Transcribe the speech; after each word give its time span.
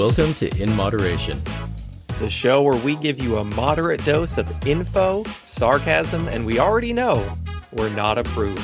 Welcome 0.00 0.32
to 0.36 0.48
In 0.56 0.74
Moderation, 0.76 1.38
the 2.20 2.30
show 2.30 2.62
where 2.62 2.82
we 2.82 2.96
give 2.96 3.22
you 3.22 3.36
a 3.36 3.44
moderate 3.44 4.02
dose 4.06 4.38
of 4.38 4.50
info, 4.66 5.24
sarcasm, 5.42 6.26
and 6.28 6.46
we 6.46 6.58
already 6.58 6.94
know 6.94 7.22
we're 7.72 7.90
not 7.90 8.16
approved. 8.16 8.58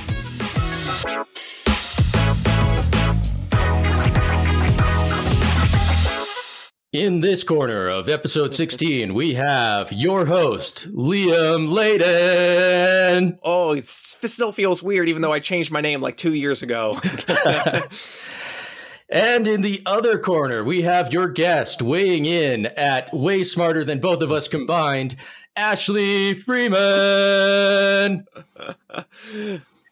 In 6.95 7.21
this 7.21 7.45
corner 7.45 7.91
of 7.91 8.09
episode 8.09 8.55
16, 8.55 9.13
we 9.13 9.35
have 9.35 9.93
your 9.93 10.25
host, 10.25 10.91
Liam 10.95 11.69
Layden. 11.69 13.39
Oh, 13.43 13.73
it 13.73 13.85
still 13.85 14.53
feels 14.53 14.83
weird, 14.83 15.11
even 15.11 15.21
though 15.21 15.35
I 15.35 15.41
changed 15.41 15.71
my 15.71 15.83
name 15.83 16.01
like 16.01 16.17
two 16.17 16.33
years 16.33 16.63
ago. 16.63 16.99
and 19.09 19.47
in 19.47 19.61
the 19.61 19.83
other 19.87 20.19
corner, 20.19 20.65
we 20.65 20.83
have 20.83 21.13
your 21.13 21.29
guest 21.29 21.81
weighing 21.83 22.27
in 22.27 22.67
at 22.67 23.13
way 23.13 23.45
smarter 23.45 23.85
than 23.85 24.01
both 24.01 24.23
of 24.23 24.33
us 24.33 24.49
combined, 24.49 25.17
Ashley 25.55 26.35
Freeman. 26.35 26.77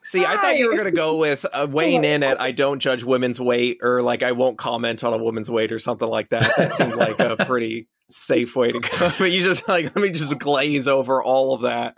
See, 0.03 0.23
Hi. 0.23 0.34
I 0.34 0.37
thought 0.37 0.56
you 0.59 0.69
were 0.69 0.75
going 0.75 0.84
to 0.84 0.91
go 0.91 1.16
with 1.16 1.47
uh, 1.51 1.66
weighing 1.70 2.05
in 2.05 2.23
at 2.23 2.39
I 2.39 2.51
don't 2.51 2.79
judge 2.79 3.05
women's 3.05 3.41
weight 3.41 3.79
or 3.80 4.03
like 4.03 4.23
I 4.23 4.33
won't 4.33 4.59
comment 4.59 5.03
on 5.03 5.15
a 5.15 5.19
woman's 5.19 5.48
weight 5.48 5.73
or 5.73 5.78
something 5.78 6.09
like 6.09 6.28
that. 6.28 6.56
That 6.59 6.73
seemed 6.75 6.95
like 6.95 7.20
a 7.20 7.37
pretty 7.47 7.89
safe 8.11 8.55
way 8.55 8.73
to 8.73 8.81
go. 8.81 9.12
But 9.19 9.33
you 9.33 9.42
just 9.42 9.67
like, 9.67 9.84
let 9.87 9.97
me 9.97 10.11
just 10.11 10.39
glaze 10.39 10.89
over 10.89 11.23
all 11.23 11.55
of 11.55 11.62
that. 11.62 11.97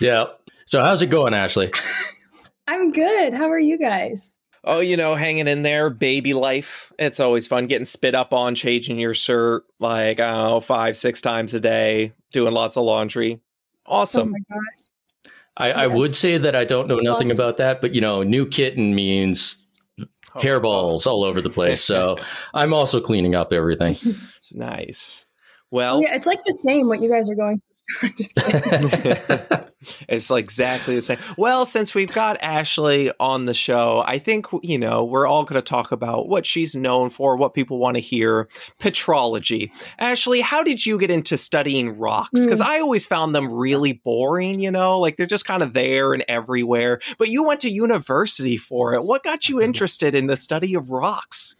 Yeah. 0.00 0.26
So, 0.66 0.80
how's 0.80 1.02
it 1.02 1.08
going, 1.08 1.34
Ashley? 1.34 1.72
I'm 2.68 2.92
good. 2.92 3.34
How 3.34 3.50
are 3.50 3.58
you 3.58 3.76
guys? 3.76 4.36
Oh, 4.64 4.80
you 4.80 4.96
know, 4.96 5.16
hanging 5.16 5.48
in 5.48 5.62
there, 5.62 5.90
baby 5.90 6.34
life. 6.34 6.92
It's 6.98 7.18
always 7.18 7.46
fun 7.48 7.66
getting 7.66 7.84
spit 7.84 8.14
up 8.14 8.32
on, 8.32 8.54
changing 8.54 8.98
your 8.98 9.14
shirt 9.14 9.64
like, 9.80 10.20
I 10.20 10.30
don't 10.30 10.44
know, 10.44 10.60
five, 10.60 10.96
six 10.96 11.20
times 11.20 11.52
a 11.54 11.60
day, 11.60 12.12
doing 12.30 12.54
lots 12.54 12.76
of 12.76 12.84
laundry. 12.84 13.40
Awesome. 13.86 14.28
Oh 14.28 14.30
my 14.30 14.38
gosh. 14.48 15.32
I, 15.56 15.68
yes. 15.68 15.76
I 15.76 15.86
would 15.88 16.14
say 16.14 16.38
that 16.38 16.54
I 16.54 16.64
don't 16.64 16.88
know 16.88 16.98
nothing 16.98 17.30
about 17.30 17.56
that, 17.56 17.80
but 17.80 17.94
you 17.94 18.00
know, 18.00 18.22
new 18.22 18.46
kitten 18.46 18.94
means 18.94 19.66
oh, 20.00 20.06
hairballs 20.36 21.06
all 21.06 21.24
over 21.24 21.40
the 21.40 21.50
place. 21.50 21.82
So 21.82 22.16
I'm 22.54 22.72
also 22.72 23.00
cleaning 23.00 23.34
up 23.34 23.52
everything. 23.52 23.96
nice. 24.52 25.26
Well, 25.72 26.02
yeah, 26.02 26.14
it's 26.14 26.26
like 26.26 26.44
the 26.44 26.52
same 26.52 26.86
what 26.86 27.02
you 27.02 27.10
guys 27.10 27.28
are 27.28 27.34
going 27.34 27.60
I'm 28.02 28.14
just 28.16 28.34
kidding. 28.36 29.64
it's 30.08 30.30
like 30.30 30.44
exactly 30.44 30.94
the 30.94 31.02
same. 31.02 31.18
Well, 31.36 31.64
since 31.66 31.94
we've 31.94 32.12
got 32.12 32.42
Ashley 32.42 33.12
on 33.18 33.46
the 33.46 33.54
show, 33.54 34.02
I 34.06 34.18
think, 34.18 34.46
you 34.62 34.78
know, 34.78 35.04
we're 35.04 35.26
all 35.26 35.44
going 35.44 35.60
to 35.60 35.66
talk 35.66 35.92
about 35.92 36.28
what 36.28 36.46
she's 36.46 36.74
known 36.74 37.10
for, 37.10 37.36
what 37.36 37.54
people 37.54 37.78
want 37.78 37.96
to 37.96 38.00
hear 38.00 38.48
petrology. 38.80 39.70
Ashley, 39.98 40.40
how 40.40 40.62
did 40.62 40.84
you 40.84 40.98
get 40.98 41.10
into 41.10 41.36
studying 41.36 41.98
rocks? 41.98 42.40
Because 42.44 42.60
mm. 42.60 42.66
I 42.66 42.80
always 42.80 43.06
found 43.06 43.34
them 43.34 43.52
really 43.52 43.94
boring, 44.04 44.60
you 44.60 44.70
know, 44.70 44.98
like 45.00 45.16
they're 45.16 45.26
just 45.26 45.44
kind 45.44 45.62
of 45.62 45.72
there 45.72 46.12
and 46.12 46.24
everywhere. 46.28 47.00
But 47.18 47.28
you 47.28 47.42
went 47.44 47.60
to 47.60 47.70
university 47.70 48.56
for 48.56 48.94
it. 48.94 49.04
What 49.04 49.24
got 49.24 49.48
you 49.48 49.60
interested 49.60 50.14
in 50.14 50.26
the 50.26 50.36
study 50.36 50.74
of 50.74 50.90
rocks? 50.90 51.56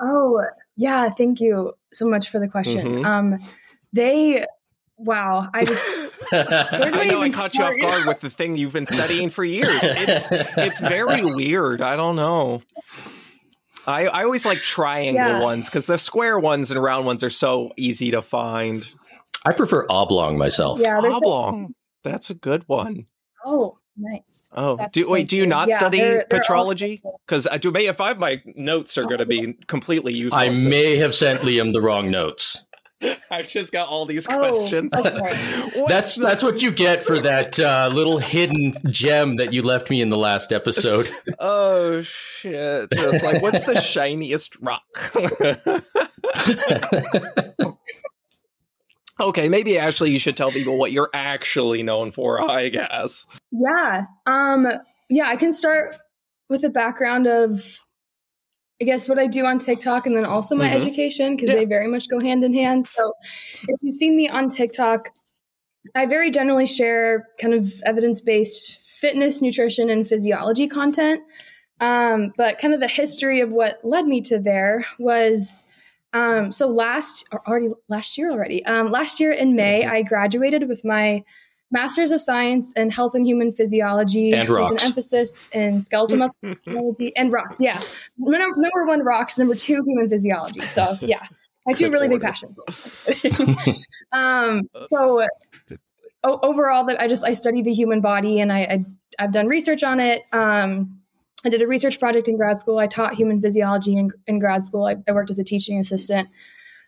Oh, 0.00 0.42
yeah. 0.76 1.10
Thank 1.10 1.40
you 1.40 1.74
so 1.92 2.06
much 2.06 2.28
for 2.28 2.40
the 2.40 2.48
question. 2.48 2.86
Mm-hmm. 2.86 3.04
Um, 3.04 3.38
they 3.94 4.44
wow 4.98 5.48
i 5.54 5.64
just 5.64 6.12
i 6.32 7.04
know 7.06 7.22
i 7.22 7.30
caught 7.30 7.52
start? 7.52 7.76
you 7.76 7.84
off 7.84 7.92
guard 7.92 8.06
with 8.06 8.20
the 8.20 8.30
thing 8.30 8.56
you've 8.56 8.72
been 8.72 8.86
studying 8.86 9.28
for 9.28 9.44
years 9.44 9.68
it's 9.82 10.28
it's 10.30 10.80
very 10.80 11.18
weird 11.34 11.80
i 11.80 11.96
don't 11.96 12.16
know 12.16 12.62
i 13.86 14.06
i 14.06 14.24
always 14.24 14.44
like 14.44 14.58
triangle 14.58 15.14
yeah. 15.14 15.40
ones 15.42 15.68
because 15.68 15.86
the 15.86 15.98
square 15.98 16.38
ones 16.38 16.70
and 16.70 16.82
round 16.82 17.06
ones 17.06 17.22
are 17.22 17.30
so 17.30 17.72
easy 17.76 18.10
to 18.10 18.22
find 18.22 18.88
i 19.44 19.52
prefer 19.52 19.86
oblong 19.88 20.38
myself 20.38 20.78
yeah 20.80 20.98
oblong 20.98 21.74
a, 22.04 22.08
that's 22.08 22.30
a 22.30 22.34
good 22.34 22.62
one 22.68 23.06
oh 23.44 23.78
Nice. 23.96 24.50
Oh, 24.52 24.88
do, 24.92 25.04
so 25.04 25.12
wait. 25.12 25.28
Do 25.28 25.36
you 25.36 25.46
not 25.46 25.68
yeah, 25.68 25.78
study 25.78 25.98
they're, 25.98 26.26
they're 26.28 26.40
petrology? 26.40 27.00
Because 27.26 27.46
I 27.46 27.54
uh, 27.54 27.58
do. 27.58 27.70
May 27.70 27.86
if 27.86 28.00
I 28.00 28.12
my 28.14 28.42
notes 28.56 28.98
are 28.98 29.04
going 29.04 29.18
to 29.18 29.26
be 29.26 29.52
completely 29.68 30.12
useless. 30.12 30.40
I 30.40 30.68
may 30.68 30.96
have 30.96 31.14
sent 31.14 31.40
Liam 31.40 31.72
the 31.72 31.80
wrong 31.80 32.10
notes. 32.10 32.63
I've 33.30 33.48
just 33.48 33.72
got 33.72 33.88
all 33.88 34.06
these 34.06 34.26
oh, 34.28 34.38
questions. 34.38 34.92
Okay. 34.92 35.84
that's 35.88 36.14
the- 36.14 36.22
that's 36.22 36.42
what 36.42 36.62
you 36.62 36.70
get 36.70 37.04
for 37.04 37.20
that 37.20 37.58
uh, 37.58 37.90
little 37.92 38.18
hidden 38.18 38.74
gem 38.90 39.36
that 39.36 39.52
you 39.52 39.62
left 39.62 39.90
me 39.90 40.00
in 40.00 40.10
the 40.10 40.16
last 40.16 40.52
episode. 40.52 41.08
oh 41.38 42.00
shit! 42.02 42.88
It's 42.90 43.22
like, 43.22 43.42
what's 43.42 43.64
the 43.64 43.80
shiniest 43.80 44.56
rock? 44.60 44.82
okay, 49.20 49.48
maybe 49.48 49.78
actually 49.78 50.10
you 50.10 50.18
should 50.18 50.36
tell 50.36 50.50
people 50.50 50.76
what 50.78 50.92
you're 50.92 51.10
actually 51.12 51.82
known 51.82 52.10
for. 52.10 52.40
I 52.40 52.68
guess. 52.68 53.26
Yeah. 53.50 54.04
Um. 54.26 54.66
Yeah, 55.10 55.28
I 55.28 55.36
can 55.36 55.52
start 55.52 55.96
with 56.48 56.64
a 56.64 56.70
background 56.70 57.26
of 57.26 57.83
I 58.80 58.84
guess 58.84 59.08
what 59.08 59.18
I 59.18 59.26
do 59.26 59.46
on 59.46 59.58
TikTok 59.58 60.06
and 60.06 60.16
then 60.16 60.24
also 60.24 60.54
my 60.54 60.68
mm-hmm. 60.68 60.76
education 60.76 61.36
because 61.36 61.50
yeah. 61.50 61.56
they 61.56 61.64
very 61.64 61.86
much 61.86 62.08
go 62.08 62.20
hand 62.20 62.42
in 62.44 62.52
hand. 62.52 62.86
So 62.86 63.12
if 63.68 63.82
you've 63.82 63.94
seen 63.94 64.16
me 64.16 64.28
on 64.28 64.48
TikTok, 64.48 65.10
I 65.94 66.06
very 66.06 66.30
generally 66.30 66.66
share 66.66 67.28
kind 67.40 67.54
of 67.54 67.72
evidence 67.86 68.20
based 68.20 68.80
fitness, 69.00 69.40
nutrition, 69.40 69.90
and 69.90 70.06
physiology 70.06 70.66
content. 70.66 71.22
Um, 71.80 72.32
but 72.36 72.58
kind 72.58 72.72
of 72.72 72.80
the 72.80 72.88
history 72.88 73.40
of 73.40 73.50
what 73.50 73.78
led 73.84 74.06
me 74.06 74.20
to 74.22 74.38
there 74.38 74.86
was 74.98 75.64
um, 76.12 76.52
so 76.52 76.68
last 76.68 77.26
already 77.46 77.70
last 77.88 78.16
year 78.16 78.30
already 78.30 78.64
um, 78.66 78.90
last 78.90 79.18
year 79.18 79.32
in 79.32 79.56
May 79.56 79.82
mm-hmm. 79.82 79.92
I 79.92 80.02
graduated 80.02 80.68
with 80.68 80.84
my 80.84 81.24
Masters 81.70 82.12
of 82.12 82.20
Science 82.20 82.72
in 82.74 82.90
Health 82.90 83.14
and 83.14 83.26
Human 83.26 83.52
Physiology 83.52 84.32
and 84.32 84.48
rocks. 84.48 84.72
with 84.72 84.82
an 84.82 84.86
emphasis 84.86 85.48
in 85.52 85.82
skeletal 85.82 86.18
muscle 86.18 86.96
and 87.16 87.32
rocks. 87.32 87.58
Yeah, 87.60 87.80
number, 88.16 88.60
number 88.60 88.86
one 88.86 89.02
rocks, 89.02 89.38
number 89.38 89.54
two 89.54 89.82
human 89.84 90.08
physiology. 90.08 90.66
So 90.66 90.94
yeah, 91.00 91.22
my 91.66 91.72
two 91.72 91.90
really 91.90 92.08
big 92.08 92.20
passions. 92.20 92.62
um, 94.12 94.62
so 94.90 95.26
o- 96.22 96.40
overall, 96.42 96.88
I 96.98 97.08
just 97.08 97.24
I 97.24 97.32
study 97.32 97.62
the 97.62 97.72
human 97.74 98.00
body 98.00 98.40
and 98.40 98.52
I, 98.52 98.58
I 98.60 98.84
have 99.18 99.32
done 99.32 99.46
research 99.46 99.82
on 99.82 100.00
it. 100.00 100.22
Um, 100.32 101.00
I 101.44 101.50
did 101.50 101.60
a 101.60 101.66
research 101.66 102.00
project 102.00 102.26
in 102.26 102.36
grad 102.36 102.58
school. 102.58 102.78
I 102.78 102.86
taught 102.86 103.14
human 103.14 103.40
physiology 103.40 103.96
in, 103.96 104.10
in 104.26 104.38
grad 104.38 104.64
school. 104.64 104.86
I, 104.86 104.96
I, 105.06 105.12
worked 105.12 105.30
as 105.30 105.38
a 105.38 105.44
teaching 105.44 105.78
assistant. 105.78 106.28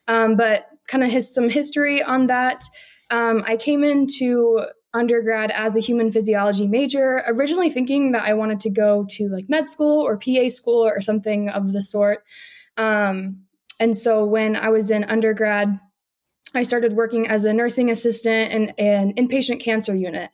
Um, 0.09 0.37
but 0.37 0.69
kind 0.89 1.05
of 1.05 1.11
his, 1.11 1.33
some 1.33 1.51
history 1.51 2.03
on 2.03 2.29
that. 2.29 2.65
Um, 3.11 3.45
I 3.47 3.57
came 3.57 3.85
into 3.85 4.61
undergrad 4.93 5.51
as 5.51 5.77
a 5.77 5.81
human 5.81 6.11
physiology 6.11 6.67
major, 6.67 7.23
originally 7.27 7.71
thinking 7.71 8.13
that 8.13 8.25
I 8.25 8.35
wanted 8.35 8.61
to 8.61 8.71
go 8.71 9.07
to 9.11 9.29
like 9.29 9.49
med 9.49 9.69
school 9.69 10.01
or 10.01 10.17
PA 10.17 10.49
school 10.49 10.85
or 10.85 11.01
something 11.01 11.49
of 11.51 11.73
the 11.73 11.83
sort. 11.83 12.25
Um, 12.77 13.43
and 13.79 13.97
so 13.97 14.25
when 14.25 14.57
I 14.57 14.71
was 14.71 14.91
in 14.91 15.05
undergrad, 15.05 15.79
I 16.55 16.63
started 16.63 16.95
working 16.95 17.29
as 17.29 17.45
a 17.45 17.53
nursing 17.53 17.91
assistant 17.91 18.53
in 18.53 18.71
an 18.79 19.15
inpatient 19.15 19.61
cancer 19.61 19.95
unit. 19.95 20.31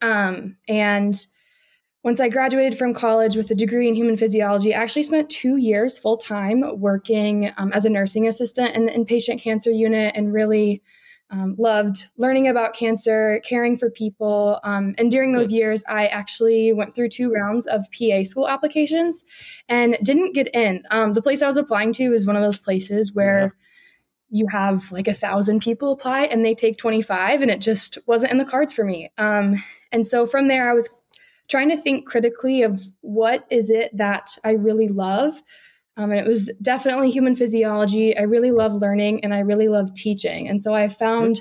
Um, 0.00 0.56
and 0.68 1.14
once 2.04 2.20
I 2.20 2.28
graduated 2.28 2.78
from 2.78 2.94
college 2.94 3.34
with 3.34 3.50
a 3.50 3.54
degree 3.54 3.88
in 3.88 3.94
human 3.94 4.16
physiology, 4.16 4.74
I 4.74 4.82
actually 4.82 5.04
spent 5.04 5.30
two 5.30 5.56
years 5.56 5.98
full 5.98 6.18
time 6.18 6.62
working 6.78 7.50
um, 7.56 7.72
as 7.72 7.86
a 7.86 7.90
nursing 7.90 8.28
assistant 8.28 8.76
in 8.76 8.86
the 8.86 8.92
inpatient 8.92 9.40
cancer 9.40 9.70
unit 9.70 10.12
and 10.14 10.32
really 10.32 10.82
um, 11.34 11.56
loved 11.58 12.08
learning 12.16 12.46
about 12.46 12.74
cancer, 12.74 13.40
caring 13.44 13.76
for 13.76 13.90
people. 13.90 14.60
Um, 14.62 14.94
and 14.98 15.10
during 15.10 15.32
those 15.32 15.52
years, 15.52 15.82
I 15.88 16.06
actually 16.06 16.72
went 16.72 16.94
through 16.94 17.08
two 17.08 17.32
rounds 17.32 17.66
of 17.66 17.82
PA 17.98 18.22
school 18.22 18.48
applications 18.48 19.24
and 19.68 19.96
didn't 20.02 20.34
get 20.34 20.54
in. 20.54 20.84
Um, 20.92 21.12
the 21.12 21.22
place 21.22 21.42
I 21.42 21.46
was 21.46 21.56
applying 21.56 21.92
to 21.94 22.12
is 22.12 22.24
one 22.24 22.36
of 22.36 22.42
those 22.42 22.58
places 22.58 23.12
where 23.12 23.52
yeah. 24.30 24.38
you 24.38 24.46
have 24.46 24.92
like 24.92 25.08
a 25.08 25.14
thousand 25.14 25.60
people 25.60 25.90
apply 25.90 26.26
and 26.26 26.44
they 26.44 26.54
take 26.54 26.78
25, 26.78 27.42
and 27.42 27.50
it 27.50 27.60
just 27.60 27.98
wasn't 28.06 28.30
in 28.30 28.38
the 28.38 28.44
cards 28.44 28.72
for 28.72 28.84
me. 28.84 29.10
Um, 29.18 29.62
and 29.90 30.06
so 30.06 30.26
from 30.26 30.46
there, 30.46 30.70
I 30.70 30.74
was 30.74 30.88
trying 31.48 31.70
to 31.70 31.76
think 31.76 32.06
critically 32.06 32.62
of 32.62 32.80
what 33.00 33.44
is 33.50 33.70
it 33.70 33.96
that 33.96 34.38
I 34.44 34.52
really 34.52 34.88
love 34.88 35.42
um, 35.96 36.10
and 36.10 36.20
it 36.20 36.26
was 36.26 36.50
definitely 36.60 37.10
human 37.10 37.36
physiology. 37.36 38.16
I 38.16 38.22
really 38.22 38.50
love 38.50 38.74
learning 38.74 39.22
and 39.24 39.32
I 39.32 39.40
really 39.40 39.68
love 39.68 39.94
teaching. 39.94 40.48
And 40.48 40.62
so 40.62 40.74
I 40.74 40.88
found 40.88 41.40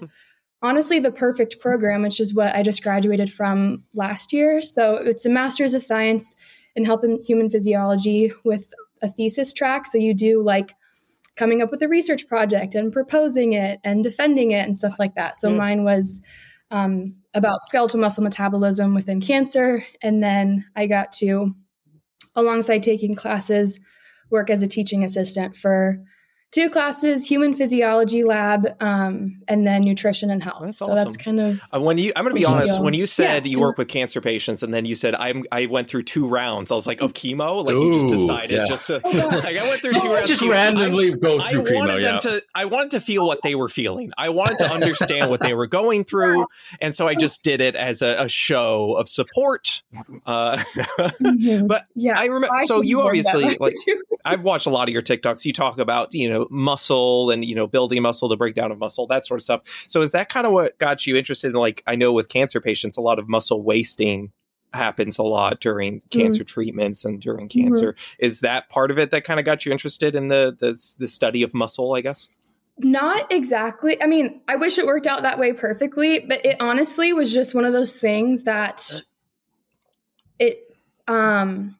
honestly 0.61 0.99
the 0.99 1.11
perfect 1.11 1.59
program, 1.59 2.03
which 2.03 2.19
is 2.19 2.33
what 2.33 2.55
I 2.55 2.61
just 2.61 2.83
graduated 2.83 3.31
from 3.31 3.83
last 3.95 4.31
year. 4.31 4.61
So 4.61 4.95
it's 4.95 5.25
a 5.25 5.29
master's 5.29 5.73
of 5.73 5.83
science 5.83 6.35
in 6.75 6.85
health 6.85 7.03
and 7.03 7.23
human 7.25 7.49
physiology 7.49 8.31
with 8.43 8.73
a 9.01 9.09
thesis 9.09 9.53
track. 9.53 9.87
So 9.87 9.97
you 9.97 10.13
do 10.13 10.41
like 10.41 10.73
coming 11.35 11.61
up 11.61 11.71
with 11.71 11.81
a 11.81 11.87
research 11.87 12.27
project 12.27 12.75
and 12.75 12.93
proposing 12.93 13.53
it 13.53 13.79
and 13.83 14.03
defending 14.03 14.51
it 14.51 14.65
and 14.65 14.75
stuff 14.75 14.99
like 14.99 15.15
that. 15.15 15.35
So 15.35 15.51
mm. 15.51 15.57
mine 15.57 15.83
was 15.83 16.21
um, 16.69 17.15
about 17.33 17.65
skeletal 17.65 17.99
muscle 17.99 18.23
metabolism 18.23 18.93
within 18.93 19.19
cancer. 19.19 19.83
And 20.01 20.21
then 20.21 20.65
I 20.75 20.85
got 20.85 21.11
to, 21.13 21.55
alongside 22.35 22.83
taking 22.83 23.15
classes, 23.15 23.79
work 24.33 24.49
as 24.49 24.61
a 24.61 24.67
teaching 24.67 25.03
assistant 25.03 25.55
for 25.55 26.03
two 26.53 26.69
classes 26.69 27.25
human 27.27 27.53
physiology 27.55 28.23
lab 28.23 28.67
um, 28.79 29.41
and 29.47 29.65
then 29.65 29.81
nutrition 29.81 30.29
and 30.29 30.43
health 30.43 30.61
That's 30.63 30.77
so 30.77 30.85
awesome. 30.85 30.95
that's 30.95 31.17
kind 31.17 31.39
of 31.39 31.61
Uh, 31.73 31.81
when 31.81 31.97
you, 31.97 32.11
I'm 32.15 32.23
going 32.23 32.31
to 32.31 32.35
be 32.35 32.41
Yeah. 32.41 32.49
honest. 32.49 32.81
When 32.81 32.93
you 32.93 33.05
said 33.07 33.45
Yeah. 33.45 33.51
you 33.51 33.59
work 33.59 33.77
with 33.77 33.87
cancer 33.87 34.21
patients, 34.21 34.61
and 34.63 34.73
then 34.73 34.85
you 34.85 34.95
said 34.95 35.15
I'm, 35.15 35.43
I 35.51 35.65
went 35.65 35.89
through 35.89 36.03
two 36.03 36.27
rounds. 36.27 36.71
I 36.71 36.75
was 36.75 36.85
like, 36.85 37.01
of 37.01 37.13
chemo. 37.13 37.65
Like 37.65 37.75
you 37.75 37.93
just 37.93 38.07
decided 38.07 38.51
yeah. 38.51 38.63
just 38.65 38.87
to, 38.87 39.01
Oh, 39.03 39.09
like 39.43 39.57
I 39.57 39.67
went 39.67 39.81
through 39.81 39.93
two 39.93 40.13
rounds. 40.13 40.29
Just 40.29 40.41
of 40.41 40.47
chemo. 40.47 40.51
randomly 40.51 41.11
go 41.11 41.39
I, 41.39 41.43
I 41.43 41.47
through 41.51 41.61
wanted 41.63 41.73
chemo. 41.73 42.01
them 42.01 42.01
Yeah. 42.01 42.19
to. 42.19 42.43
I 42.53 42.65
wanted 42.65 42.91
to 42.91 42.99
feel 43.01 43.25
what 43.25 43.41
they 43.41 43.55
were 43.55 43.69
feeling. 43.69 44.11
I 44.17 44.29
wanted 44.29 44.59
to 44.59 44.71
understand 44.71 45.29
what 45.31 45.41
they 45.41 45.53
were 45.55 45.67
going 45.67 46.03
through, 46.09 46.45
and 46.79 46.93
so 46.93 47.07
I 47.07 47.15
just 47.15 47.43
did 47.43 47.61
it 47.61 47.75
as 47.75 48.01
a, 48.01 48.23
a 48.23 48.29
show 48.29 48.93
of 48.93 49.09
support. 49.09 49.81
Uh, 50.25 50.57
Mhm. 51.21 51.67
but 51.67 51.85
yeah 51.95 52.19
I 52.19 52.25
remember. 52.25 52.55
So 52.65 52.81
you 52.81 52.99
have 52.99 53.05
learned 53.07 53.23
that 53.25 53.35
obviously 53.35 53.57
like. 53.59 53.75
I've 54.25 54.43
watched 54.43 54.67
a 54.67 54.69
lot 54.69 54.87
of 54.87 54.93
your 54.93 55.01
TikToks. 55.01 55.43
You 55.45 55.51
talk 55.51 55.79
about, 55.79 56.13
you 56.13 56.29
know, 56.29 56.42
muscle 56.49 57.31
and, 57.31 57.43
you 57.43 57.55
know, 57.55 57.67
building 57.67 58.01
muscle, 58.01 58.27
the 58.27 58.37
breakdown 58.37 58.71
of 58.71 58.77
muscle, 58.77 59.07
that 59.07 59.25
sort 59.25 59.39
of 59.39 59.43
stuff. 59.43 59.85
So 59.87 60.01
is 60.01 60.11
that 60.11 60.29
kind 60.29 60.45
of 60.45 60.53
what 60.53 60.77
got 60.79 61.05
you 61.07 61.15
interested 61.15 61.49
in, 61.49 61.55
like, 61.55 61.83
I 61.87 61.95
know 61.95 62.11
with 62.11 62.29
cancer 62.29 62.61
patients, 62.61 62.97
a 62.97 63.01
lot 63.01 63.19
of 63.19 63.27
muscle 63.27 63.61
wasting 63.61 64.31
happens 64.73 65.19
a 65.19 65.23
lot 65.23 65.59
during 65.59 65.99
mm-hmm. 65.99 66.19
cancer 66.19 66.43
treatments 66.43 67.05
and 67.05 67.21
during 67.21 67.47
mm-hmm. 67.47 67.65
cancer. 67.65 67.95
Is 68.19 68.39
that 68.39 68.69
part 68.69 68.91
of 68.91 68.97
it 68.97 69.11
that 69.11 69.23
kind 69.23 69.39
of 69.39 69.45
got 69.45 69.65
you 69.65 69.71
interested 69.71 70.15
in 70.15 70.29
the, 70.29 70.55
the, 70.59 70.77
the 70.97 71.07
study 71.07 71.43
of 71.43 71.53
muscle, 71.53 71.95
I 71.95 72.01
guess? 72.01 72.27
Not 72.79 73.31
exactly. 73.31 74.01
I 74.01 74.07
mean, 74.07 74.41
I 74.47 74.55
wish 74.55 74.79
it 74.79 74.87
worked 74.87 75.05
out 75.05 75.21
that 75.21 75.37
way 75.37 75.53
perfectly, 75.53 76.25
but 76.27 76.43
it 76.43 76.57
honestly 76.59 77.13
was 77.13 77.31
just 77.31 77.53
one 77.53 77.65
of 77.65 77.73
those 77.73 77.99
things 77.99 78.43
that 78.43 78.89
uh. 78.95 78.99
it 80.39 80.59
um 81.07 81.77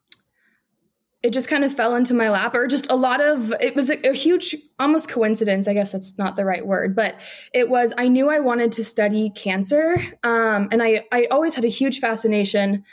it 1.24 1.32
just 1.32 1.48
kind 1.48 1.64
of 1.64 1.74
fell 1.74 1.96
into 1.96 2.14
my 2.14 2.30
lap 2.30 2.54
or 2.54 2.68
just 2.68 2.92
a 2.92 2.96
lot 2.96 3.22
of 3.22 3.54
it 3.62 3.76
was 3.76 3.90
a, 3.90 3.98
a 4.10 4.14
huge 4.14 4.56
almost 4.78 5.08
coincidence 5.10 5.68
i 5.70 5.74
guess 5.74 5.92
that's 5.92 6.18
not 6.18 6.36
the 6.36 6.44
right 6.46 6.68
word 6.68 6.96
but 6.96 7.16
it 7.54 7.70
was 7.70 7.94
i 7.98 8.08
knew 8.10 8.30
i 8.30 8.40
wanted 8.40 8.72
to 8.74 8.84
study 8.84 9.30
cancer 9.30 9.96
um, 10.24 10.68
and 10.72 10.84
i 10.84 11.04
i 11.12 11.26
always 11.32 11.56
had 11.56 11.64
a 11.64 11.70
huge 11.70 12.00
fascination 12.00 12.84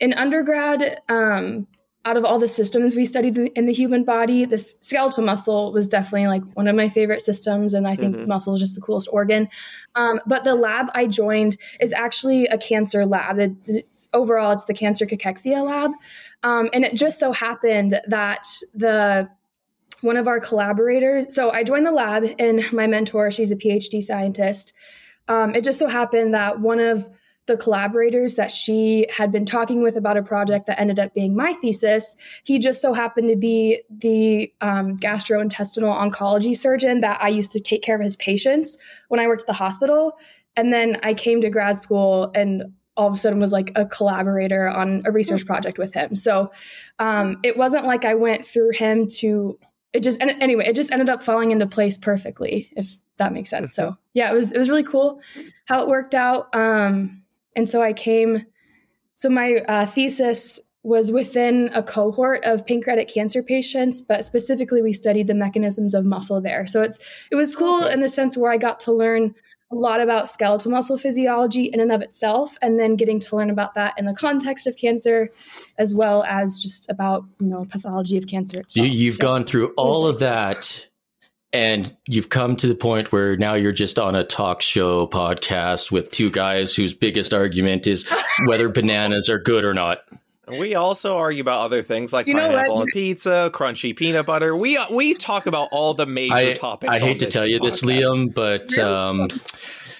in 0.00 0.12
undergrad 0.12 1.00
um, 1.08 1.66
out 2.04 2.16
of 2.16 2.24
all 2.24 2.38
the 2.38 2.48
systems 2.48 2.94
we 2.94 3.04
studied 3.04 3.36
in 3.36 3.66
the 3.66 3.72
human 3.72 4.02
body 4.02 4.44
the 4.44 4.56
skeletal 4.58 5.22
muscle 5.24 5.72
was 5.72 5.86
definitely 5.88 6.26
like 6.26 6.42
one 6.54 6.66
of 6.66 6.74
my 6.74 6.88
favorite 6.88 7.20
systems 7.20 7.74
and 7.74 7.86
i 7.86 7.94
think 7.94 8.16
Mhm. 8.16 8.26
muscle 8.26 8.54
is 8.54 8.60
just 8.60 8.74
the 8.74 8.80
coolest 8.80 9.08
organ 9.12 9.48
um, 9.94 10.20
but 10.26 10.42
the 10.42 10.54
lab 10.54 10.86
i 10.94 11.06
joined 11.06 11.56
is 11.80 11.92
actually 11.92 12.46
a 12.46 12.56
cancer 12.56 13.04
lab 13.04 13.38
it, 13.38 13.52
it's 13.66 14.08
overall 14.14 14.52
it's 14.52 14.64
the 14.64 14.74
cancer 14.74 15.06
cachexia 15.06 15.62
lab 15.64 15.90
um, 16.42 16.68
and 16.72 16.84
it 16.84 16.94
just 16.94 17.18
so 17.18 17.32
happened 17.32 18.00
that 18.06 18.46
the 18.74 19.28
one 20.00 20.16
of 20.16 20.28
our 20.28 20.38
collaborators 20.38 21.34
so 21.34 21.50
i 21.50 21.64
joined 21.64 21.86
the 21.86 21.90
lab 21.92 22.24
and 22.38 22.72
my 22.72 22.86
mentor 22.86 23.30
she's 23.30 23.50
a 23.50 23.56
phd 23.56 24.02
scientist. 24.02 24.72
Um, 25.26 25.54
it 25.54 25.62
just 25.62 25.78
so 25.78 25.88
happened 25.88 26.32
that 26.32 26.60
one 26.60 26.80
of 26.80 27.06
the 27.44 27.56
collaborators 27.56 28.34
that 28.36 28.50
she 28.50 29.06
had 29.14 29.32
been 29.32 29.44
talking 29.44 29.82
with 29.82 29.96
about 29.96 30.16
a 30.16 30.22
project 30.22 30.66
that 30.66 30.78
ended 30.78 30.98
up 30.98 31.14
being 31.14 31.34
my 31.34 31.52
thesis 31.54 32.16
he 32.44 32.58
just 32.58 32.80
so 32.80 32.92
happened 32.92 33.28
to 33.28 33.36
be 33.36 33.82
the 33.90 34.52
um, 34.60 34.96
gastrointestinal 34.96 35.94
oncology 35.94 36.56
surgeon 36.56 37.00
that 37.00 37.20
i 37.20 37.28
used 37.28 37.52
to 37.52 37.60
take 37.60 37.82
care 37.82 37.96
of 37.96 38.02
his 38.02 38.16
patients 38.16 38.78
when 39.08 39.18
i 39.18 39.26
worked 39.26 39.42
at 39.42 39.46
the 39.46 39.52
hospital. 39.52 40.16
And 40.56 40.72
then 40.72 40.98
i 41.02 41.14
came 41.14 41.40
to 41.40 41.50
grad 41.50 41.78
school 41.78 42.30
and 42.34 42.72
all 42.98 43.06
of 43.06 43.14
a 43.14 43.16
sudden 43.16 43.38
was 43.38 43.52
like 43.52 43.70
a 43.76 43.86
collaborator 43.86 44.68
on 44.68 45.02
a 45.06 45.12
research 45.12 45.46
project 45.46 45.78
with 45.78 45.94
him. 45.94 46.16
So 46.16 46.50
um, 46.98 47.38
it 47.44 47.56
wasn't 47.56 47.86
like 47.86 48.04
i 48.04 48.14
went 48.14 48.44
through 48.44 48.72
him 48.72 49.06
to 49.06 49.58
it 49.94 50.02
just 50.02 50.20
and 50.20 50.30
anyway 50.42 50.66
it 50.66 50.76
just 50.76 50.92
ended 50.92 51.08
up 51.08 51.22
falling 51.22 51.52
into 51.52 51.66
place 51.66 51.96
perfectly 51.96 52.70
if 52.76 52.98
that 53.16 53.32
makes 53.32 53.48
sense. 53.48 53.72
So 53.72 53.96
yeah 54.12 54.30
it 54.30 54.34
was 54.34 54.52
it 54.52 54.58
was 54.58 54.68
really 54.68 54.82
cool 54.82 55.20
how 55.66 55.80
it 55.82 55.88
worked 55.88 56.14
out. 56.14 56.54
Um, 56.54 57.22
and 57.56 57.68
so 57.68 57.82
i 57.82 57.92
came 57.92 58.44
so 59.14 59.28
my 59.28 59.54
uh, 59.68 59.86
thesis 59.86 60.60
was 60.84 61.10
within 61.10 61.70
a 61.74 61.82
cohort 61.82 62.42
of 62.44 62.66
pancreatic 62.66 63.08
cancer 63.08 63.42
patients 63.42 64.00
but 64.00 64.24
specifically 64.24 64.82
we 64.82 64.92
studied 64.92 65.28
the 65.28 65.34
mechanisms 65.34 65.94
of 65.94 66.04
muscle 66.04 66.40
there. 66.40 66.66
So 66.66 66.82
it's 66.82 66.98
it 67.30 67.36
was 67.36 67.54
cool 67.54 67.86
in 67.86 68.00
the 68.00 68.08
sense 68.08 68.36
where 68.36 68.50
i 68.50 68.56
got 68.56 68.80
to 68.80 68.92
learn 68.92 69.34
a 69.70 69.74
lot 69.74 70.00
about 70.00 70.28
skeletal 70.28 70.70
muscle 70.70 70.96
physiology 70.96 71.64
in 71.64 71.78
and 71.80 71.92
of 71.92 72.00
itself 72.00 72.56
and 72.62 72.80
then 72.80 72.96
getting 72.96 73.20
to 73.20 73.36
learn 73.36 73.50
about 73.50 73.74
that 73.74 73.94
in 73.98 74.06
the 74.06 74.14
context 74.14 74.66
of 74.66 74.76
cancer 74.76 75.30
as 75.76 75.92
well 75.94 76.24
as 76.24 76.62
just 76.62 76.88
about 76.88 77.24
you 77.38 77.46
know 77.48 77.64
pathology 77.66 78.16
of 78.16 78.26
cancer 78.26 78.60
itself 78.60 78.86
You, 78.86 78.90
you've 78.92 79.16
So- 79.16 79.22
gone 79.22 79.44
through 79.44 79.74
all 79.76 80.06
of 80.06 80.20
that 80.20 80.86
and 81.52 81.94
you've 82.06 82.28
come 82.28 82.56
to 82.56 82.66
the 82.66 82.74
point 82.74 83.10
where 83.10 83.36
now 83.36 83.54
you're 83.54 83.72
just 83.72 83.98
on 83.98 84.14
a 84.14 84.22
talk 84.24 84.60
show 84.60 85.06
podcast 85.06 85.90
with 85.90 86.10
two 86.10 86.30
guys 86.30 86.74
whose 86.76 86.92
biggest 86.92 87.32
argument 87.32 87.86
is 87.86 88.06
whether 88.46 88.68
bananas 88.72 89.30
are 89.30 89.38
good 89.38 89.64
or 89.64 89.72
not. 89.72 90.00
We 90.50 90.74
also 90.74 91.16
argue 91.16 91.40
about 91.40 91.60
other 91.62 91.82
things 91.82 92.12
like 92.12 92.26
You 92.26 92.34
pineapple 92.34 92.82
and 92.82 92.90
pizza, 92.92 93.50
crunchy 93.52 93.94
peanut 93.96 94.26
butter. 94.26 94.56
We 94.56 94.78
we 94.90 95.14
talk 95.14 95.46
about 95.46 95.68
all 95.72 95.94
the 95.94 96.06
major 96.06 96.34
I, 96.34 96.52
topics. 96.52 96.92
I 96.92 96.96
on 97.00 97.00
hate 97.08 97.18
to 97.20 97.26
tell 97.26 97.46
you 97.46 97.58
this. 97.60 97.82
Liam, 97.84 98.32
but 98.34 98.70
Really? 98.76 98.82
um, 98.82 99.28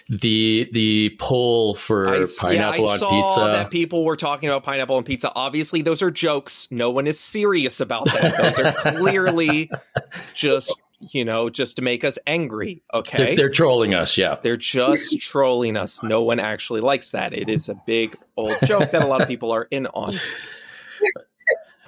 the 0.09 0.69
the 0.73 1.11
poll 1.19 1.75
for 1.75 2.09
I, 2.09 2.19
s- 2.21 2.39
yeah, 2.43 2.49
pineapple 2.49 2.89
I 2.89 2.93
on 2.93 2.99
saw 2.99 3.11
pizza. 3.11 3.41
that 3.41 3.71
people 3.71 4.05
were 4.05 4.17
talking 4.17 4.49
about 4.49 4.63
pineapple 4.63 4.97
and 4.97 5.05
pizza. 5.05 5.31
Obviously, 5.35 5.83
those 5.83 6.01
are 6.03 6.11
jokes. 6.11 6.69
No 6.71 6.91
one 6.91 7.07
is 7.07 7.21
serious 7.21 7.81
about 7.81 8.07
that. 8.07 8.37
Those 8.39 8.59
are 8.59 8.73
clearly 8.97 9.71
just 10.35 10.81
you 11.01 11.25
know 11.25 11.49
just 11.51 11.77
to 11.77 11.83
make 11.83 12.05
us 12.05 12.19
angry. 12.27 12.83
Okay, 12.93 13.19
they're, 13.19 13.37
they're 13.37 13.51
trolling 13.51 13.95
us. 13.95 14.19
Yeah. 14.19 14.37
They're 14.43 14.57
just 14.57 15.21
trolling 15.21 15.77
us. 15.77 16.03
No 16.03 16.23
one 16.23 16.41
actually 16.41 16.81
likes 16.81 17.11
that. 17.11 17.33
It 17.33 17.49
is 17.49 17.69
a 17.69 17.75
big 17.87 18.17
old 18.37 18.57
joke 18.65 18.91
that 18.91 19.03
a 19.03 19.07
lot 19.07 19.21
of 19.23 19.29
people 19.29 19.51
are 19.53 19.69
in 19.71 19.87
on. 19.89 20.15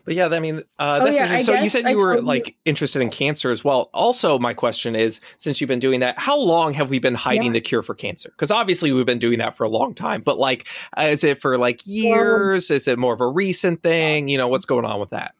But 0.02 0.14
yeah, 0.14 0.28
I 0.28 0.40
mean, 0.40 0.60
uh, 0.78 1.00
Oh, 1.02 1.04
that's 1.04 1.14
yeah, 1.16 1.22
interesting. 1.24 1.44
So 1.44 1.52
you 1.52 1.62
guess 1.64 1.72
said 1.72 1.84
I 1.84 1.90
you 1.90 1.96
were 1.98 2.14
told 2.14 2.20
you- 2.20 2.26
like 2.26 2.56
interested 2.64 3.02
in 3.02 3.10
cancer 3.10 3.50
as 3.50 3.62
well. 3.62 3.90
Also, 3.92 4.38
my 4.38 4.54
question 4.54 4.96
is, 4.96 5.20
since 5.36 5.60
you've 5.60 5.68
been 5.68 5.78
doing 5.78 6.00
that, 6.00 6.18
how 6.18 6.38
long 6.38 6.72
have 6.72 6.88
we 6.88 6.98
been 6.98 7.14
hiding 7.14 7.44
Yeah. 7.48 7.52
the 7.52 7.60
cure 7.60 7.82
for 7.82 7.94
cancer? 7.94 8.30
Because 8.30 8.50
obviously 8.50 8.92
we've 8.92 9.04
been 9.04 9.18
doing 9.18 9.38
that 9.40 9.56
for 9.56 9.64
a 9.64 9.68
long 9.68 9.94
time. 9.94 10.22
But 10.22 10.38
like, 10.38 10.66
uh, 10.96 11.02
is 11.02 11.22
it 11.22 11.38
for 11.38 11.58
like 11.58 11.86
years? 11.86 12.70
Is 12.70 12.88
it 12.88 12.98
more 12.98 13.12
of 13.12 13.20
a 13.20 13.28
recent 13.28 13.82
thing? 13.82 14.26
You 14.28 14.38
know, 14.38 14.48
what's 14.48 14.64
going 14.64 14.86
on 14.86 15.00
with 15.00 15.10
that? 15.10 15.34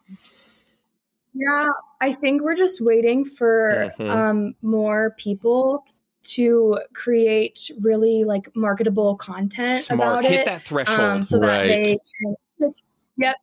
Yeah, 1.34 1.70
I 2.00 2.12
think 2.12 2.42
we're 2.42 2.56
just 2.56 2.80
waiting 2.80 3.24
for 3.24 3.92
Mhm. 3.98 4.10
um, 4.10 4.54
more 4.62 5.14
people 5.16 5.84
to 6.22 6.78
create 6.92 7.70
really 7.80 8.24
like 8.24 8.54
marketable 8.54 9.16
content 9.16 9.70
Smart. 9.84 10.00
about 10.20 10.24
Hit 10.24 10.40
it, 10.40 10.44
that 10.46 10.62
threshold. 10.62 11.00
um, 11.00 11.24
so 11.24 11.38
that 11.38 11.66
they 11.66 11.98
can. 12.20 12.34
Yep. 13.16 13.36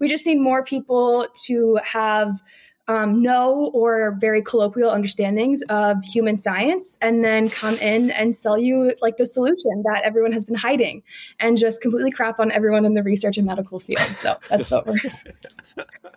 We 0.00 0.08
just 0.08 0.26
need 0.26 0.38
more 0.38 0.62
people 0.62 1.26
to 1.46 1.78
have 1.82 2.42
um, 2.88 3.22
no 3.22 3.70
or 3.74 4.16
very 4.20 4.42
colloquial 4.42 4.90
understandings 4.90 5.62
of 5.68 6.02
human 6.04 6.36
science, 6.36 6.98
and 7.00 7.22
then 7.24 7.48
come 7.50 7.74
in 7.76 8.10
and 8.10 8.34
sell 8.34 8.58
you 8.58 8.94
like 9.02 9.18
the 9.18 9.26
solution 9.26 9.82
that 9.84 10.02
everyone 10.04 10.32
has 10.32 10.44
been 10.44 10.56
hiding, 10.56 11.02
and 11.38 11.56
just 11.58 11.80
completely 11.82 12.10
crap 12.10 12.40
on 12.40 12.50
everyone 12.50 12.84
in 12.84 12.94
the 12.94 13.02
research 13.02 13.36
and 13.36 13.46
medical 13.46 13.78
field. 13.78 14.00
So 14.16 14.36
that's 14.48 14.70
what 14.70 14.86
we're. 14.86 14.96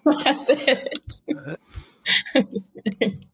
that's 0.23 0.49
it. 0.49 1.17
Just 2.51 2.71
kidding. 2.83 3.25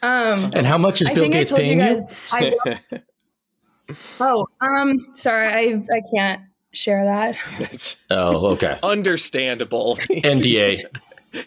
Um, 0.00 0.50
And 0.54 0.66
how 0.66 0.78
much 0.78 1.02
is 1.02 1.08
I 1.08 1.14
Bill 1.14 1.28
Gates 1.28 1.52
paying 1.52 1.78
you? 1.78 1.84
guys. 1.84 2.14
I, 2.32 2.54
oh, 4.20 4.46
um, 4.60 5.08
sorry, 5.12 5.48
I 5.48 5.82
I 5.94 6.00
can't 6.14 6.42
share 6.72 7.04
that. 7.04 7.96
Oh, 8.10 8.46
okay. 8.52 8.78
understandable. 8.82 9.96
NDA. 10.10 10.84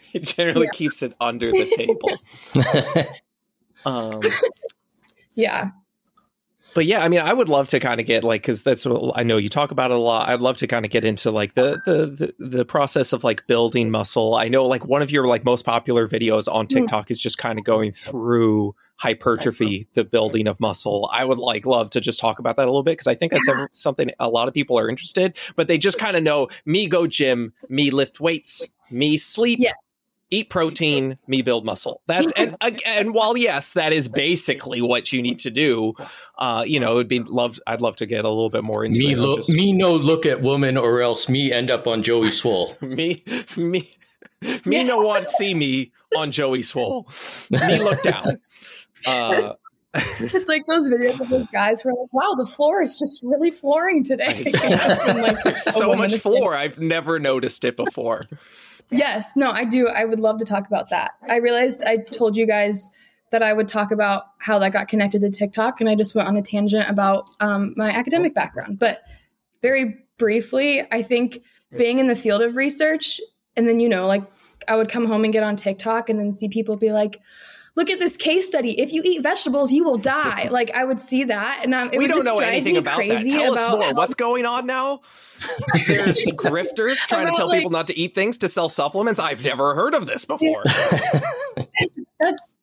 he 0.12 0.18
generally 0.20 0.66
Yeah. 0.66 0.70
keeps 0.72 1.02
it 1.02 1.14
under 1.20 1.50
the 1.50 1.66
table. 1.76 2.20
Um, 3.84 4.20
Yeah, 5.34 5.70
but 6.74 6.86
yeah, 6.86 7.02
I 7.04 7.08
mean, 7.08 7.20
I 7.20 7.32
would 7.32 7.48
love 7.48 7.68
to 7.68 7.80
kind 7.80 8.00
of 8.00 8.06
get 8.06 8.22
like 8.24 8.42
because 8.42 8.62
that's 8.62 8.84
what 8.86 9.18
I 9.18 9.24
know 9.24 9.36
you 9.36 9.48
talk 9.48 9.72
about 9.72 9.90
it 9.90 9.96
a 9.96 10.00
lot. 10.00 10.28
I'd 10.28 10.40
love 10.40 10.56
to 10.58 10.66
kind 10.66 10.84
of 10.84 10.90
get 10.90 11.04
into 11.04 11.30
like 11.30 11.54
the, 11.54 11.80
the 11.84 12.32
the 12.38 12.46
the 12.58 12.64
process 12.64 13.12
of 13.12 13.24
like 13.24 13.46
building 13.46 13.90
muscle. 13.90 14.36
I 14.36 14.48
know 14.48 14.64
like 14.66 14.86
one 14.86 15.02
of 15.02 15.10
your 15.10 15.26
like 15.26 15.44
most 15.44 15.64
popular 15.64 16.08
videos 16.08 16.52
on 16.52 16.66
Hmm. 16.66 16.74
TikTok 16.76 17.10
is 17.10 17.18
just 17.20 17.38
kind 17.38 17.58
of 17.58 17.64
going 17.64 17.92
through 17.92 18.74
hypertrophy, 19.02 19.88
the 19.94 20.04
building 20.04 20.46
of 20.46 20.60
muscle. 20.60 21.10
I 21.12 21.24
would 21.24 21.38
like 21.38 21.66
love 21.66 21.90
to 21.90 22.00
just 22.00 22.20
talk 22.20 22.38
about 22.38 22.54
that 22.56 22.62
a 22.64 22.70
little 22.70 22.84
bit 22.84 22.92
because 22.92 23.08
I 23.08 23.14
think 23.16 23.32
that's 23.32 23.48
ever, 23.48 23.68
something 23.72 24.10
a 24.20 24.28
lot 24.28 24.46
of 24.46 24.54
people 24.54 24.78
are 24.78 24.88
interested, 24.88 25.36
but 25.56 25.66
they 25.66 25.76
just 25.76 25.98
kind 25.98 26.16
of 26.16 26.22
know 26.22 26.48
me 26.64 26.86
go 26.86 27.06
gym, 27.08 27.52
me 27.68 27.90
lift 27.90 28.20
weights, 28.20 28.66
me 28.90 29.16
sleep. 29.16 29.58
Yeah. 29.60 29.72
Eat 30.30 30.48
protein, 30.48 31.18
me 31.26 31.42
build 31.42 31.66
muscle. 31.66 32.00
That's 32.06 32.32
and 32.32 32.56
and 32.86 33.12
while 33.12 33.36
yes, 33.36 33.74
that 33.74 33.92
is 33.92 34.08
basically 34.08 34.80
what 34.80 35.12
you 35.12 35.20
need 35.20 35.40
to 35.40 35.50
do. 35.50 35.92
Uh, 36.38 36.64
you 36.66 36.80
know, 36.80 36.94
it'd 36.94 37.06
be 37.08 37.18
love. 37.20 37.60
I'd 37.66 37.82
love 37.82 37.96
to 37.96 38.06
get 38.06 38.24
a 38.24 38.28
little 38.30 38.48
bit 38.48 38.64
more 38.64 38.82
into 38.82 38.98
me, 39.00 39.12
it. 39.12 39.18
lo- 39.18 39.36
Just- 39.36 39.50
me 39.50 39.74
no 39.74 39.94
look 39.94 40.24
at 40.24 40.40
woman, 40.40 40.78
or 40.78 41.02
else 41.02 41.28
me 41.28 41.52
end 41.52 41.70
up 41.70 41.86
on 41.86 42.02
Joey 42.02 42.28
Swoll. 42.28 42.80
me, 42.96 43.22
me, 43.58 43.90
me 44.64 44.76
Yeah. 44.78 44.84
no 44.84 44.96
want 45.02 45.28
see 45.28 45.54
me 45.54 45.92
on 46.16 46.32
Joey 46.32 46.60
Swoll. 46.60 47.04
Me 47.50 47.78
look 47.82 48.00
down. 48.02 48.40
Uh, 49.06 49.54
It's 50.20 50.48
like 50.48 50.66
those 50.66 50.88
videos 50.88 51.20
of 51.20 51.28
those 51.28 51.48
guys 51.48 51.82
who 51.82 51.90
are 51.90 51.92
like, 51.92 52.12
"Wow, 52.12 52.34
the 52.36 52.46
floor 52.46 52.82
is 52.82 52.98
just 52.98 53.20
really 53.22 53.50
flooring 53.50 54.04
today." 54.04 54.44
Like, 54.52 55.58
so 55.58 55.92
much 55.94 56.14
floor. 56.16 56.54
I've 56.54 56.80
never 56.80 57.18
noticed 57.18 57.64
it 57.64 57.76
before. 57.76 58.22
Yes, 58.90 59.32
no, 59.36 59.50
I 59.50 59.64
do. 59.64 59.88
I 59.88 60.04
would 60.04 60.20
love 60.20 60.38
to 60.38 60.44
talk 60.44 60.66
about 60.66 60.90
that. 60.90 61.12
I 61.28 61.36
realized 61.36 61.82
I 61.84 61.98
told 61.98 62.36
you 62.36 62.46
guys 62.46 62.88
that 63.30 63.42
I 63.42 63.52
would 63.52 63.68
talk 63.68 63.90
about 63.90 64.24
how 64.38 64.58
that 64.60 64.72
got 64.72 64.88
connected 64.88 65.20
to 65.22 65.30
TikTok, 65.30 65.80
and 65.80 65.90
I 65.90 65.94
just 65.94 66.14
went 66.14 66.28
on 66.28 66.36
a 66.36 66.42
tangent 66.42 66.88
about 66.88 67.28
um, 67.40 67.74
my 67.76 67.90
academic 67.90 68.34
background. 68.34 68.78
But 68.78 69.00
very 69.60 69.96
briefly, 70.18 70.86
I 70.90 71.02
think 71.02 71.42
being 71.76 71.98
in 71.98 72.06
the 72.06 72.16
field 72.16 72.42
of 72.42 72.56
research, 72.56 73.20
and 73.56 73.68
then, 73.68 73.80
you 73.80 73.88
know, 73.88 74.06
like 74.06 74.22
I 74.68 74.76
would 74.76 74.88
come 74.88 75.06
home 75.06 75.24
and 75.24 75.32
get 75.32 75.42
on 75.42 75.56
TikTok 75.56 76.08
and 76.08 76.18
then 76.18 76.32
see 76.32 76.48
people 76.48 76.76
be 76.76 76.92
like, 76.92 77.20
Look 77.74 77.88
at 77.88 77.98
this 77.98 78.16
case 78.18 78.46
study. 78.46 78.78
If 78.78 78.92
you 78.92 79.02
eat 79.04 79.22
vegetables, 79.22 79.72
you 79.72 79.84
will 79.84 79.96
die. 79.98 80.48
Like 80.52 80.70
I 80.72 80.84
would 80.84 81.00
see 81.00 81.24
that, 81.24 81.60
and 81.62 81.74
um, 81.74 81.88
it 81.92 81.98
we 81.98 82.04
would 82.04 82.08
don't 82.08 82.18
just 82.24 82.28
know 82.28 82.38
anything 82.40 82.76
about 82.76 82.98
that. 82.98 83.26
Tell 83.30 83.54
us 83.54 83.62
about 83.64 83.78
more. 83.78 83.82
how- 83.88 83.94
What's 83.94 84.14
going 84.14 84.44
on 84.46 84.66
now? 84.66 85.00
There's 85.86 86.18
grifters 86.36 86.96
trying 87.06 87.26
to 87.26 87.32
tell 87.32 87.48
like- 87.48 87.58
people 87.60 87.70
not 87.70 87.86
to 87.88 87.98
eat 87.98 88.14
things 88.14 88.38
to 88.38 88.48
sell 88.48 88.68
supplements. 88.68 89.18
I've 89.18 89.42
never 89.42 89.74
heard 89.74 89.94
of 89.94 90.06
this 90.06 90.24
before. 90.24 90.62
That's 92.20 92.56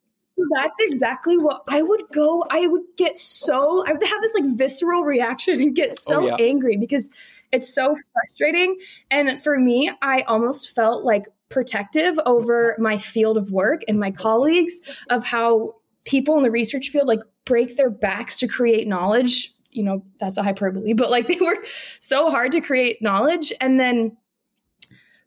that's 0.51 0.75
exactly 0.80 1.38
what 1.38 1.63
I 1.68 1.82
would 1.82 2.04
go. 2.13 2.46
I 2.50 2.66
would 2.66 2.84
get 2.98 3.18
so 3.18 3.84
I 3.86 3.92
would 3.92 4.04
have 4.04 4.22
this 4.22 4.34
like 4.34 4.46
visceral 4.58 5.04
reaction 5.04 5.60
and 5.60 5.75
get 5.75 5.98
so 5.98 6.22
Oh, 6.22 6.25
yeah. 6.28 6.36
angry 6.39 6.78
because 6.78 7.10
it's 7.51 7.74
so 7.74 7.94
frustrating. 8.13 8.78
And 9.12 9.42
for 9.44 9.60
me, 9.60 9.92
I 10.01 10.22
almost 10.22 10.74
felt 10.74 11.04
like 11.04 11.25
protective 11.50 12.20
over 12.25 12.75
my 12.79 12.98
field 12.98 13.38
of 13.38 13.51
work 13.51 13.82
and 13.88 14.00
my 14.00 14.12
colleagues 14.12 14.82
of 15.10 15.24
how 15.24 15.75
people 16.06 16.38
in 16.38 16.44
the 16.44 16.51
research 16.51 16.89
field 16.89 17.08
like 17.08 17.22
break 17.46 17.75
their 17.75 17.89
backs 17.89 18.38
to 18.38 18.48
create 18.48 18.88
knowledge. 18.88 19.51
You 19.72 19.84
know, 19.84 20.03
that's 20.20 20.38
a 20.38 20.44
hyperbole, 20.44 20.94
but 20.94 21.10
like 21.10 21.27
they 21.27 21.38
work 21.41 21.65
so 22.00 22.29
hard 22.29 22.51
to 22.53 22.62
create 22.62 23.01
knowledge. 23.01 23.51
And 23.60 23.79
then 23.79 24.15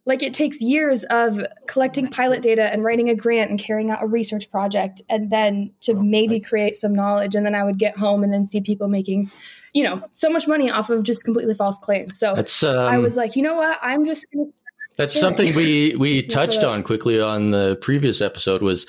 like 0.05 0.23
it 0.23 0.35
takes 0.35 0.61
years 0.61 1.05
of 1.05 1.41
collecting 1.69 2.09
pilot 2.09 2.43
data 2.43 2.65
and 2.73 2.83
writing 2.83 3.09
a 3.09 3.15
grant 3.15 3.51
and 3.51 3.59
carrying 3.59 3.91
out 3.91 4.03
a 4.03 4.07
research 4.07 4.51
project 4.51 5.01
and 5.09 5.31
then 5.31 5.73
to 5.83 5.95
maybe 5.95 6.41
create 6.41 6.75
some 6.75 6.95
knowledge. 6.95 7.35
And 7.35 7.47
then 7.47 7.55
i 7.55 7.63
would 7.63 7.79
get 7.79 7.97
home 7.97 8.25
and 8.25 8.33
then 8.33 8.47
see 8.47 8.61
people 8.61 8.89
making 8.89 9.31
you 9.73 9.83
know 9.83 10.03
so 10.13 10.29
much 10.29 10.47
money 10.47 10.71
off 10.71 10.91
of 10.91 11.03
just 11.03 11.25
completely 11.25 11.55
false 11.55 11.79
claims. 11.79 12.19
So 12.19 12.35
um, 12.35 12.79
i 12.79 12.99
was 12.99 13.17
like 13.17 13.37
you 13.37 13.43
know 13.43 13.55
what? 13.55 13.79
I'm 13.81 14.05
just 14.05 14.31
gonna 14.33 14.51
That's 14.97 15.15
Sure. 15.15 15.21
something 15.21 15.55
we 15.55 15.95
we 15.97 16.23
touched 16.39 16.65
on 16.65 16.83
quickly 16.83 17.21
on 17.21 17.51
the 17.51 17.77
previous 17.81 18.21
episode 18.21 18.63
was 18.63 18.87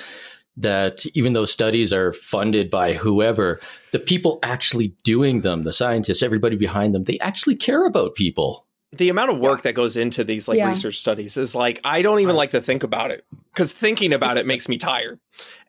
that 0.57 1.05
even 1.15 1.33
though 1.33 1.45
studies 1.45 1.91
are 1.91 2.13
funded 2.13 2.69
by 2.69 2.93
whoever, 2.93 3.59
the 3.91 3.99
people 3.99 4.37
actually 4.43 4.89
doing 5.03 5.41
them, 5.41 5.63
the 5.63 5.71
scientists, 5.71 6.21
everybody 6.21 6.55
behind 6.55 6.93
them, 6.93 7.05
they 7.05 7.17
actually 7.19 7.55
care 7.55 7.85
about 7.85 8.15
people. 8.15 8.65
the 8.95 9.09
amount 9.09 9.31
of 9.31 9.39
work 9.39 9.63
that 9.63 9.73
goes 9.73 9.97
into 9.97 10.23
these 10.23 10.47
like 10.47 10.59
Yeah. 10.59 10.69
research 10.69 10.97
studies 10.99 11.35
is 11.35 11.55
like 11.55 11.81
I 11.83 12.03
don't 12.03 12.19
even 12.19 12.35
like 12.35 12.51
to 12.51 12.61
think 12.61 12.83
about 12.83 13.09
it 13.09 13.25
because 13.51 13.71
thinking 13.71 14.13
about 14.13 14.37
it 14.37 14.45
makes 14.45 14.69
me 14.69 14.77
tired. 14.77 15.19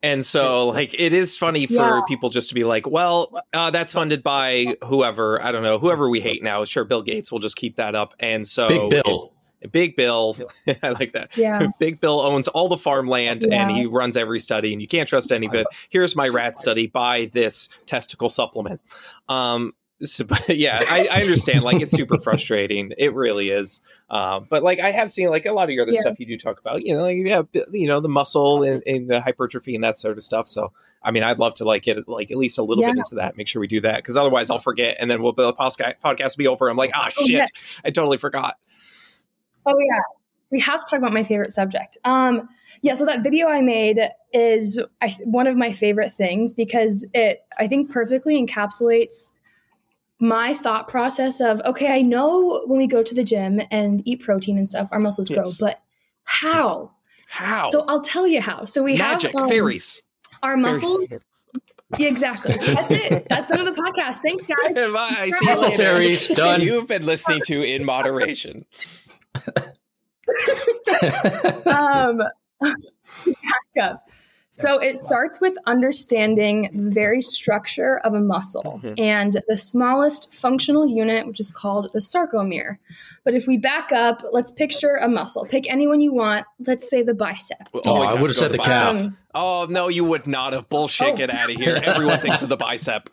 And 0.03 0.23
so 0.23 0.69
like 0.69 0.93
it 0.93 1.15
is 1.15 1.35
funny 1.35 1.65
for 1.67 1.73
Yeah. 1.75 2.01
people 2.07 2.29
just 2.29 2.51
to 2.51 2.55
be 2.55 2.65
like, 2.65 2.87
well, 2.87 3.33
uh, 3.55 3.71
that's 3.71 3.95
funded 3.95 4.23
by 4.23 4.77
whoever 4.85 5.43
I 5.43 5.53
don't 5.53 5.63
know, 5.63 5.79
whoever 5.79 6.11
we 6.11 6.21
hate 6.21 6.43
now. 6.43 6.67
Sure, 6.67 6.85
Bill 6.85 7.01
Gates 7.01 7.33
will 7.33 7.39
just 7.39 7.57
keep 7.57 7.77
that 7.77 7.95
up. 7.95 8.13
And 8.21 8.47
so 8.47 8.69
Big 8.69 8.91
Bill. 9.03 9.33
Big 9.73 9.97
Bill, 9.97 10.37
I 10.83 10.91
like 10.91 11.13
that. 11.13 11.37
yeah 11.37 11.67
Big 11.79 12.01
Bill 12.01 12.21
owns 12.21 12.49
all 12.49 12.69
the 12.69 12.77
farmland 12.77 13.45
and 13.45 13.71
he 13.71 13.87
runs 13.87 14.17
every 14.17 14.41
study, 14.41 14.73
and 14.73 14.81
you 14.83 14.89
can't 14.89 15.09
trust 15.09 15.33
any 15.33 15.47
of 15.47 15.55
it. 15.55 15.67
Here's 15.91 16.15
my 16.17 16.29
rat 16.29 16.57
study. 16.57 16.87
Buy 16.87 17.31
this 17.33 17.69
testicle 17.87 18.29
supplement. 18.31 18.81
Um, 19.29 19.73
so, 20.03 20.25
but 20.29 20.49
yeah, 20.49 20.81
I, 20.89 21.09
I 21.11 21.23
understand. 21.23 21.63
Like, 21.63 21.81
it's 21.81 21.93
super 21.93 22.19
frustrating. 22.19 22.93
It 22.99 23.15
really 23.15 23.51
is. 23.51 23.81
Um, 24.11 24.47
but 24.51 24.63
like, 24.63 24.81
I 24.81 24.91
have 24.91 25.11
seen 25.11 25.31
like 25.31 25.47
a 25.47 25.53
lot 25.53 25.65
of 25.65 25.71
your 25.71 25.83
other 25.85 25.93
Yeah. 25.93 26.01
stuff 26.01 26.21
you 26.21 26.27
do 26.27 26.37
talk 26.37 26.61
about. 26.61 26.85
You 26.85 26.95
know, 26.97 27.03
like 27.03 27.17
you 27.17 27.31
have 27.31 27.47
you 27.73 27.87
know 27.87 28.01
the 28.01 28.09
muscle 28.09 28.63
and, 28.65 28.83
and 28.87 29.09
the 29.09 29.21
hypertrophy 29.21 29.75
and 29.75 29.83
that 29.85 29.97
sort 29.97 30.19
of 30.19 30.25
stuff. 30.25 30.49
So, 30.49 30.73
I 31.03 31.11
mean, 31.11 31.23
I'd 31.23 31.39
love 31.39 31.55
to 31.55 31.65
like 31.65 31.85
get 31.85 32.07
like 32.09 32.31
at 32.31 32.37
least 32.37 32.59
a 32.59 32.63
little 32.63 32.83
bit 32.85 32.97
into 32.99 33.15
that. 33.15 33.37
Make 33.37 33.47
sure 33.49 33.61
we 33.61 33.67
do 33.69 33.81
that 33.83 33.97
because 33.97 34.17
otherwise, 34.17 34.51
I'll 34.51 34.59
forget, 34.59 34.97
and 35.01 35.11
then 35.11 35.23
we'll 35.23 35.33
the 35.33 35.55
podcast 35.55 35.95
podcast 36.05 36.37
will 36.37 36.43
be 36.43 36.49
over. 36.49 36.69
I'm 36.69 36.77
like, 36.77 36.91
ah, 36.95 37.07
Oh, 37.17 37.23
shit, 37.23 37.31
yes. 37.31 37.81
I 37.85 37.91
totally 37.91 38.19
forgot. 38.19 38.57
Oh 39.67 39.79
yeah. 39.79 40.01
We 40.51 40.61
have 40.61 40.85
to 40.85 40.91
talk 40.91 40.99
about 40.99 41.13
my 41.13 41.25
favorite 41.25 41.53
subject. 41.53 41.99
Um 42.05 42.49
yeah, 42.83 42.95
so 42.95 43.07
that 43.07 43.23
video 43.23 43.49
I 43.49 43.61
made 43.61 43.99
is 44.33 44.81
I, 45.01 45.17
one 45.25 45.47
of 45.47 45.57
my 45.57 45.73
favorite 45.73 46.13
things 46.13 46.53
because 46.53 47.07
it 47.15 47.45
I 47.59 47.67
think 47.69 47.91
perfectly 47.91 48.45
encapsulates 48.45 49.31
my 50.21 50.55
thought 50.55 50.89
process 50.89 51.41
of 51.41 51.61
okay, 51.67 51.93
I 51.93 52.03
know 52.03 52.63
when 52.67 52.79
we 52.79 52.87
go 52.87 53.03
to 53.03 53.15
the 53.15 53.25
gym 53.25 53.61
and 53.71 54.03
eat 54.07 54.21
protein 54.23 54.57
and 54.57 54.69
stuff, 54.69 54.89
our 54.93 55.01
muscles 55.01 55.29
grow, 55.29 55.45
but 55.59 55.81
how? 56.25 56.93
How 57.29 57.69
So 57.71 57.85
I'll 57.89 58.01
tell 58.03 58.27
you 58.27 58.41
how. 58.41 58.65
So 58.65 58.83
we 58.83 58.97
magic 58.97 59.33
have 59.33 59.43
um, 59.43 59.49
fairies. 59.49 60.03
our 60.43 60.57
muscles. 60.57 61.09
Yeah, 61.99 62.09
exactly. 62.09 62.55
That's 62.57 62.91
it. 62.91 63.27
That's 63.29 63.47
the 63.49 63.59
end 63.59 63.69
of 63.69 63.75
the 63.75 63.81
podcast. 63.81 64.17
Thanks, 64.27 64.47
guys. 64.47 64.93
Bye. 64.93 65.31
See 65.31 65.45
you 65.45 65.51
Muscle 65.51 65.69
later. 65.71 65.83
fairies, 65.83 66.29
done. 66.35 66.61
You've 66.61 66.89
been 66.89 67.07
listening 67.07 67.43
to 67.47 67.63
In 67.63 67.85
Moderation. 67.85 68.65
Um, 71.67 72.19
back 72.61 72.75
up. 73.83 74.09
So 74.51 74.79
it 74.79 74.99
starts 74.99 75.41
with 75.41 75.55
understanding 75.67 76.71
the 76.73 76.91
very 76.93 77.21
structure 77.21 77.99
of 78.05 78.15
a 78.15 78.21
muscle 78.21 78.81
Mhm. 78.85 79.01
and 79.01 79.43
the 79.49 79.57
smallest 79.57 80.33
functional 80.33 80.87
unit, 80.87 81.27
which 81.27 81.41
is 81.41 81.51
called 81.51 81.91
the 81.93 81.99
sarcomere. 81.99 82.79
But 83.25 83.35
if 83.35 83.49
we 83.49 83.57
back 83.57 83.91
up, 83.91 84.23
let's 84.31 84.53
picture 84.53 84.95
a 84.95 85.09
muscle. 85.09 85.45
Pick 85.45 85.69
anyone 85.69 86.01
you 86.01 86.15
want. 86.15 86.47
Let's 86.65 86.89
say 86.89 87.03
the 87.03 87.15
bicep. 87.15 87.69
We 87.75 87.81
Oh, 87.85 88.03
I 88.03 88.15
would've 88.15 88.37
said 88.37 88.53
the 88.53 88.59
calf. 88.59 88.95
Um, 88.95 89.17
Oh 89.35 89.67
no, 89.69 89.89
you 89.89 90.05
would 90.05 90.29
not 90.29 90.53
have 90.53 90.69
bullshit. 90.69 91.09
Oh. 91.15 91.17
Get 91.17 91.31
out 91.31 91.51
of 91.51 91.57
here. 91.57 91.81
Everyone 91.83 92.21
thinks 92.21 92.43
of 92.43 92.49
the 92.49 92.57
bicep. 92.57 93.11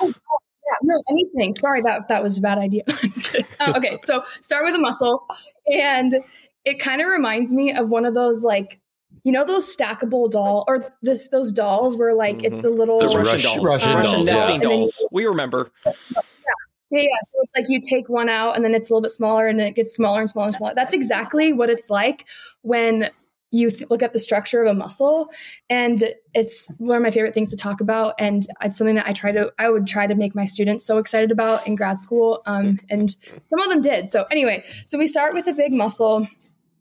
yeah, 0.00 0.12
no, 0.86 1.02
anything. 1.10 1.54
Sorry, 1.54 1.82
that 1.82 2.08
that 2.08 2.22
was 2.22 2.38
a 2.38 2.40
bad 2.40 2.58
idea. 2.58 2.82
I'm 2.88 3.10
just 3.10 3.32
kidding. 3.32 3.46
Uh, 3.60 3.72
okay, 3.76 3.96
so 3.98 4.22
start 4.40 4.64
with 4.64 4.74
a 4.74 4.78
muscle, 4.78 5.26
and 5.72 6.16
it 6.64 6.78
kind 6.80 7.00
of 7.00 7.08
reminds 7.08 7.52
me 7.52 7.72
of 7.72 7.90
one 7.90 8.04
of 8.06 8.14
those 8.14 8.42
like, 8.42 8.80
you 9.22 9.32
know, 9.32 9.44
those 9.44 9.74
stackable 9.74 10.30
doll 10.30 10.64
or 10.68 10.94
this 11.02 11.28
those 11.28 11.52
dolls 11.52 11.96
where 11.96 12.14
like 12.14 12.42
it's 12.44 12.62
the 12.62 12.70
little 12.70 12.98
Those 12.98 13.14
Russian, 13.14 13.32
Russian- 13.34 13.50
dolls, 13.62 13.66
Russian 13.66 13.94
Russian 13.96 14.12
dolls, 14.18 14.26
yeah. 14.28 14.34
nesting 14.34 14.54
And 14.56 14.62
then 14.64 14.70
you- 14.70 14.76
dolls. 14.78 15.06
We 15.12 15.26
remember. 15.26 15.70
Yeah, 15.84 17.00
yeah. 17.02 17.08
So 17.24 17.38
it's 17.42 17.52
like 17.56 17.66
you 17.68 17.80
take 17.80 18.08
one 18.08 18.28
out 18.28 18.54
and 18.56 18.64
then 18.64 18.74
it's 18.74 18.88
a 18.88 18.92
little 18.92 19.00
bit 19.02 19.10
smaller 19.10 19.46
and 19.48 19.58
then 19.58 19.66
it 19.66 19.74
gets 19.74 19.94
smaller 19.94 20.20
and 20.20 20.30
smaller 20.30 20.46
and 20.48 20.54
smaller. 20.54 20.74
That's 20.74 20.94
exactly 20.94 21.52
what 21.52 21.68
it's 21.70 21.90
like 21.90 22.24
when 22.62 23.10
you 23.54 23.70
th- 23.70 23.88
look 23.88 24.02
at 24.02 24.12
the 24.12 24.18
structure 24.18 24.64
of 24.64 24.68
a 24.68 24.74
muscle. 24.74 25.30
And 25.70 26.02
it's 26.34 26.72
one 26.78 26.96
of 26.96 27.02
my 27.04 27.12
favorite 27.12 27.32
things 27.32 27.50
to 27.50 27.56
talk 27.56 27.80
about. 27.80 28.14
And 28.18 28.44
it's 28.60 28.76
something 28.76 28.96
that 28.96 29.06
I 29.06 29.12
try 29.12 29.30
to, 29.30 29.52
I 29.60 29.70
would 29.70 29.86
try 29.86 30.08
to 30.08 30.14
make 30.16 30.34
my 30.34 30.44
students 30.44 30.84
so 30.84 30.98
excited 30.98 31.30
about 31.30 31.64
in 31.64 31.76
grad 31.76 32.00
school. 32.00 32.42
Um, 32.46 32.80
and 32.90 33.10
some 33.10 33.60
of 33.60 33.68
them 33.68 33.80
did. 33.80 34.08
So 34.08 34.24
anyway, 34.24 34.64
so 34.86 34.98
we 34.98 35.06
start 35.06 35.34
with 35.34 35.46
a 35.46 35.52
big 35.52 35.72
muscle 35.72 36.26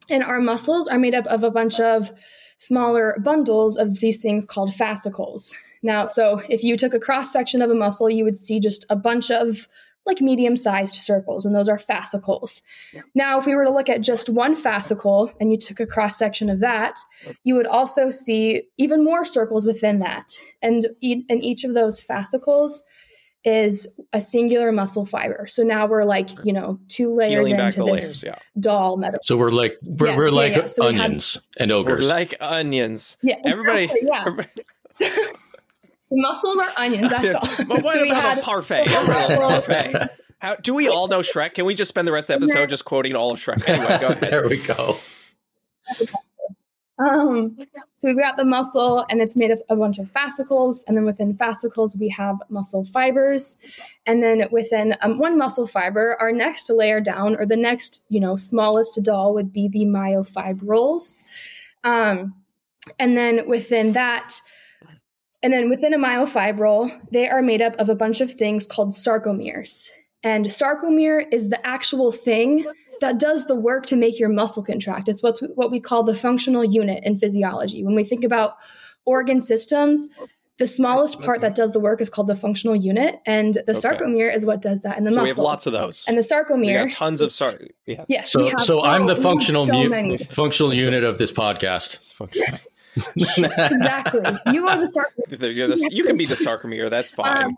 and 0.10 0.24
our 0.24 0.42
muscles 0.42 0.88
are 0.88 0.98
made 0.98 1.14
up 1.14 1.28
of 1.28 1.44
a 1.44 1.52
bunch 1.52 1.80
of 1.80 2.12
smaller 2.58 3.20
bundles 3.24 3.78
of 3.78 4.00
these 4.00 4.22
things 4.22 4.44
called 4.44 4.74
fascicles. 4.74 5.56
Now, 5.84 6.08
so 6.08 6.42
if 6.50 6.64
you 6.64 6.76
took 6.76 6.96
a 6.96 7.00
cross 7.00 7.32
section 7.32 7.62
of 7.62 7.70
a 7.70 7.76
muscle, 7.76 8.10
you 8.10 8.24
would 8.24 8.38
see 8.38 8.60
just 8.60 8.84
a 8.90 8.96
bunch 8.96 9.30
of 9.30 9.68
like 10.06 10.20
medium 10.22 10.58
sized 10.58 10.96
circles, 10.96 11.46
and 11.46 11.56
those 11.56 11.70
are 11.70 11.80
fascicles. 11.80 12.62
Now, 13.16 13.40
if 13.40 13.46
we 13.46 13.56
were 13.56 13.64
to 13.64 13.72
look 13.72 13.88
at 13.90 14.02
just 14.02 14.28
one 14.30 14.56
fascicle 14.56 15.32
and 15.40 15.52
you 15.52 15.58
took 15.58 15.80
a 15.80 15.86
cross 15.86 16.18
section 16.18 16.50
of 16.50 16.60
that, 16.60 16.98
you 17.44 17.56
would 17.56 17.68
also 17.68 18.10
see 18.10 18.64
even 18.78 19.04
more 19.04 19.24
circles 19.26 19.66
within 19.66 20.00
that. 20.00 20.34
And 20.62 20.88
e- 21.02 21.24
in 21.30 21.42
each 21.42 21.64
of 21.64 21.74
those 21.74 22.02
fascicles 22.02 22.84
is 23.46 24.00
a 24.14 24.22
singular 24.22 24.72
muscle 24.72 25.06
fiber. 25.06 25.46
So 25.48 25.64
now 25.64 25.86
we're 25.86 26.06
like, 26.06 26.30
you 26.46 26.54
know, 26.54 26.80
two 26.88 27.14
layers 27.14 27.48
Peeling 27.50 27.66
into 27.66 27.84
this 27.84 27.86
layers. 27.86 28.24
Yeah. 28.24 28.36
doll 28.60 28.96
metal. 28.98 29.20
So 29.24 29.36
we're 29.38 29.52
like 29.52 29.78
we're, 29.84 30.08
Yes, 30.08 30.18
we're 30.18 30.26
yeah, 30.30 30.32
like 30.34 30.56
yeah. 30.56 30.66
So 30.68 30.88
we 30.88 30.96
had- 30.96 31.04
onions 31.06 31.38
and 31.58 31.72
We're 31.72 31.78
ogres. 31.78 32.08
like 32.10 32.36
onions. 32.40 33.18
Yeah, 33.22 33.36
Everybody. 33.46 33.84
exactly, 33.84 34.08
yeah. 34.10 34.24
everybody- 34.26 35.38
The 36.14 36.22
muscles 36.22 36.60
are 36.60 36.70
onions. 36.78 37.10
That's 37.10 37.34
all. 37.34 37.66
but 37.66 37.82
what 37.84 37.94
So 37.96 38.02
we 38.04 38.10
about 38.12 38.22
had- 38.22 38.38
a 38.38 38.42
parfait? 38.44 38.86
Everybody 38.88 39.36
loves 39.36 39.66
parfait. 39.68 40.10
How, 40.38 40.56
do 40.58 40.74
we 40.76 40.88
all 40.90 41.08
know 41.08 41.22
Shrek? 41.22 41.56
Can 41.56 41.66
we 41.66 41.74
just 41.74 41.90
spend 41.90 42.08
the 42.08 42.12
rest 42.12 42.30
of 42.30 42.40
the 42.40 42.46
episode 42.46 42.70
just 42.70 42.86
quoting 42.86 43.16
all 43.16 43.32
of 43.32 43.40
Shrek? 43.40 43.68
Anyway, 43.68 43.98
go 44.00 44.08
ahead. 44.10 44.20
there 44.20 44.48
we 44.48 44.58
go. 44.58 44.98
Um, 47.00 47.58
so 47.98 48.08
we've 48.08 48.18
got 48.20 48.38
the 48.38 48.46
muscle, 48.46 49.04
and 49.10 49.20
it's 49.20 49.36
made 49.36 49.50
of 49.50 49.62
a 49.68 49.76
bunch 49.76 49.98
of 49.98 50.12
fascicles, 50.12 50.84
and 50.88 50.96
then 50.96 51.06
within 51.06 51.36
fascicles 51.36 51.98
we 51.98 52.10
have 52.10 52.36
muscle 52.50 52.86
fibers, 52.86 53.58
and 54.06 54.22
then 54.22 54.44
within 54.52 54.96
um, 55.02 55.18
one 55.18 55.38
muscle 55.38 55.66
fiber, 55.66 56.16
our 56.20 56.32
next 56.32 56.70
layer 56.70 57.02
down, 57.02 57.36
or 57.36 57.46
the 57.48 57.58
next 57.58 58.06
you 58.10 58.20
know 58.20 58.38
smallest 58.38 59.02
doll, 59.02 59.34
would 59.34 59.52
be 59.52 59.68
the 59.68 59.86
myofibrils, 59.86 61.24
um, 61.84 62.36
and 63.00 63.18
then 63.18 63.48
within 63.48 63.94
that. 63.94 64.40
And 65.44 65.52
then 65.52 65.70
within 65.70 65.94
a 65.94 65.98
myofibril, 66.00 66.98
they 67.12 67.28
are 67.28 67.42
made 67.42 67.62
up 67.62 67.76
of 67.78 67.90
a 67.90 67.96
bunch 67.96 68.22
of 68.22 68.32
things 68.32 68.66
called 68.66 68.92
sarcomeres. 68.94 69.90
And 70.24 70.46
sarcomere 70.46 71.26
is 71.34 71.50
the 71.50 71.66
actual 71.68 72.12
thing 72.14 72.66
that 73.02 73.20
does 73.20 73.48
the 73.48 73.56
work 73.56 73.86
to 73.88 73.98
make 73.98 74.18
your 74.18 74.30
muscle 74.30 74.64
contract. 74.64 75.10
It's 75.10 75.22
what's 75.22 75.42
what 75.56 75.70
we 75.70 75.82
call 75.82 76.04
the 76.04 76.16
functional 76.16 76.64
unit 76.64 77.04
in 77.04 77.18
physiology. 77.18 77.84
When 77.84 77.94
we 77.96 78.06
think 78.06 78.24
about 78.24 78.54
organ 79.04 79.42
systems, 79.42 80.08
the 80.60 80.68
smallest 80.68 81.20
part 81.22 81.42
that 81.42 81.56
does 81.56 81.74
the 81.74 81.80
work 81.82 82.00
is 82.00 82.10
called 82.10 82.28
the 82.28 82.36
functional 82.36 82.76
unit, 82.76 83.20
and 83.26 83.56
the 83.56 83.74
sarcomere 83.74 84.34
is 84.34 84.46
what 84.46 84.62
does 84.62 84.82
that 84.82 84.98
in 84.98 85.04
the 85.04 85.10
so 85.10 85.16
muscle. 85.18 85.24
we 85.24 85.30
have 85.30 85.38
lots 85.40 85.66
of 85.66 85.74
those. 85.74 86.06
and 86.08 86.18
the 86.18 86.22
sarcomere. 86.22 86.84
we 86.84 86.90
got 86.90 86.92
tons 86.94 87.20
of 87.22 87.28
is- 87.28 87.36
sar. 87.36 87.60
Yeah. 87.86 88.06
Yes. 88.08 88.34
we 88.36 88.44
So, 88.44 88.50
have- 88.52 88.62
so 88.62 88.84
I'm 88.84 89.04
oh, 89.04 89.08
the 89.08 89.14
oh, 89.14 89.18
we 89.18 89.24
have 89.24 89.24
functional 89.24 89.66
so 89.66 89.84
mu- 89.90 90.18
functional 90.30 90.74
unit 90.74 91.04
of 91.04 91.18
this 91.18 91.32
podcast. 91.34 92.14
Exactly. 92.96 94.22
You 94.54 94.68
are 94.68 94.78
the 94.78 94.86
sarcomere. 94.86 95.56
You're 95.56 95.68
the- 95.68 95.90
you 95.94 96.04
can 96.04 96.18
be 96.18 96.26
the 96.26 96.36
sarcomere. 96.36 96.90
That's 96.90 97.12
fine. 97.16 97.46
Um, 97.46 97.58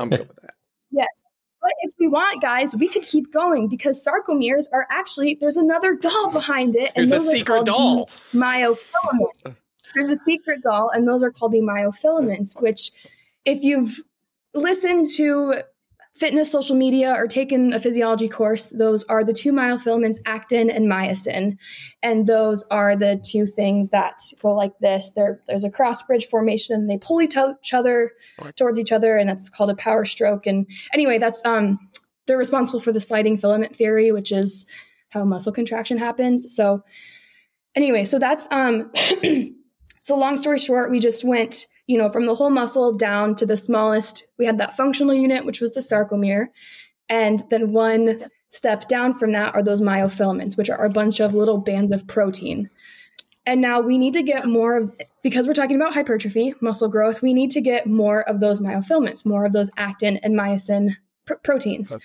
I'm 0.00 0.10
good 0.10 0.28
with 0.28 0.36
that. 0.42 0.54
Yes. 0.90 1.08
But 1.60 1.70
if 1.82 1.92
we 1.98 2.08
want, 2.08 2.42
guys, 2.42 2.74
we 2.74 2.88
could 2.88 3.04
keep 3.06 3.32
going 3.32 3.68
because 3.68 4.04
sarcomeres 4.06 4.64
are 4.72 4.86
actually 4.90 5.38
there's 5.40 5.56
another 5.56 5.94
doll 5.94 6.30
behind 6.30 6.74
it, 6.74 6.90
and 6.96 7.06
There's 7.06 7.12
a 7.12 7.18
those 7.24 7.28
are 7.28 7.30
secret 7.38 7.64
doll. 7.66 8.06
myofilaments. 8.34 9.54
There's 9.94 10.08
a 10.08 10.16
secret 10.16 10.62
doll, 10.62 10.90
and 10.90 11.06
those 11.06 11.22
are 11.22 11.30
called 11.30 11.52
the 11.52 11.60
myofilaments. 11.60 12.60
Which, 12.60 12.90
if 13.44 13.62
you've 13.62 14.00
listened 14.54 15.06
to 15.16 15.62
fitness 16.22 16.52
social 16.52 16.76
media 16.76 17.12
or 17.16 17.26
taken 17.26 17.72
a 17.72 17.80
physiology 17.80 18.28
course, 18.28 18.68
those 18.68 19.02
are 19.04 19.24
the 19.24 19.32
two 19.32 19.50
myofilaments, 19.50 20.18
actin 20.24 20.70
and 20.70 20.88
myosin, 20.88 21.58
and 22.00 22.28
those 22.28 22.62
are 22.70 22.94
the 22.94 23.20
two 23.24 23.44
things 23.44 23.90
that 23.90 24.20
go 24.40 24.54
like 24.54 24.70
this. 24.78 25.10
There, 25.16 25.40
there's 25.48 25.64
a 25.64 25.70
cross 25.70 26.00
bridge 26.04 26.26
formation, 26.26 26.76
and 26.76 26.88
they 26.88 26.96
pull 26.96 27.20
each 27.20 27.36
other 27.36 28.12
towards 28.54 28.78
each 28.78 28.92
other, 28.92 29.16
and 29.16 29.28
that's 29.28 29.48
called 29.48 29.70
a 29.70 29.74
power 29.74 30.04
stroke. 30.04 30.46
And 30.46 30.64
anyway, 30.94 31.18
that's 31.18 31.44
um, 31.44 31.80
they're 32.28 32.38
responsible 32.38 32.78
for 32.78 32.92
the 32.92 33.00
sliding 33.00 33.36
filament 33.36 33.74
theory, 33.74 34.12
which 34.12 34.30
is 34.30 34.64
how 35.08 35.24
muscle 35.24 35.50
contraction 35.50 35.98
happens. 35.98 36.54
So, 36.54 36.84
anyway, 37.74 38.04
so 38.04 38.20
that's 38.20 38.46
um, 38.52 38.92
so 40.00 40.16
long 40.16 40.36
story 40.36 40.60
short, 40.60 40.92
we 40.92 41.00
just 41.00 41.24
went, 41.24 41.66
you 41.86 41.98
know, 41.98 42.08
from 42.08 42.26
the 42.26 42.34
whole 42.34 42.50
muscle 42.50 42.92
down 42.96 43.34
to 43.36 43.46
the 43.46 43.56
smallest. 43.56 44.24
We 44.38 44.46
had 44.46 44.58
that 44.58 44.76
functional 44.76 45.14
unit, 45.14 45.44
which 45.44 45.60
was 45.60 45.74
the 45.74 45.80
sarcomere, 45.80 46.48
and 47.08 47.42
then 47.50 47.72
one 47.72 48.26
step 48.48 48.86
down 48.88 49.18
from 49.18 49.32
that 49.32 49.54
are 49.54 49.62
those 49.62 49.80
myofilaments, 49.80 50.56
which 50.56 50.70
are 50.70 50.84
a 50.84 50.90
bunch 50.90 51.20
of 51.20 51.34
little 51.34 51.58
bands 51.58 51.90
of 51.90 52.06
protein. 52.06 52.68
And 53.44 53.60
now 53.60 53.80
we 53.80 53.98
need 53.98 54.12
to 54.12 54.22
get 54.22 54.46
more 54.46 54.76
of, 54.76 55.00
because 55.22 55.48
we're 55.48 55.54
talking 55.54 55.74
about 55.76 55.94
hypertrophy, 55.94 56.54
muscle 56.60 56.88
growth, 56.88 57.22
we 57.22 57.34
need 57.34 57.50
to 57.52 57.60
get 57.60 57.86
more 57.86 58.20
of 58.22 58.38
those 58.40 58.60
myofilaments, 58.60 59.26
more 59.26 59.44
of 59.44 59.52
those 59.52 59.70
actin 59.76 60.18
and 60.18 60.38
myosin 60.38 60.96
pr- 61.24 61.34
proteins. 61.42 61.96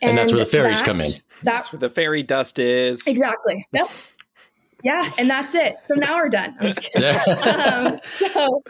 And 0.00 0.16
that's 0.16 0.32
where 0.32 0.44
the 0.44 0.50
fairies 0.50 0.78
that- 0.78 0.86
come 0.86 0.96
in. 0.96 1.10
That 1.10 1.22
That's 1.42 1.72
where 1.72 1.80
the 1.80 1.90
fairy 1.90 2.22
dust 2.22 2.58
is. 2.58 3.06
exactly. 3.06 3.66
Yep. 3.72 3.88
Yeah, 4.84 5.12
and 5.18 5.28
that's 5.28 5.54
it. 5.54 5.76
So 5.82 5.94
now 5.94 6.16
we're 6.16 6.28
done. 6.28 6.56
I'm 6.58 6.66
just 6.66 6.80
kidding. 6.92 7.48
um, 7.48 7.98
so, 8.04 8.62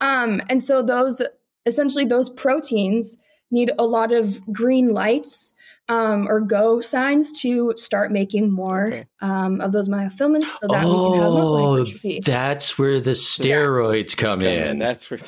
um, 0.00 0.40
and 0.48 0.60
so 0.62 0.82
those 0.82 1.22
essentially 1.66 2.04
those 2.04 2.28
proteins 2.30 3.18
need 3.50 3.70
a 3.78 3.84
lot 3.86 4.12
of 4.12 4.44
green 4.52 4.92
lights 4.92 5.52
um, 5.88 6.26
or 6.28 6.40
go 6.40 6.80
signs 6.80 7.40
to 7.42 7.72
start 7.76 8.10
making 8.10 8.50
more 8.50 8.86
Okay. 8.88 9.06
um, 9.20 9.60
of 9.60 9.72
those 9.72 9.88
myofilaments 9.88 10.44
so 10.46 10.66
that 10.68 10.84
we 10.84 10.90
can 10.90 11.22
have 11.22 11.32
muscle 11.32 11.56
Oh, 11.56 11.76
hypertrophy. 11.76 12.20
that's 12.20 12.78
where 12.78 13.00
the 13.00 13.10
steroids 13.10 14.16
come 14.16 14.40
Come 14.40 14.48
in. 14.48 14.78
That's 14.78 15.10
where. 15.10 15.20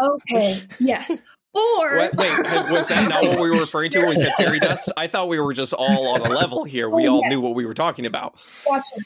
Okay. 0.00 0.60
Yes. 0.80 1.22
Or 1.54 1.96
What, 1.96 2.16
wait, 2.16 2.38
was 2.70 2.88
that 2.88 3.08
not 3.08 3.22
what 3.24 3.40
we 3.40 3.50
were 3.50 3.60
referring 3.60 3.90
to 3.92 3.98
when 4.00 4.10
we 4.10 4.16
said 4.16 4.32
fairy 4.34 4.60
dust? 4.60 4.92
I 4.96 5.08
thought 5.08 5.28
we 5.28 5.40
were 5.40 5.52
just 5.52 5.72
all 5.72 6.08
on 6.14 6.20
a 6.20 6.28
level 6.28 6.62
here. 6.64 6.88
We 6.88 7.08
Oh, 7.08 7.14
all 7.16 7.20
yes. 7.24 7.32
knew 7.32 7.40
what 7.42 7.54
we 7.54 7.66
were 7.66 7.74
talking 7.74 8.06
about. 8.06 8.38
Watch 8.66 8.86
it. 8.96 9.04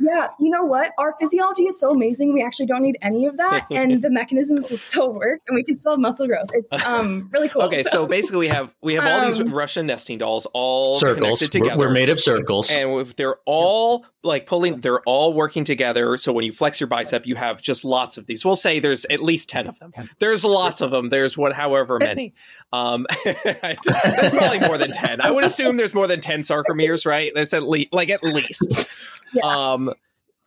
Yeah, 0.00 0.28
you 0.38 0.50
know 0.50 0.62
what? 0.64 0.92
Our 0.98 1.14
physiology 1.20 1.64
is 1.66 1.78
so 1.80 1.90
amazing. 1.90 2.32
We 2.32 2.42
actually 2.42 2.66
don't 2.66 2.82
need 2.82 2.98
any 3.02 3.26
of 3.26 3.36
that, 3.38 3.66
and 3.70 4.00
the 4.02 4.10
mechanisms 4.10 4.70
will 4.70 4.76
still 4.76 5.12
work, 5.12 5.40
and 5.48 5.56
we 5.56 5.64
can 5.64 5.74
still 5.74 5.92
have 5.92 6.00
muscle 6.00 6.26
growth. 6.26 6.48
It's 6.52 6.72
um 6.86 7.28
really 7.32 7.48
cool. 7.48 7.62
Okay, 7.62 7.82
so 7.82 8.06
basically 8.06 8.38
we 8.40 8.48
have 8.48 8.72
we 8.82 8.94
have 8.94 9.04
all 9.04 9.24
these 9.24 9.40
Um, 9.40 9.52
Russian 9.52 9.86
nesting 9.86 10.18
dolls 10.18 10.46
all 10.52 10.94
circles. 10.98 11.40
connected 11.40 11.58
We're, 11.60 11.64
together. 11.64 11.78
we're 11.78 11.90
made 11.92 12.08
of 12.10 12.20
circles. 12.20 12.70
and 12.70 13.08
they're 13.16 13.36
all 13.44 14.04
like 14.24 14.46
pulling 14.46 14.80
they're 14.80 15.00
all 15.02 15.32
working 15.32 15.62
together 15.62 16.16
so 16.18 16.32
when 16.32 16.44
you 16.44 16.50
flex 16.52 16.80
your 16.80 16.88
bicep 16.88 17.24
you 17.24 17.36
have 17.36 17.62
just 17.62 17.84
lots 17.84 18.16
of 18.16 18.26
these 18.26 18.44
we'll 18.44 18.56
say 18.56 18.80
there's 18.80 19.04
at 19.06 19.22
least 19.22 19.48
10 19.48 19.68
of 19.68 19.78
them 19.78 19.92
there's 20.18 20.44
lots 20.44 20.80
of 20.80 20.90
them 20.90 21.08
there's 21.08 21.38
what 21.38 21.52
however 21.52 21.98
many 22.00 22.34
um 22.72 23.06
there's 23.24 23.36
probably 24.32 24.58
more 24.58 24.76
than 24.76 24.90
10 24.90 25.20
i 25.20 25.30
would 25.30 25.44
assume 25.44 25.76
there's 25.76 25.94
more 25.94 26.08
than 26.08 26.20
10 26.20 26.40
sarcomeres 26.40 27.06
right 27.06 27.30
that's 27.34 27.54
at 27.54 27.62
least 27.62 27.92
like 27.92 28.10
at 28.10 28.22
least 28.24 28.88
Yeah. 29.32 29.42
um 29.44 29.87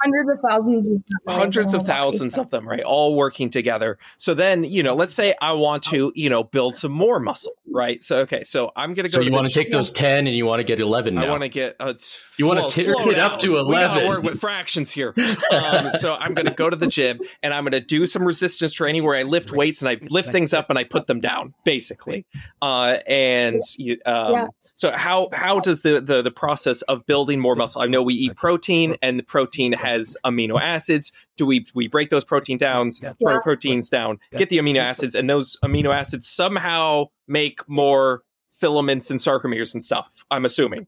hundreds 0.03 0.29
of 0.31 0.39
thousands, 0.49 0.89
of 0.89 1.03
hundreds 1.27 1.73
of 1.73 1.83
thousands 1.83 2.37
of 2.37 2.49
them 2.49 2.67
right 2.67 2.81
all 2.83 3.15
working 3.15 3.49
together 3.49 3.97
so 4.17 4.33
then 4.33 4.63
you 4.63 4.83
know 4.83 4.95
let's 4.95 5.13
say 5.13 5.33
i 5.41 5.53
want 5.53 5.83
to 5.83 6.11
you 6.15 6.29
know 6.29 6.43
build 6.43 6.75
some 6.75 6.91
more 6.91 7.19
muscle 7.19 7.53
right 7.71 8.03
so 8.03 8.17
okay 8.19 8.43
so 8.43 8.71
i'm 8.75 8.93
gonna 8.93 9.07
go 9.07 9.13
so 9.13 9.19
to 9.19 9.25
you 9.25 9.31
want 9.31 9.47
to 9.47 9.53
take 9.53 9.71
those 9.71 9.91
10 9.91 10.27
and 10.27 10.35
you 10.35 10.45
want 10.45 10.59
to 10.59 10.63
get 10.63 10.79
11 10.79 11.15
now. 11.15 11.23
I 11.25 11.29
want 11.29 11.43
to 11.43 11.49
get. 11.49 11.75
Uh, 11.79 11.93
You 12.37 12.45
wanna 12.45 12.61
well, 12.61 12.69
turn 12.69 13.09
it 13.09 13.17
up 13.19 13.33
down. 13.33 13.39
to 13.39 13.51
We 13.65 13.75
gotta 13.75 14.01
11. 14.01 14.07
work 14.07 14.23
with 14.23 14.39
fractions 14.39 14.91
here. 14.91 15.13
Um, 15.51 15.91
so 15.91 16.15
I'm 16.15 16.33
going 16.33 16.45
to 16.47 16.53
go 16.53 16.69
to 16.69 16.75
the 16.75 16.87
gym 16.87 17.19
and 17.43 17.53
I'm 17.53 17.63
going 17.63 17.71
to 17.73 17.81
do 17.81 18.05
some 18.05 18.23
resistance 18.25 18.73
training 18.73 19.03
where 19.03 19.15
I 19.17 19.23
lift 19.23 19.51
weights 19.51 19.81
and 19.81 19.89
I 19.89 19.97
lift 20.09 20.31
things 20.31 20.53
up 20.53 20.69
and 20.69 20.79
I 20.79 20.83
put 20.83 21.07
them 21.07 21.19
down, 21.19 21.53
basically. 21.65 22.25
Uh, 22.61 22.97
and 23.07 23.59
you, 23.77 23.97
um, 24.05 24.33
Yeah. 24.33 24.47
So 24.81 24.91
how 24.91 25.29
how 25.31 25.59
does 25.59 25.83
the, 25.83 26.01
the 26.01 26.23
the 26.23 26.31
process 26.31 26.81
of 26.81 27.05
building 27.05 27.39
more 27.39 27.55
muscle? 27.55 27.83
I 27.83 27.85
know 27.85 28.01
we 28.01 28.15
eat 28.15 28.35
protein 28.35 28.95
and 29.03 29.19
the 29.19 29.23
protein 29.23 29.73
has 29.73 30.17
amino 30.25 30.59
acids. 30.59 31.11
Do 31.37 31.45
we 31.45 31.67
we 31.75 31.87
break 31.87 32.09
those 32.09 32.25
protein 32.25 32.57
downs 32.57 32.99
Yeah. 32.99 33.13
pro- 33.21 33.41
proteins 33.41 33.91
down, 33.91 34.17
get 34.35 34.49
the 34.49 34.57
amino 34.57 34.79
acids, 34.79 35.13
and 35.13 35.29
those 35.29 35.55
amino 35.63 35.93
acids 35.93 36.27
somehow 36.27 37.09
make 37.27 37.59
more 37.69 38.23
filaments 38.53 39.11
and 39.11 39.19
sarcomeres 39.19 39.75
and 39.75 39.83
stuff? 39.83 40.25
I'm 40.31 40.45
assuming. 40.45 40.87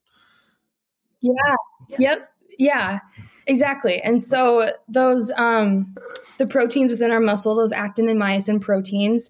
Yeah. 1.21 1.55
Yep. 1.99 2.31
Yeah. 2.57 2.99
Exactly. 3.45 4.01
And 4.01 4.23
so 4.23 4.71
those 4.87 5.29
um 5.37 5.93
the 6.39 6.47
proteins 6.47 6.89
within 6.89 7.11
our 7.11 7.19
muscle, 7.19 7.53
those 7.53 7.71
actin 7.71 8.09
and 8.09 8.19
myosin 8.19 8.59
proteins, 8.59 9.29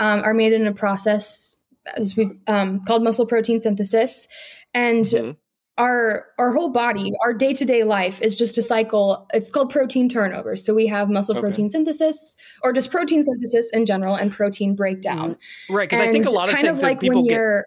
um, 0.00 0.24
are 0.24 0.34
made 0.34 0.52
in 0.52 0.66
a 0.66 0.74
process 0.74 1.58
as 1.96 2.16
we 2.16 2.30
um, 2.46 2.80
called 2.84 3.02
muscle 3.02 3.26
protein 3.26 3.58
synthesis, 3.58 4.28
and 4.74 5.06
Mhm. 5.06 5.36
our 5.78 6.26
our 6.38 6.52
whole 6.52 6.70
body, 6.70 7.12
our 7.22 7.32
day 7.32 7.54
to 7.54 7.64
day 7.64 7.84
life 7.84 8.20
is 8.20 8.36
just 8.36 8.58
a 8.58 8.62
cycle. 8.62 9.26
It's 9.32 9.50
called 9.50 9.70
protein 9.70 10.08
turnover. 10.08 10.56
So 10.56 10.74
we 10.74 10.86
have 10.88 11.08
muscle 11.08 11.34
Okay. 11.36 11.40
protein 11.40 11.70
synthesis, 11.70 12.36
or 12.62 12.72
just 12.72 12.90
protein 12.90 13.22
synthesis 13.24 13.70
in 13.72 13.86
general, 13.86 14.14
and 14.14 14.30
protein 14.30 14.74
breakdown. 14.74 15.36
Right, 15.70 15.88
because 15.88 16.00
I 16.00 16.10
think 16.12 16.26
a 16.26 16.30
lot 16.30 16.48
of 16.48 16.54
kind 16.54 16.66
things 16.66 16.78
of 16.78 16.82
like 16.82 17.00
people 17.00 17.20
when 17.20 17.28
get 17.28 17.34
you're 17.36 17.64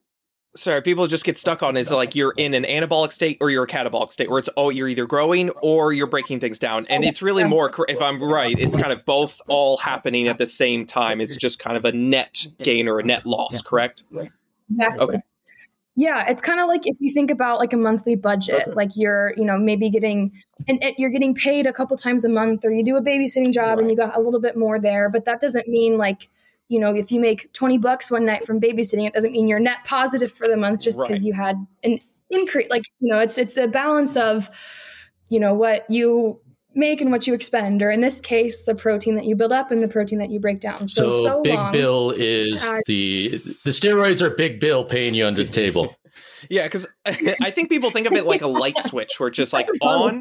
sorry, 0.55 0.81
people 0.81 1.07
just 1.07 1.25
get 1.25 1.37
stuck 1.37 1.63
on 1.63 1.75
is 1.77 1.91
like 1.91 2.15
you're 2.15 2.33
in 2.37 2.53
an 2.53 2.63
anabolic 2.63 3.11
state 3.11 3.37
or 3.41 3.49
you're 3.49 3.63
a 3.63 3.67
catabolic 3.67 4.11
state 4.11 4.29
where 4.29 4.39
it's 4.39 4.49
oh 4.57 4.69
you're 4.69 4.87
either 4.87 5.05
growing 5.05 5.49
or 5.61 5.93
you're 5.93 6.07
breaking 6.07 6.39
things 6.39 6.59
down, 6.59 6.85
and 6.87 7.03
it's 7.03 7.21
really 7.21 7.43
more 7.43 7.71
if 7.87 8.01
I'm 8.01 8.21
right, 8.21 8.57
it's 8.57 8.75
kind 8.75 8.91
of 8.91 9.05
both 9.05 9.41
all 9.47 9.77
happening 9.77 10.27
at 10.27 10.37
the 10.37 10.47
same 10.47 10.85
time. 10.85 11.21
It's 11.21 11.35
just 11.35 11.59
kind 11.59 11.77
of 11.77 11.85
a 11.85 11.91
net 11.91 12.45
gain 12.61 12.87
or 12.87 12.99
a 12.99 13.03
net 13.03 13.25
loss, 13.25 13.61
correct? 13.61 14.03
Exactly. 14.69 14.99
Okay. 14.99 15.21
Yeah, 15.95 16.27
it's 16.27 16.41
kind 16.41 16.59
of 16.59 16.67
like 16.67 16.87
if 16.87 16.97
you 16.99 17.13
think 17.13 17.29
about 17.29 17.59
like 17.59 17.71
a 17.71 17.77
monthly 17.77 18.15
budget, 18.15 18.63
Okay. 18.63 18.71
like 18.71 18.95
you're, 18.95 19.33
you 19.37 19.45
know, 19.45 19.59
maybe 19.59 19.91
getting 19.91 20.31
and 20.67 20.83
it, 20.83 20.97
you're 20.97 21.11
getting 21.11 21.35
paid 21.35 21.67
a 21.67 21.73
couple 21.73 21.95
times 21.97 22.25
a 22.25 22.29
month, 22.29 22.65
or 22.65 22.71
you 22.71 22.83
do 22.83 22.95
a 22.97 23.01
babysitting 23.01 23.53
job 23.53 23.77
and 23.77 23.91
you 23.91 23.95
got 23.95 24.15
a 24.15 24.19
little 24.19 24.39
bit 24.39 24.57
more 24.57 24.79
there, 24.79 25.09
but 25.09 25.25
that 25.25 25.39
doesn't 25.39 25.67
mean 25.67 25.99
like, 25.99 26.29
you 26.69 26.79
know, 26.79 26.95
if 26.95 27.11
you 27.11 27.19
make 27.19 27.51
twenty 27.53 27.77
bucks 27.77 28.09
one 28.09 28.25
night 28.25 28.45
from 28.45 28.59
babysitting, 28.59 29.05
it 29.07 29.13
doesn't 29.13 29.31
mean 29.31 29.47
you're 29.47 29.59
net 29.59 29.77
positive 29.85 30.31
for 30.31 30.47
the 30.47 30.57
month 30.57 30.81
just 30.81 30.99
because 30.99 31.21
Right. 31.23 31.27
you 31.27 31.33
had 31.33 31.55
an 31.83 31.99
increase. 32.29 32.69
Like, 32.69 32.83
you 32.99 33.09
know, 33.09 33.19
it's 33.19 33.37
it's 33.37 33.57
a 33.57 33.67
balance 33.67 34.15
of, 34.17 34.49
you 35.29 35.39
know, 35.39 35.53
what 35.53 35.89
you 35.89 36.39
make 36.75 37.01
and 37.01 37.11
what 37.11 37.27
you 37.27 37.35
expend, 37.35 37.83
or 37.83 37.91
in 37.91 38.01
this 38.01 38.19
case, 38.19 38.63
the 38.63 38.73
protein 38.73 39.13
that 39.13 39.25
you 39.25 39.35
build 39.35 39.51
up 39.51 39.69
and 39.69 39.83
the 39.83 39.87
protein 39.87 40.17
that 40.17 40.31
you 40.31 40.39
break 40.39 40.59
down. 40.59 40.87
So, 40.87 41.11
So, 41.11 41.23
so 41.23 41.41
Big 41.43 41.53
long. 41.53 41.71
Bill 41.71 42.11
is 42.11 42.63
has- 42.63 42.81
the 42.87 43.19
the 43.29 43.69
steroids 43.71 44.21
are 44.21 44.35
Big 44.35 44.59
Bill 44.59 44.83
paying 44.83 45.13
you 45.13 45.27
under 45.27 45.43
the 45.43 45.51
table. 45.51 45.95
Yeah, 46.49 46.63
because 46.63 46.87
I 47.05 47.51
think 47.51 47.69
people 47.69 47.91
think 47.91 48.07
of 48.07 48.13
it 48.13 48.25
like 48.25 48.41
a 48.41 48.47
light 48.47 48.79
switch, 48.79 49.19
where 49.19 49.27
it's 49.27 49.37
just 49.37 49.53
like 49.53 49.69
on 49.81 50.17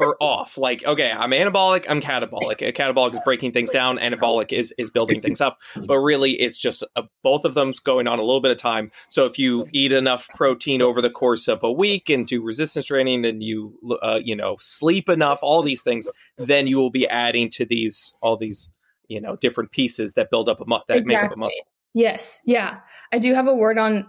or 0.00 0.16
off. 0.20 0.58
Like, 0.58 0.84
okay, 0.84 1.12
I'm 1.12 1.30
anabolic, 1.30 1.86
I'm 1.88 2.00
catabolic. 2.00 2.62
A 2.62 2.72
Catabolic 2.72 3.14
is 3.14 3.20
breaking 3.24 3.52
things 3.52 3.70
down, 3.70 3.98
anabolic 3.98 4.52
is 4.52 4.72
is 4.78 4.90
building 4.90 5.20
things 5.20 5.40
up. 5.40 5.58
But 5.76 5.98
really, 5.98 6.32
it's 6.32 6.60
just 6.60 6.84
a, 6.96 7.04
both 7.22 7.44
of 7.44 7.54
them's 7.54 7.78
going 7.78 8.06
on 8.06 8.18
a 8.18 8.22
little 8.22 8.40
bit 8.40 8.50
of 8.50 8.58
time. 8.58 8.90
So 9.08 9.26
if 9.26 9.38
you 9.38 9.68
eat 9.72 9.92
enough 9.92 10.28
protein 10.34 10.82
over 10.82 11.00
the 11.00 11.10
course 11.10 11.48
of 11.48 11.62
a 11.62 11.72
week 11.72 12.08
and 12.08 12.26
do 12.26 12.42
resistance 12.42 12.86
training, 12.86 13.24
and 13.24 13.42
you 13.42 13.78
uh, 14.02 14.20
you 14.22 14.36
know 14.36 14.56
sleep 14.60 15.08
enough, 15.08 15.40
all 15.42 15.62
these 15.62 15.82
things, 15.82 16.08
then 16.38 16.66
you 16.66 16.78
will 16.78 16.90
be 16.90 17.08
adding 17.08 17.50
to 17.50 17.64
these 17.64 18.14
all 18.20 18.36
these 18.36 18.70
you 19.08 19.20
know 19.20 19.36
different 19.36 19.70
pieces 19.70 20.14
that 20.14 20.30
build 20.30 20.48
up 20.48 20.60
a 20.60 20.64
mu- 20.66 20.78
that 20.88 20.98
exactly. 20.98 21.14
make 21.14 21.24
up 21.24 21.36
a 21.36 21.38
muscle. 21.38 21.66
Yes, 21.94 22.40
yeah, 22.44 22.80
I 23.12 23.18
do 23.18 23.34
have 23.34 23.46
a 23.46 23.54
word 23.54 23.78
on 23.78 24.06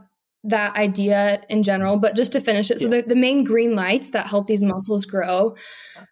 that 0.47 0.75
idea 0.75 1.41
in 1.49 1.63
general, 1.63 1.99
but 1.99 2.15
just 2.15 2.31
to 2.34 2.39
finish 2.39 2.69
it, 2.69 2.79
so 2.79 2.88
the, 2.88 3.01
the 3.01 3.15
main 3.15 3.43
green 3.43 3.75
lights 3.75 4.10
that 4.10 4.27
help 4.27 4.47
these 4.47 4.63
muscles 4.63 5.05
grow, 5.05 5.55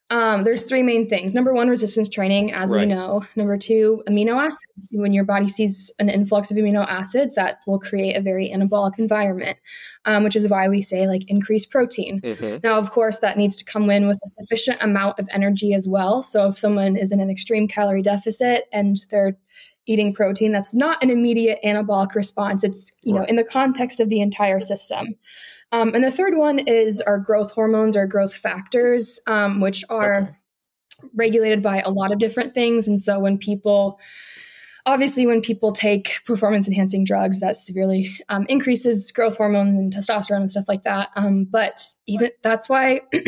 um, 0.09 0.43
there's 0.43 0.63
three 0.63 0.83
main 0.83 1.07
things. 1.07 1.33
Number 1.33 1.53
one, 1.53 1.69
resistance 1.69 2.09
training, 2.09 2.51
as 2.51 2.71
right. 2.71 2.81
we 2.81 2.85
know. 2.85 3.25
Number 3.35 3.57
two, 3.57 4.03
amino 4.07 4.41
acids. 4.41 4.89
When 4.91 5.13
your 5.13 5.23
body 5.23 5.49
sees 5.49 5.91
an 5.99 6.09
influx 6.09 6.51
of 6.51 6.57
amino 6.57 6.87
acids, 6.87 7.35
that 7.35 7.59
will 7.67 7.79
create 7.79 8.15
a 8.15 8.21
very 8.21 8.49
anabolic 8.49 8.99
environment, 8.99 9.57
um, 10.05 10.23
which 10.23 10.35
is 10.35 10.47
why 10.47 10.67
we 10.67 10.81
say 10.81 11.07
like 11.07 11.23
increase 11.27 11.65
protein. 11.65 12.21
Mm-hmm. 12.21 12.57
Now, 12.63 12.77
of 12.77 12.91
course, 12.91 13.19
that 13.19 13.37
needs 13.37 13.55
to 13.57 13.65
come 13.65 13.89
in 13.89 14.07
with 14.07 14.19
a 14.23 14.29
sufficient 14.29 14.77
amount 14.81 15.19
of 15.19 15.27
energy 15.31 15.73
as 15.73 15.87
well. 15.87 16.23
So 16.23 16.47
if 16.49 16.57
someone 16.57 16.95
is 16.95 17.11
in 17.11 17.19
an 17.19 17.29
extreme 17.29 17.67
calorie 17.67 18.01
deficit 18.01 18.65
and 18.71 19.01
they're 19.09 19.37
eating 19.85 20.13
protein 20.13 20.51
that's 20.51 20.73
not 20.73 21.01
an 21.03 21.09
immediate 21.09 21.59
anabolic 21.63 22.15
response 22.15 22.63
it's 22.63 22.91
you 23.03 23.13
right. 23.13 23.21
know 23.21 23.25
in 23.27 23.35
the 23.35 23.43
context 23.43 23.99
of 23.99 24.09
the 24.09 24.21
entire 24.21 24.59
system 24.59 25.15
um, 25.71 25.93
and 25.95 26.03
the 26.03 26.11
third 26.11 26.37
one 26.37 26.59
is 26.59 27.01
our 27.01 27.17
growth 27.17 27.51
hormones 27.51 27.97
or 27.97 28.05
growth 28.05 28.33
factors 28.33 29.19
um, 29.27 29.59
which 29.59 29.83
are 29.89 30.21
okay. 30.21 31.09
regulated 31.15 31.61
by 31.61 31.81
a 31.81 31.89
lot 31.89 32.11
of 32.11 32.19
different 32.19 32.53
things 32.53 32.87
and 32.87 32.99
so 32.99 33.19
when 33.19 33.37
people 33.37 33.99
obviously 34.85 35.25
when 35.25 35.41
people 35.41 35.71
take 35.71 36.23
performance 36.25 36.67
enhancing 36.67 37.03
drugs 37.03 37.39
that 37.39 37.55
severely 37.55 38.15
um, 38.29 38.45
increases 38.49 39.11
growth 39.11 39.37
hormone 39.37 39.69
and 39.77 39.93
testosterone 39.93 40.37
and 40.37 40.51
stuff 40.51 40.65
like 40.67 40.83
that 40.83 41.09
um, 41.15 41.45
but 41.45 41.87
even 42.07 42.29
that's 42.41 42.69
why 42.69 43.01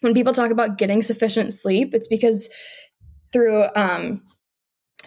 when 0.00 0.14
people 0.14 0.32
talk 0.32 0.50
about 0.50 0.78
getting 0.78 1.02
sufficient 1.02 1.52
sleep 1.52 1.94
it's 1.94 2.08
because 2.08 2.48
through 3.32 3.64
um, 3.76 4.22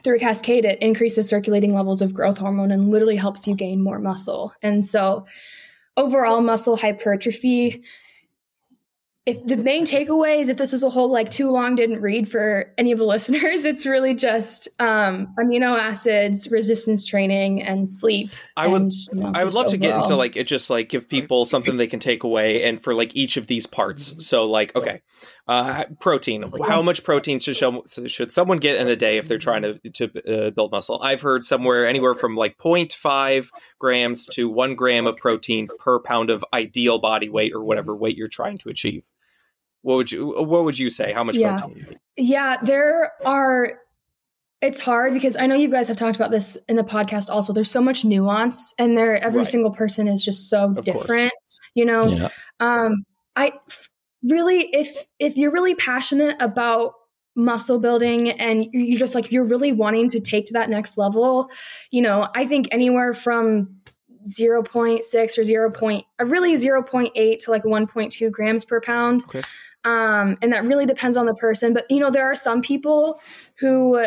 through 0.04 0.18
a 0.18 0.20
cascade, 0.20 0.66
it 0.66 0.82
increases 0.82 1.30
circulating 1.30 1.74
levels 1.74 2.02
of 2.02 2.14
growth 2.14 2.38
hormone 2.38 2.72
and 2.72 2.90
literally 2.90 3.16
helps 3.16 3.48
you 3.48 3.56
gain 3.56 3.82
more 3.82 4.00
muscle. 4.00 4.54
And 4.62 4.86
so, 4.86 5.26
overall 5.98 6.42
muscle 6.42 6.78
hypertrophy 6.78 7.84
if 9.28 9.46
the 9.46 9.56
main 9.56 9.86
takeaway 9.86 10.40
is 10.40 10.50
if 10.50 10.58
this 10.58 10.72
was 10.72 10.82
a 10.82 10.90
whole 10.90 11.12
like 11.12 11.30
too 11.30 11.52
long 11.52 11.76
didn't 11.76 12.02
read 12.02 12.28
for 12.28 12.74
any 12.78 12.92
of 12.92 12.98
the 12.98 13.06
listeners 13.12 13.66
it's 13.66 13.86
really 13.86 14.16
just 14.16 14.68
um, 14.80 15.34
amino 15.40 15.78
acids 15.78 16.50
resistance 16.50 17.06
training 17.08 17.62
and 17.62 17.88
sleep 17.88 18.32
i 18.58 18.68
would 18.68 18.82
and, 18.82 18.94
you 19.12 19.20
know, 19.20 19.32
i 19.36 19.44
would 19.44 19.54
love 19.54 19.68
overall. 19.68 19.72
to 19.72 19.78
get 19.78 19.96
into 19.98 20.16
like 20.16 20.36
it 20.36 20.48
just 20.48 20.70
like 20.70 20.90
give 20.90 21.08
people 21.08 21.46
something 21.46 21.78
they 21.78 21.88
can 21.88 22.00
take 22.00 22.24
away 22.24 22.64
and 22.64 22.82
for 22.82 22.96
like 22.96 23.16
each 23.16 23.38
of 23.38 23.48
these 23.48 23.68
parts 23.68 24.26
so 24.26 24.46
like 24.46 24.76
okay 24.76 25.02
uh, 25.47 25.84
protein 25.99 26.51
how 26.67 26.82
much 26.82 27.04
protein 27.04 27.39
should 27.39 27.58
should 28.10 28.32
someone 28.32 28.58
get 28.58 28.77
in 28.77 28.88
a 28.88 28.95
day 28.95 29.17
if 29.17 29.27
they're 29.27 29.38
trying 29.38 29.62
to 29.62 29.80
to 29.89 30.47
uh, 30.47 30.49
build 30.51 30.71
muscle 30.71 31.01
i've 31.01 31.21
heard 31.21 31.43
somewhere 31.43 31.88
anywhere 31.88 32.15
from 32.15 32.36
like 32.36 32.58
0.5 32.58 33.49
grams 33.80 34.27
to 34.27 34.49
1 34.49 34.75
gram 34.75 35.08
of 35.08 35.17
protein 35.17 35.67
per 35.80 35.99
pound 35.99 36.30
of 36.30 36.45
ideal 36.54 36.99
body 36.99 37.30
weight 37.30 37.54
or 37.54 37.63
whatever 37.63 37.95
weight 37.95 38.17
you're 38.17 38.27
trying 38.27 38.58
to 38.58 38.69
achieve 38.69 39.04
what 39.82 39.95
would 39.95 40.12
you 40.12 40.27
what 40.27 40.63
would 40.63 40.77
you 40.77 40.89
say? 40.89 41.12
How 41.12 41.23
much 41.23 41.38
yeah. 41.38 41.58
protein? 41.58 41.99
Yeah, 42.15 42.58
there 42.62 43.12
are 43.25 43.80
it's 44.62 44.80
hard 44.80 45.13
because 45.13 45.36
I 45.38 45.47
know 45.47 45.56
you 45.56 45.69
guys 45.69 45.88
have 45.88 45.97
talked 45.97 46.15
about 46.15 46.30
this 46.30 46.58
in 46.69 46.75
the 46.75 46.84
podcast 46.84 47.30
also. 47.30 47.51
There's 47.51 47.71
so 47.71 47.82
much 47.82 48.06
nuance 48.06 48.73
and 48.77 48.95
there 48.95 49.15
every 49.23 49.39
right. 49.39 49.47
single 49.47 49.71
person 49.71 50.08
is 50.08 50.23
just 50.23 50.49
so 50.49 50.65
of 50.77 50.86
different, 50.86 51.32
course. 51.32 51.60
you 51.73 51.86
know. 51.86 52.06
Yeah. 52.08 52.30
Um 52.60 53.06
I 53.36 53.54
really 54.23 54.60
if 54.73 55.05
if 55.19 55.38
you're 55.38 55.51
really 55.51 55.75
passionate 55.75 56.36
about 56.39 56.93
muscle 57.36 57.79
building 57.79 58.29
and 58.29 58.67
you're 58.73 58.99
just 58.99 59.15
like 59.15 59.31
you're 59.31 59.45
really 59.45 59.71
wanting 59.71 60.10
to 60.10 60.19
take 60.19 60.45
to 60.47 60.53
that 60.53 60.69
next 60.69 60.97
level, 60.97 61.49
you 61.89 62.01
know, 62.01 62.27
I 62.36 62.45
think 62.45 62.67
anywhere 62.71 63.13
from 63.13 63.81
0.6 64.27 65.38
or 65.38 65.43
0. 65.43 65.71
Point, 65.71 66.05
uh, 66.19 66.25
really 66.25 66.53
0.8 66.53 67.39
to 67.39 67.51
like 67.51 67.63
1.2 67.63 68.31
grams 68.31 68.65
per 68.65 68.81
pound. 68.81 69.23
Okay. 69.23 69.41
Um, 69.84 70.38
and 70.41 70.53
that 70.53 70.65
really 70.65 70.86
depends 70.86 71.17
on 71.17 71.25
the 71.25 71.34
person. 71.34 71.73
But, 71.73 71.89
you 71.89 71.99
know, 71.99 72.12
there 72.12 72.29
are 72.29 72.36
some 72.36 72.62
people 72.62 73.19
who 73.60 74.05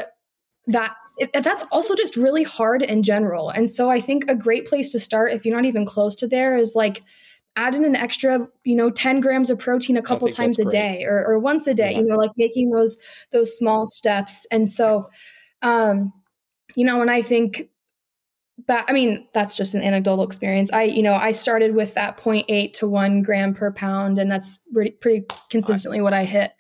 that 0.67 0.95
that's 1.33 1.65
also 1.71 1.95
just 1.95 2.17
really 2.17 2.43
hard 2.43 2.83
in 2.83 3.03
general. 3.03 3.49
And 3.51 3.71
so 3.71 3.91
I 3.91 4.01
think 4.01 4.25
a 4.29 4.35
great 4.35 4.67
place 4.67 4.91
to 4.93 4.99
start, 4.99 5.33
if 5.33 5.45
you're 5.45 5.55
not 5.55 5.65
even 5.65 5.87
close 5.87 6.17
to 6.17 6.27
there, 6.27 6.57
is 6.57 6.75
like 6.75 7.03
add 7.57 7.75
in 7.75 7.85
an 7.85 7.95
extra, 7.95 8.49
you 8.65 8.75
know, 8.75 8.91
10 8.91 9.21
grams 9.21 9.51
of 9.51 9.59
protein 9.59 9.97
a 9.97 10.03
couple 10.03 10.29
times 10.29 10.59
a 10.59 10.65
day 10.65 11.05
or, 11.05 11.25
or, 11.25 11.39
once 11.39 11.67
a 11.67 11.75
day, 11.75 11.93
yeah. 11.93 11.99
you 11.99 12.05
know, 12.05 12.17
like 12.17 12.33
making 12.37 12.71
those, 12.71 12.97
those 13.31 13.57
small 13.57 13.87
steps. 13.87 14.45
And 14.51 14.69
so, 14.69 15.09
um, 15.63 16.13
you 16.75 16.85
know, 16.85 16.99
when 16.99 17.09
I 17.09 17.23
think 17.23 17.69
but 18.67 18.85
I 18.89 18.93
mean, 18.93 19.27
that's 19.33 19.57
just 19.57 19.75
an 19.75 19.83
anecdotal 19.83 20.25
experience. 20.25 20.73
I, 20.73 20.85
you 20.85 21.03
know, 21.03 21.15
I 21.15 21.33
started 21.33 21.75
with 21.75 21.95
that 21.95 22.19
0.8 22.19 22.73
to 22.75 22.89
one 22.89 23.23
gram 23.23 23.53
per 23.53 23.73
pound, 23.73 24.19
and 24.19 24.31
that's 24.31 24.59
pretty, 24.73 24.93
pretty 24.93 25.27
consistently 25.51 26.01
what 26.01 26.15
I 26.15 26.25
hit 26.25 26.53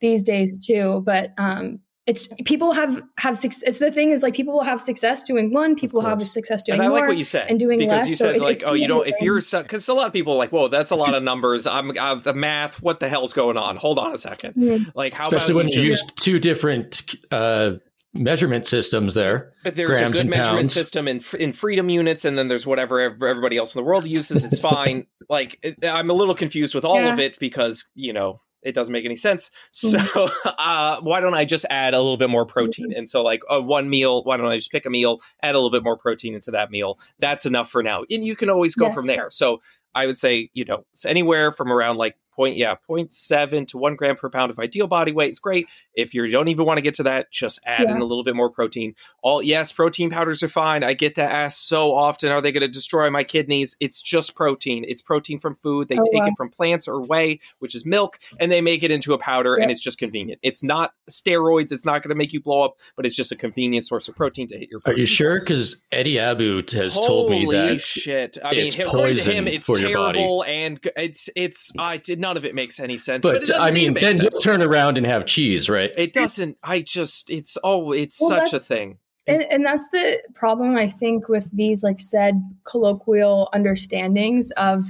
these 0.00 0.22
days 0.22 0.58
too. 0.64 1.02
But 1.06 1.30
um, 1.38 1.80
it's 2.06 2.28
people 2.44 2.72
have 2.72 3.02
have 3.18 3.36
success. 3.36 3.62
It's 3.66 3.78
the 3.78 3.90
thing 3.90 4.12
is 4.12 4.22
like 4.22 4.34
people 4.34 4.54
will 4.54 4.62
have 4.62 4.80
success 4.80 5.24
doing 5.24 5.52
one, 5.52 5.74
people 5.74 6.00
will 6.00 6.08
have 6.08 6.22
success 6.22 6.62
doing. 6.62 6.78
And 6.78 6.88
I 6.88 6.90
like 6.90 7.08
what 7.08 7.18
you 7.18 7.24
said 7.24 7.50
and 7.50 7.58
doing 7.58 7.80
because 7.80 8.02
less. 8.02 8.10
you 8.10 8.16
said 8.16 8.36
so 8.36 8.42
like, 8.42 8.62
oh, 8.64 8.74
you 8.74 8.86
don't. 8.86 9.06
If 9.06 9.16
you're 9.20 9.40
because 9.40 9.88
a 9.88 9.94
lot 9.94 10.06
of 10.06 10.12
people 10.12 10.34
are 10.34 10.38
like, 10.38 10.52
whoa, 10.52 10.68
that's 10.68 10.92
a 10.92 10.96
lot 10.96 11.14
of 11.14 11.22
numbers. 11.24 11.66
I'm 11.66 11.98
I've 11.98 12.22
the 12.22 12.32
math. 12.34 12.80
What 12.80 13.00
the 13.00 13.08
hell's 13.08 13.32
going 13.32 13.56
on? 13.56 13.76
Hold 13.76 13.98
on 13.98 14.12
a 14.12 14.14
2nd 14.14 14.56
mm-hmm. 14.56 14.90
Like 14.94 15.14
how 15.14 15.26
especially 15.26 15.54
when 15.54 15.68
you 15.68 15.82
use 15.82 16.02
two 16.14 16.38
different 16.38 17.16
uh, 17.32 17.72
measurement 18.14 18.66
systems 18.66 19.14
there. 19.14 19.52
There's 19.64 19.88
grams 19.88 20.20
a 20.20 20.22
good 20.22 20.30
measurement 20.30 20.58
pounds. 20.58 20.72
system 20.72 21.08
in 21.08 21.22
in 21.38 21.52
freedom 21.52 21.88
units, 21.88 22.24
and 22.24 22.36
then 22.38 22.48
there's 22.48 22.66
whatever 22.66 23.00
everybody 23.00 23.56
else 23.56 23.74
in 23.74 23.80
the 23.80 23.84
world 23.84 24.06
uses. 24.06 24.44
It's 24.44 24.58
fine. 24.58 25.06
like 25.28 25.58
it, 25.62 25.84
I'm 25.84 26.10
a 26.10 26.14
little 26.14 26.34
confused 26.34 26.74
with 26.74 26.84
all 26.84 27.00
yeah. 27.00 27.12
of 27.12 27.18
it 27.18 27.38
because 27.38 27.84
you 27.94 28.12
know 28.12 28.40
it 28.66 28.74
doesn't 28.74 28.92
make 28.92 29.04
any 29.04 29.16
sense. 29.16 29.50
So 29.70 29.98
mm-hmm. 29.98 30.48
uh, 30.58 31.00
why 31.00 31.20
don't 31.20 31.34
I 31.34 31.44
just 31.44 31.64
add 31.70 31.94
a 31.94 31.98
little 31.98 32.16
bit 32.16 32.28
more 32.28 32.44
protein? 32.44 32.92
And 32.94 33.08
so 33.08 33.22
like 33.22 33.42
a 33.48 33.60
one 33.60 33.88
meal, 33.88 34.24
why 34.24 34.36
don't 34.36 34.46
I 34.46 34.56
just 34.56 34.72
pick 34.72 34.84
a 34.86 34.90
meal, 34.90 35.20
add 35.42 35.54
a 35.54 35.58
little 35.58 35.70
bit 35.70 35.84
more 35.84 35.96
protein 35.96 36.34
into 36.34 36.50
that 36.50 36.70
meal? 36.70 36.98
That's 37.18 37.46
enough 37.46 37.70
for 37.70 37.82
now, 37.82 38.04
and 38.10 38.24
you 38.24 38.36
can 38.36 38.50
always 38.50 38.74
go 38.74 38.86
yes. 38.86 38.94
from 38.94 39.06
there. 39.06 39.30
So 39.30 39.62
I 39.94 40.06
would 40.06 40.18
say 40.18 40.50
you 40.52 40.64
know 40.64 40.84
anywhere 41.04 41.52
from 41.52 41.72
around 41.72 41.96
like 41.96 42.16
point 42.36 42.56
yeah 42.56 42.76
0.7 42.88 43.66
to 43.68 43.78
1 43.78 43.96
gram 43.96 44.16
per 44.16 44.28
pound 44.28 44.50
of 44.50 44.58
ideal 44.58 44.86
body 44.86 45.12
weight 45.12 45.32
is 45.32 45.38
great. 45.38 45.66
If 45.94 46.14
you 46.14 46.28
don't 46.28 46.48
even 46.48 46.66
want 46.66 46.78
to 46.78 46.82
get 46.82 46.94
to 46.94 47.02
that 47.04 47.32
just 47.32 47.58
add 47.64 47.84
yeah. 47.84 47.96
in 47.96 48.02
a 48.02 48.04
little 48.04 48.24
bit 48.24 48.36
more 48.36 48.50
protein. 48.50 48.94
All 49.22 49.42
yes 49.42 49.72
protein 49.72 50.10
powders 50.10 50.42
are 50.42 50.48
fine. 50.48 50.84
I 50.84 50.92
get 50.92 51.14
that 51.16 51.30
asked 51.30 51.66
so 51.68 51.94
often 51.94 52.30
are 52.30 52.40
they 52.40 52.52
going 52.52 52.62
to 52.62 52.68
destroy 52.68 53.10
my 53.10 53.24
kidneys? 53.24 53.76
It's 53.80 54.02
just 54.02 54.36
protein. 54.36 54.84
It's 54.86 55.02
protein 55.02 55.40
from 55.40 55.56
food. 55.56 55.88
They 55.88 55.98
oh, 55.98 56.04
take 56.04 56.22
wow. 56.22 56.26
it 56.26 56.34
from 56.36 56.50
plants 56.50 56.86
or 56.86 57.00
whey 57.02 57.40
which 57.58 57.74
is 57.74 57.86
milk 57.86 58.18
and 58.38 58.52
they 58.52 58.60
make 58.60 58.82
it 58.82 58.90
into 58.90 59.12
a 59.12 59.18
powder 59.18 59.54
and 59.54 59.70
it's 59.70 59.80
just 59.80 59.98
convenient. 59.98 60.40
It's 60.42 60.62
not 60.62 60.92
steroids 61.10 61.72
it's 61.72 61.86
not 61.86 62.02
going 62.02 62.10
to 62.10 62.14
make 62.14 62.32
you 62.32 62.40
blow 62.40 62.62
up 62.62 62.76
but 62.96 63.06
it's 63.06 63.14
just 63.14 63.32
a 63.32 63.36
convenient 63.36 63.86
source 63.86 64.08
of 64.08 64.16
protein 64.16 64.48
to 64.48 64.58
hit 64.58 64.68
your 64.70 64.80
are 64.86 64.94
you 64.94 65.06
sure? 65.06 65.38
because 65.40 65.82
eddie 65.92 66.14
abbew 66.14 66.68
has 66.72 66.94
Holy 66.94 67.06
told 67.06 67.30
me 67.30 67.46
that 67.52 67.80
shit. 67.80 68.38
I 68.44 68.52
mean 68.52 68.72
according 68.80 69.16
to 69.16 69.32
him 69.32 69.46
it's 69.46 69.66
terrible 69.66 70.44
and 70.44 70.80
it's 70.96 71.30
it's 71.36 71.72
i 71.78 71.96
did 71.96 72.18
not 72.18 72.25
none 72.26 72.36
of 72.36 72.44
it 72.44 72.54
makes 72.54 72.80
any 72.80 72.96
sense. 72.96 73.22
But, 73.22 73.46
but 73.46 73.60
I 73.60 73.70
mean, 73.70 73.94
then 73.94 74.16
you 74.16 74.30
turn 74.42 74.62
around 74.62 74.98
and 74.98 75.06
have 75.06 75.26
cheese, 75.26 75.70
right? 75.70 75.92
It 75.96 76.12
doesn't. 76.12 76.58
I 76.62 76.80
just, 76.80 77.30
it's 77.30 77.56
oh, 77.62 77.92
it's 77.92 78.20
well, 78.20 78.30
such 78.30 78.52
a 78.52 78.58
thing. 78.58 78.98
And, 79.28 79.42
and 79.44 79.64
that's 79.64 79.88
the 79.90 80.20
problem, 80.34 80.76
I 80.76 80.88
think, 80.88 81.28
with 81.28 81.48
these 81.52 81.82
like 81.82 82.00
said 82.00 82.42
colloquial 82.64 83.48
understandings 83.52 84.50
of 84.52 84.84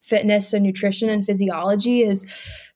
fitness 0.00 0.52
and 0.52 0.64
nutrition 0.64 1.08
and 1.08 1.24
physiology 1.24 2.02
is 2.02 2.26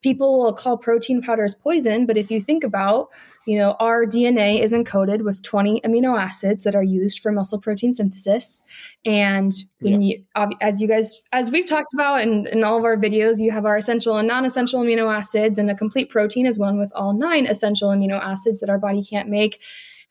people 0.02 0.38
will 0.38 0.52
call 0.52 0.76
protein 0.76 1.20
powders 1.20 1.54
poison, 1.54 2.06
but 2.06 2.16
if 2.16 2.30
you 2.30 2.40
think 2.40 2.62
about 2.62 3.08
you 3.46 3.58
know, 3.58 3.76
our 3.80 4.06
DNA 4.06 4.62
is 4.62 4.72
encoded 4.72 5.22
with 5.22 5.42
20 5.42 5.80
amino 5.82 6.18
acids 6.20 6.64
that 6.64 6.74
are 6.74 6.82
used 6.82 7.20
for 7.20 7.30
muscle 7.32 7.60
protein 7.60 7.92
synthesis. 7.92 8.62
And 9.04 9.52
when 9.80 10.00
yeah. 10.02 10.16
you, 10.36 10.56
as 10.60 10.80
you 10.80 10.88
guys, 10.88 11.20
as 11.32 11.50
we've 11.50 11.66
talked 11.66 11.92
about 11.92 12.22
in, 12.22 12.46
in 12.46 12.64
all 12.64 12.78
of 12.78 12.84
our 12.84 12.96
videos, 12.96 13.40
you 13.40 13.50
have 13.50 13.66
our 13.66 13.76
essential 13.76 14.16
and 14.16 14.26
non 14.26 14.44
essential 14.44 14.80
amino 14.80 15.14
acids, 15.14 15.58
and 15.58 15.70
a 15.70 15.74
complete 15.74 16.10
protein 16.10 16.46
is 16.46 16.58
one 16.58 16.78
with 16.78 16.92
all 16.94 17.12
nine 17.12 17.46
essential 17.46 17.90
amino 17.90 18.20
acids 18.20 18.60
that 18.60 18.70
our 18.70 18.78
body 18.78 19.04
can't 19.04 19.28
make. 19.28 19.60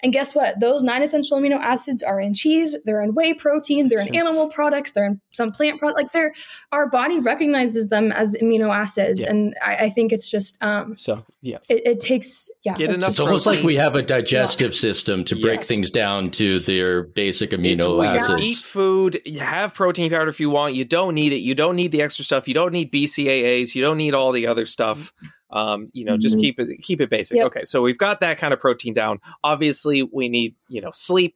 And 0.03 0.11
guess 0.11 0.35
what? 0.35 0.59
Those 0.59 0.83
nine 0.83 1.01
essential 1.01 1.39
amino 1.39 1.55
acids 1.57 2.03
are 2.03 2.19
in 2.19 2.33
cheese, 2.33 2.75
they're 2.83 3.01
in 3.01 3.13
whey 3.13 3.33
protein, 3.33 3.87
they're 3.87 4.01
in 4.05 4.13
animal 4.15 4.49
products, 4.49 4.91
they're 4.91 5.05
in 5.05 5.21
some 5.31 5.51
plant 5.53 5.79
product. 5.79 5.97
Like 5.97 6.11
they're 6.11 6.33
our 6.73 6.89
body 6.89 7.19
recognizes 7.19 7.87
them 7.87 8.11
as 8.11 8.35
amino 8.41 8.75
acids, 8.75 9.21
Yeah. 9.21 9.29
and 9.29 9.55
I, 9.63 9.75
I 9.85 9.89
think 9.89 10.11
it's 10.11 10.29
just 10.29 10.57
um, 10.61 10.95
So 10.97 11.23
yes, 11.41 11.65
it, 11.69 11.87
it 11.87 11.99
takes 12.01 12.51
yeah. 12.65 12.73
Get 12.75 12.89
it's 12.89 12.97
enough 12.97 13.09
It's 13.11 13.19
almost 13.21 13.45
like 13.45 13.63
we 13.63 13.77
have 13.77 13.95
a 13.95 14.01
digestive 14.01 14.75
system 14.75 15.23
to 15.23 15.35
break 15.39 15.61
Yes. 15.61 15.67
things 15.69 15.89
down 15.89 16.31
to 16.31 16.59
their 16.59 17.03
basic 17.03 17.51
amino 17.51 17.97
weird. 17.97 18.17
acids. 18.17 18.41
Eat 18.43 18.57
food. 18.57 19.21
You 19.25 19.39
have 19.39 19.73
protein 19.73 20.11
powder 20.11 20.27
if 20.29 20.39
you 20.41 20.49
want. 20.49 20.73
You 20.75 20.83
don't 20.83 21.15
need 21.15 21.31
it. 21.31 21.37
You 21.37 21.55
don't 21.55 21.77
need 21.77 21.93
the 21.93 22.01
extra 22.01 22.25
stuff. 22.25 22.47
You 22.47 22.53
don't 22.53 22.73
need 22.73 22.91
BCAAs. 22.91 23.73
You 23.73 23.81
don't 23.81 23.97
need 23.97 24.13
all 24.13 24.33
the 24.33 24.47
other 24.47 24.65
stuff. 24.65 25.13
Um, 25.53 25.89
you 25.93 26.03
know, 26.03 26.17
just 26.17 26.35
Mhm. 26.37 26.41
keep 26.41 26.59
it 26.59 26.81
keep 26.81 26.99
it 26.99 27.09
basic. 27.09 27.37
Yep. 27.37 27.45
Okay, 27.47 27.61
so 27.65 27.81
we've 27.81 27.97
got 27.97 28.19
that 28.21 28.37
kind 28.39 28.53
of 28.53 28.59
protein 28.59 28.93
down. 28.93 29.19
Obviously, 29.43 30.01
we 30.03 30.27
need 30.27 30.55
you 30.67 30.81
know 30.81 30.91
sleep. 30.93 31.35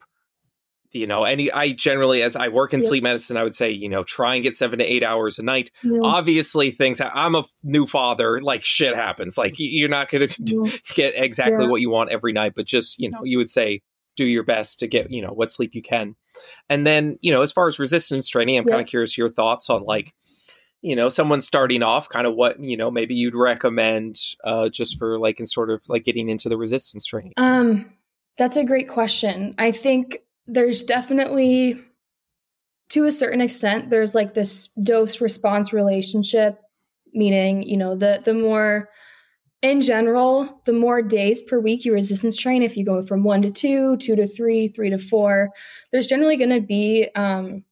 You 0.93 1.05
know, 1.05 1.25
any 1.25 1.51
I 1.51 1.73
generally, 1.73 2.23
as 2.23 2.35
I 2.37 2.47
work 2.47 2.73
in 2.73 2.79
Yep. 2.79 2.87
sleep 2.87 3.03
medicine, 3.03 3.35
I 3.37 3.43
would 3.43 3.53
say 3.53 3.69
you 3.71 3.89
know 3.89 4.03
try 4.03 4.35
and 4.35 4.43
get 4.43 4.55
seven 4.55 4.79
to 4.79 4.85
eight 4.85 5.03
hours 5.03 5.37
a 5.37 5.43
night. 5.43 5.69
you 5.83 5.97
know, 5.97 6.05
Obviously, 6.05 6.71
things. 6.71 6.99
Ha- 6.99 7.11
I'm 7.13 7.35
a 7.35 7.39
f- 7.39 7.49
new 7.63 7.85
father. 7.85 8.39
Like 8.41 8.63
shit 8.63 8.95
happens. 8.95 9.37
Like 9.37 9.55
you're 9.57 9.89
not 9.89 10.09
going 10.09 10.29
to 10.29 10.35
you 10.45 10.71
get 10.95 11.13
exactly 11.15 11.65
Yeah. 11.65 11.69
what 11.69 11.81
you 11.81 11.89
want 11.89 12.09
every 12.09 12.31
night, 12.33 12.53
but 12.55 12.65
just, 12.65 12.97
you 12.99 13.09
know, 13.11 13.19
you 13.23 13.37
would 13.37 13.49
say 13.49 13.81
do 14.15 14.23
your 14.25 14.43
best 14.43 14.79
to 14.79 14.87
get, 14.87 15.11
you 15.11 15.21
know, 15.21 15.29
what 15.31 15.51
sleep 15.51 15.75
you 15.75 15.81
can. 15.81 16.15
And 16.69 16.87
then, 16.87 17.17
you 17.21 17.31
know, 17.31 17.41
as 17.43 17.51
far 17.51 17.67
as 17.67 17.77
resistance 17.79 18.27
training, 18.29 18.57
I'm 18.57 18.63
Yeah. 18.65 18.71
kind 18.75 18.81
of 18.81 18.87
curious 18.89 19.15
your 19.17 19.29
thoughts 19.29 19.69
on 19.69 19.83
like, 19.83 20.13
you 20.81 20.95
know, 20.95 21.09
someone 21.09 21.41
starting 21.41 21.83
off, 21.83 22.07
kind 22.09 22.27
of 22.27 22.35
what, 22.35 22.59
you 22.59 22.77
know, 22.77 22.91
maybe 22.91 23.15
you'd 23.15 23.35
recommend 23.35 24.17
uh 24.43 24.69
just 24.69 24.97
for 24.97 25.19
like 25.19 25.39
in 25.39 25.45
sort 25.45 25.69
of 25.69 25.81
like 25.89 26.05
getting 26.05 26.29
into 26.29 26.49
the 26.49 26.57
resistance 26.57 27.05
training. 27.05 27.33
Um, 27.37 27.91
that's 28.37 28.57
a 28.57 28.63
great 28.63 28.87
question. 28.89 29.55
I 29.57 29.71
think 29.71 30.19
there's 30.45 30.83
definitely, 30.83 31.81
to 32.89 33.05
a 33.05 33.11
certain 33.11 33.41
extent, 33.41 33.89
there's 33.89 34.13
like 34.13 34.33
this 34.33 34.67
dose 34.83 35.19
response 35.19 35.73
relationship, 35.73 36.59
meaning, 37.13 37.63
you 37.63 37.77
know, 37.77 37.95
the 37.95 38.21
the 38.23 38.33
more 38.33 38.89
in 39.63 39.81
general, 39.81 40.61
the 40.65 40.73
more 40.73 41.01
days 41.01 41.41
per 41.41 41.59
week 41.59 41.83
you 41.83 41.91
resistance 41.91 42.37
train, 42.37 42.61
if 42.61 42.77
you 42.77 42.85
go 42.85 43.03
from 43.03 43.23
one 43.23 43.41
to 43.41 43.49
two, 43.49 43.97
two 43.97 44.15
to 44.15 44.27
three, 44.27 44.67
three 44.67 44.91
to 44.91 44.99
four, 44.99 45.49
there's 45.91 46.05
generally 46.05 46.37
going 46.37 46.51
to 46.51 46.61
be 46.61 47.09
um, 47.15 47.63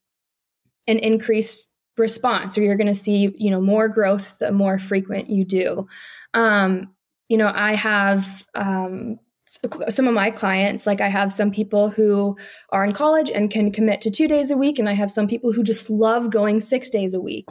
an 0.88 0.98
increased 0.98 1.72
response, 1.98 2.58
or 2.58 2.62
you're 2.62 2.78
going 2.78 2.88
to 2.88 2.94
see, 2.94 3.34
you 3.38 3.52
know, 3.52 3.62
more 3.62 3.88
growth 3.88 4.38
the 4.40 4.52
more 4.52 4.80
frequent 4.80 5.30
you 5.30 5.46
do. 5.46 5.88
Um, 6.34 6.94
you 7.30 7.38
know, 7.38 7.52
I 7.54 7.74
have 7.76 8.46
um, 8.54 9.20
some 9.46 10.08
of 10.08 10.14
my 10.14 10.32
clients, 10.32 10.86
like 10.88 11.02
I 11.02 11.08
have 11.08 11.32
some 11.32 11.52
people 11.52 11.90
who 11.90 12.38
are 12.70 12.84
in 12.84 12.92
college 12.92 13.30
and 13.30 13.52
can 13.52 13.72
commit 13.72 14.02
to 14.02 14.12
two 14.12 14.28
days 14.28 14.52
a 14.52 14.58
week, 14.58 14.80
and 14.80 14.90
I 14.90 14.94
have 14.94 15.12
some 15.12 15.28
people 15.28 15.52
who 15.54 15.64
just 15.64 15.90
love 15.90 16.30
going 16.30 16.60
six 16.60 16.90
days 16.90 17.14
a 17.14 17.22
week. 17.22 17.48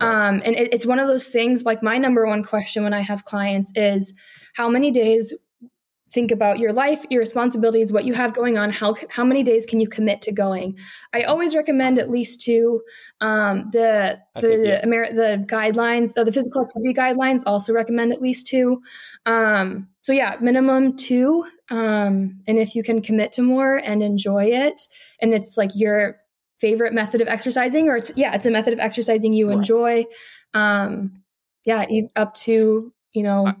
Um, 0.00 0.42
and 0.44 0.56
it, 0.56 0.72
it's 0.72 0.86
one 0.86 0.98
of 0.98 1.08
those 1.08 1.28
things. 1.28 1.64
Like 1.64 1.82
my 1.82 1.98
number 1.98 2.26
one 2.26 2.42
question 2.42 2.82
when 2.82 2.94
I 2.94 3.00
have 3.00 3.24
clients 3.24 3.72
is, 3.76 4.14
how 4.54 4.68
many 4.68 4.90
days? 4.90 5.34
Think 6.12 6.30
about 6.30 6.60
your 6.60 6.72
life, 6.72 7.04
your 7.10 7.18
responsibilities, 7.20 7.92
what 7.92 8.04
you 8.04 8.14
have 8.14 8.32
going 8.32 8.56
on. 8.56 8.70
How 8.70 8.94
how 9.10 9.24
many 9.24 9.42
days 9.42 9.66
can 9.66 9.80
you 9.80 9.88
commit 9.88 10.22
to 10.22 10.32
going? 10.32 10.78
I 11.12 11.22
always 11.22 11.56
recommend 11.56 11.98
at 11.98 12.10
least 12.10 12.40
two. 12.42 12.80
Um, 13.20 13.70
the 13.72 14.16
I 14.36 14.40
the 14.40 14.48
think, 14.48 14.66
yeah. 14.66 14.80
Amer- 14.84 15.12
the 15.12 15.44
guidelines, 15.48 16.12
uh, 16.16 16.22
the 16.22 16.30
physical 16.32 16.62
activity 16.62 16.94
guidelines, 16.94 17.42
also 17.44 17.72
recommend 17.72 18.12
at 18.12 18.22
least 18.22 18.46
two. 18.46 18.80
Um, 19.26 19.88
so 20.02 20.12
yeah, 20.12 20.36
minimum 20.40 20.96
two. 20.96 21.44
Um, 21.70 22.40
and 22.46 22.56
if 22.58 22.76
you 22.76 22.84
can 22.84 23.02
commit 23.02 23.32
to 23.32 23.42
more 23.42 23.76
and 23.76 24.00
enjoy 24.00 24.44
it, 24.44 24.80
and 25.20 25.34
it's 25.34 25.56
like 25.56 25.72
your 25.74 26.18
favorite 26.60 26.92
method 26.94 27.20
of 27.20 27.26
exercising, 27.26 27.88
or 27.88 27.96
it's 27.96 28.12
yeah, 28.16 28.32
it's 28.34 28.46
a 28.46 28.50
method 28.52 28.72
of 28.72 28.78
exercising 28.78 29.32
you 29.32 29.48
Right. 29.48 29.56
enjoy. 29.58 30.04
Um, 30.54 31.22
yeah, 31.64 31.84
up 32.14 32.34
to 32.34 32.92
you 33.12 33.22
know, 33.24 33.48
I- 33.48 33.56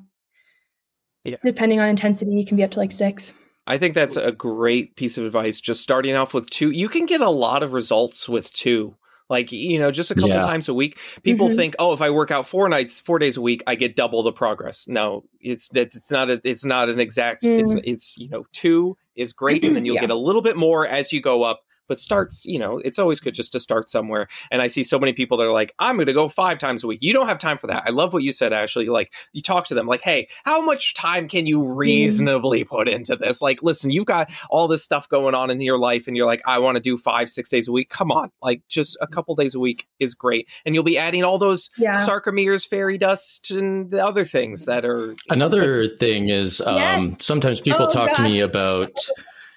yeah. 1.26 1.36
depending 1.44 1.80
on 1.80 1.88
intensity, 1.88 2.32
you 2.32 2.44
can 2.46 2.56
be 2.56 2.64
up 2.64 2.70
to 2.72 2.78
like 2.78 2.92
six. 2.92 3.32
I 3.66 3.78
think 3.78 3.94
that's 3.94 4.16
a 4.16 4.30
great 4.32 4.94
piece 4.96 5.18
of 5.18 5.24
advice. 5.24 5.60
Just 5.60 5.82
starting 5.82 6.14
off 6.16 6.32
with 6.32 6.48
two, 6.50 6.70
you 6.70 6.88
can 6.88 7.04
get 7.06 7.20
a 7.20 7.30
lot 7.30 7.62
of 7.64 7.72
results 7.72 8.28
with 8.28 8.52
two. 8.52 8.96
Like, 9.28 9.50
you 9.50 9.80
know, 9.80 9.90
just 9.90 10.12
a 10.12 10.14
couple 10.14 10.28
Yeah. 10.28 10.42
times 10.42 10.68
a 10.68 10.74
week. 10.74 10.96
People 11.24 11.48
Mhm. 11.48 11.56
think, 11.56 11.74
oh, 11.80 11.92
if 11.92 12.00
I 12.00 12.10
work 12.10 12.30
out 12.30 12.46
four 12.46 12.68
nights, 12.68 13.00
four 13.00 13.18
days 13.18 13.36
a 13.36 13.40
week, 13.40 13.60
I 13.66 13.74
get 13.74 13.96
double 13.96 14.22
the 14.22 14.30
progress. 14.30 14.86
No, 14.86 15.24
it's 15.40 15.68
it's 15.74 16.12
not 16.12 16.30
a, 16.30 16.40
it's 16.44 16.64
not 16.64 16.88
an 16.88 17.00
exact. 17.00 17.42
It's 17.44 17.74
it's 17.82 18.16
you 18.16 18.28
know, 18.28 18.44
two 18.52 18.96
is 19.16 19.32
great, 19.32 19.64
and 19.64 19.74
then 19.74 19.84
you'll 19.84 19.96
Mm. 19.96 19.98
Yeah. 20.02 20.06
get 20.08 20.10
a 20.10 20.14
little 20.18 20.42
bit 20.42 20.56
more 20.56 20.86
as 20.86 21.12
you 21.12 21.20
go 21.20 21.42
up. 21.42 21.62
But 21.88 22.00
starts, 22.00 22.44
you 22.44 22.58
know, 22.58 22.78
it's 22.78 22.98
always 22.98 23.20
good 23.20 23.34
just 23.34 23.52
to 23.52 23.60
start 23.60 23.88
somewhere. 23.88 24.28
And 24.50 24.60
I 24.62 24.68
see 24.68 24.84
so 24.84 24.98
many 24.98 25.12
people 25.12 25.38
that 25.38 25.44
are 25.44 25.52
like, 25.52 25.74
I'm 25.78 25.96
going 25.96 26.06
to 26.06 26.12
go 26.12 26.28
five 26.28 26.58
times 26.58 26.82
a 26.84 26.86
week. 26.86 27.00
You 27.02 27.12
don't 27.12 27.28
have 27.28 27.38
time 27.38 27.58
for 27.58 27.66
that. 27.68 27.84
I 27.86 27.90
love 27.90 28.12
what 28.12 28.22
you 28.22 28.32
said, 28.32 28.52
Ashley. 28.52 28.86
Like, 28.86 29.12
you 29.32 29.42
talk 29.42 29.66
to 29.66 29.74
them, 29.74 29.86
like, 29.86 30.00
hey, 30.00 30.28
how 30.44 30.60
much 30.60 30.94
time 30.94 31.28
can 31.28 31.46
you 31.46 31.72
reasonably 31.74 32.64
put 32.64 32.88
into 32.88 33.16
this? 33.16 33.40
Like, 33.40 33.62
listen, 33.62 33.90
you've 33.90 34.06
got 34.06 34.30
all 34.50 34.68
this 34.68 34.82
stuff 34.84 35.08
going 35.08 35.34
on 35.34 35.50
in 35.50 35.60
your 35.60 35.78
life, 35.78 36.06
and 36.08 36.16
you're 36.16 36.26
like, 36.26 36.42
I 36.46 36.58
want 36.58 36.76
to 36.76 36.82
do 36.82 36.98
five, 36.98 37.28
six 37.30 37.50
days 37.50 37.68
a 37.68 37.72
week. 37.72 37.88
Come 37.88 38.10
on. 38.10 38.30
Like, 38.42 38.62
just 38.68 38.96
a 39.00 39.06
couple 39.06 39.34
days 39.34 39.54
a 39.54 39.60
week 39.60 39.86
is 39.98 40.14
great. 40.14 40.48
And 40.64 40.74
you'll 40.74 40.84
be 40.84 40.98
adding 40.98 41.24
all 41.24 41.38
those 41.38 41.70
Yeah. 41.76 41.92
sarcomeres, 41.92 42.66
fairy 42.66 42.98
dust, 42.98 43.50
and 43.50 43.90
the 43.90 44.04
other 44.04 44.24
things 44.24 44.66
that 44.66 44.84
are. 44.84 45.14
Another 45.30 45.88
thing 45.88 46.28
is 46.28 46.60
um, 46.60 46.76
Yes. 46.76 47.14
sometimes 47.20 47.60
people 47.60 47.86
Oh, 47.86 47.90
talk 47.90 48.12
to 48.14 48.22
me 48.22 48.40
about 48.40 48.90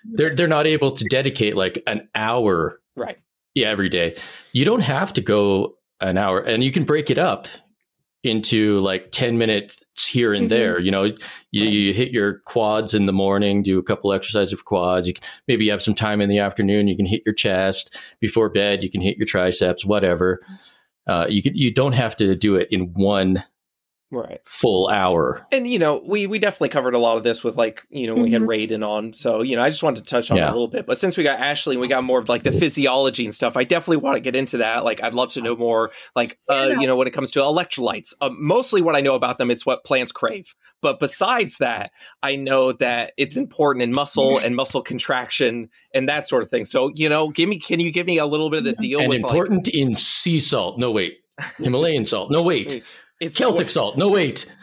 they're 0.05 0.35
they're 0.35 0.47
not 0.47 0.67
able 0.67 0.91
to 0.91 1.05
dedicate 1.05 1.55
like 1.55 1.81
an 1.87 2.07
hour 2.15 2.79
Right. 2.95 3.17
yeah 3.55 3.69
every 3.69 3.89
day. 3.89 4.15
You 4.53 4.65
don't 4.65 4.81
have 4.81 5.13
to 5.13 5.21
go 5.21 5.75
an 6.01 6.17
hour, 6.17 6.39
and 6.39 6.63
you 6.63 6.71
can 6.71 6.83
break 6.85 7.09
it 7.09 7.17
up 7.17 7.47
into 8.23 8.79
like 8.81 9.11
ten 9.11 9.37
minutes 9.37 9.77
here 10.09 10.33
and 10.33 10.47
Mhm. 10.47 10.49
there. 10.49 10.79
You 10.79 10.91
know, 10.91 11.03
you, 11.03 11.63
you 11.63 11.93
hit 11.93 12.11
your 12.11 12.39
quads 12.45 12.93
in 12.93 13.05
the 13.05 13.13
morning, 13.13 13.63
do 13.63 13.79
a 13.79 13.83
couple 13.83 14.11
exercises 14.11 14.57
for 14.57 14.63
quads. 14.63 15.07
You 15.07 15.13
can 15.13 15.23
maybe 15.47 15.65
you 15.65 15.71
have 15.71 15.81
some 15.81 15.93
time 15.95 16.19
in 16.21 16.29
the 16.29 16.39
afternoon. 16.39 16.87
You 16.87 16.97
can 16.97 17.05
hit 17.05 17.21
your 17.25 17.33
chest 17.35 17.97
before 18.19 18.49
bed. 18.49 18.83
You 18.83 18.89
can 18.91 19.01
hit 19.01 19.17
your 19.17 19.25
triceps, 19.25 19.85
whatever. 19.85 20.41
Uh, 21.07 21.27
you 21.29 21.41
can 21.41 21.55
you 21.55 21.73
don't 21.73 21.93
have 21.95 22.15
to 22.17 22.35
do 22.35 22.55
it 22.55 22.67
in 22.71 22.93
one 22.93 23.43
Right. 24.11 24.39
full 24.45 24.87
hour. 24.87 25.45
And 25.51 25.67
you 25.67 25.77
know, 25.77 26.01
we 26.03 26.25
we 26.25 26.39
definitely 26.39 26.69
covered 26.69 26.95
a 26.95 26.97
lot 26.99 27.17
of 27.17 27.23
this 27.23 27.43
with 27.43 27.55
like 27.57 27.85
you 27.91 28.07
know 28.07 28.15
when 28.15 28.23
we 28.23 28.31
had 28.31 28.41
Mhm. 28.41 28.47
Raiden 28.47 28.83
on. 28.87 29.13
So 29.13 29.43
you 29.43 29.55
know, 29.55 29.61
I 29.61 29.69
just 29.69 29.83
wanted 29.83 30.03
to 30.03 30.09
touch 30.09 30.31
on 30.31 30.37
it 30.37 30.41
Yeah. 30.41 30.49
a 30.49 30.53
little 30.53 30.67
bit. 30.67 30.87
But 30.87 30.97
since 30.99 31.15
we 31.15 31.23
got 31.23 31.39
Ashley 31.39 31.75
and 31.75 31.81
we 31.81 31.87
got 31.87 32.03
more 32.03 32.17
of 32.19 32.27
like 32.27 32.41
the 32.41 32.51
physiology 32.51 33.23
and 33.25 33.35
stuff, 33.35 33.55
I 33.55 33.63
definitely 33.65 33.97
want 33.97 34.15
to 34.15 34.21
get 34.21 34.35
into 34.35 34.57
that. 34.57 34.83
Like, 34.83 35.03
I'd 35.03 35.13
love 35.13 35.33
to 35.33 35.41
know 35.41 35.55
more. 35.55 35.91
Like, 36.15 36.39
uh, 36.49 36.73
you 36.79 36.87
know, 36.87 36.95
when 36.95 37.07
it 37.07 37.11
comes 37.11 37.29
to 37.31 37.39
electrolytes, 37.39 38.13
um, 38.19 38.37
mostly 38.39 38.81
what 38.81 38.95
I 38.95 39.01
know 39.01 39.13
about 39.13 39.37
them, 39.37 39.51
it's 39.51 39.65
what 39.65 39.83
plants 39.85 40.11
crave. 40.11 40.55
But 40.81 40.99
besides 40.99 41.57
that, 41.59 41.91
I 42.23 42.35
know 42.35 42.71
that 42.71 43.13
it's 43.17 43.37
important 43.37 43.83
in 43.83 43.91
muscle 43.91 44.39
and 44.39 44.55
muscle 44.55 44.81
contraction 44.81 45.69
and 45.93 46.09
that 46.09 46.27
sort 46.27 46.41
of 46.41 46.49
thing. 46.49 46.65
So 46.65 46.91
you 46.95 47.09
know, 47.09 47.29
give 47.29 47.47
me, 47.47 47.59
can 47.59 47.79
you 47.79 47.91
give 47.91 48.07
me 48.07 48.17
a 48.17 48.25
little 48.25 48.49
bit 48.49 48.59
of 48.59 48.65
the 48.65 48.73
deal 48.73 48.99
and 49.01 49.09
with 49.09 49.17
important 49.19 49.67
in 49.67 49.93
sea 49.93 50.39
salt. 50.39 50.79
No 50.79 50.89
wait, 50.91 51.17
Himalayan 51.57 52.05
salt. 52.05 52.31
No 52.31 52.41
wait, 52.41 52.69
like 52.73 52.83
it's 53.19 53.37
Celtic 53.37 53.69
salt. 53.69 53.97
No 53.97 54.09
wait. 54.09 54.53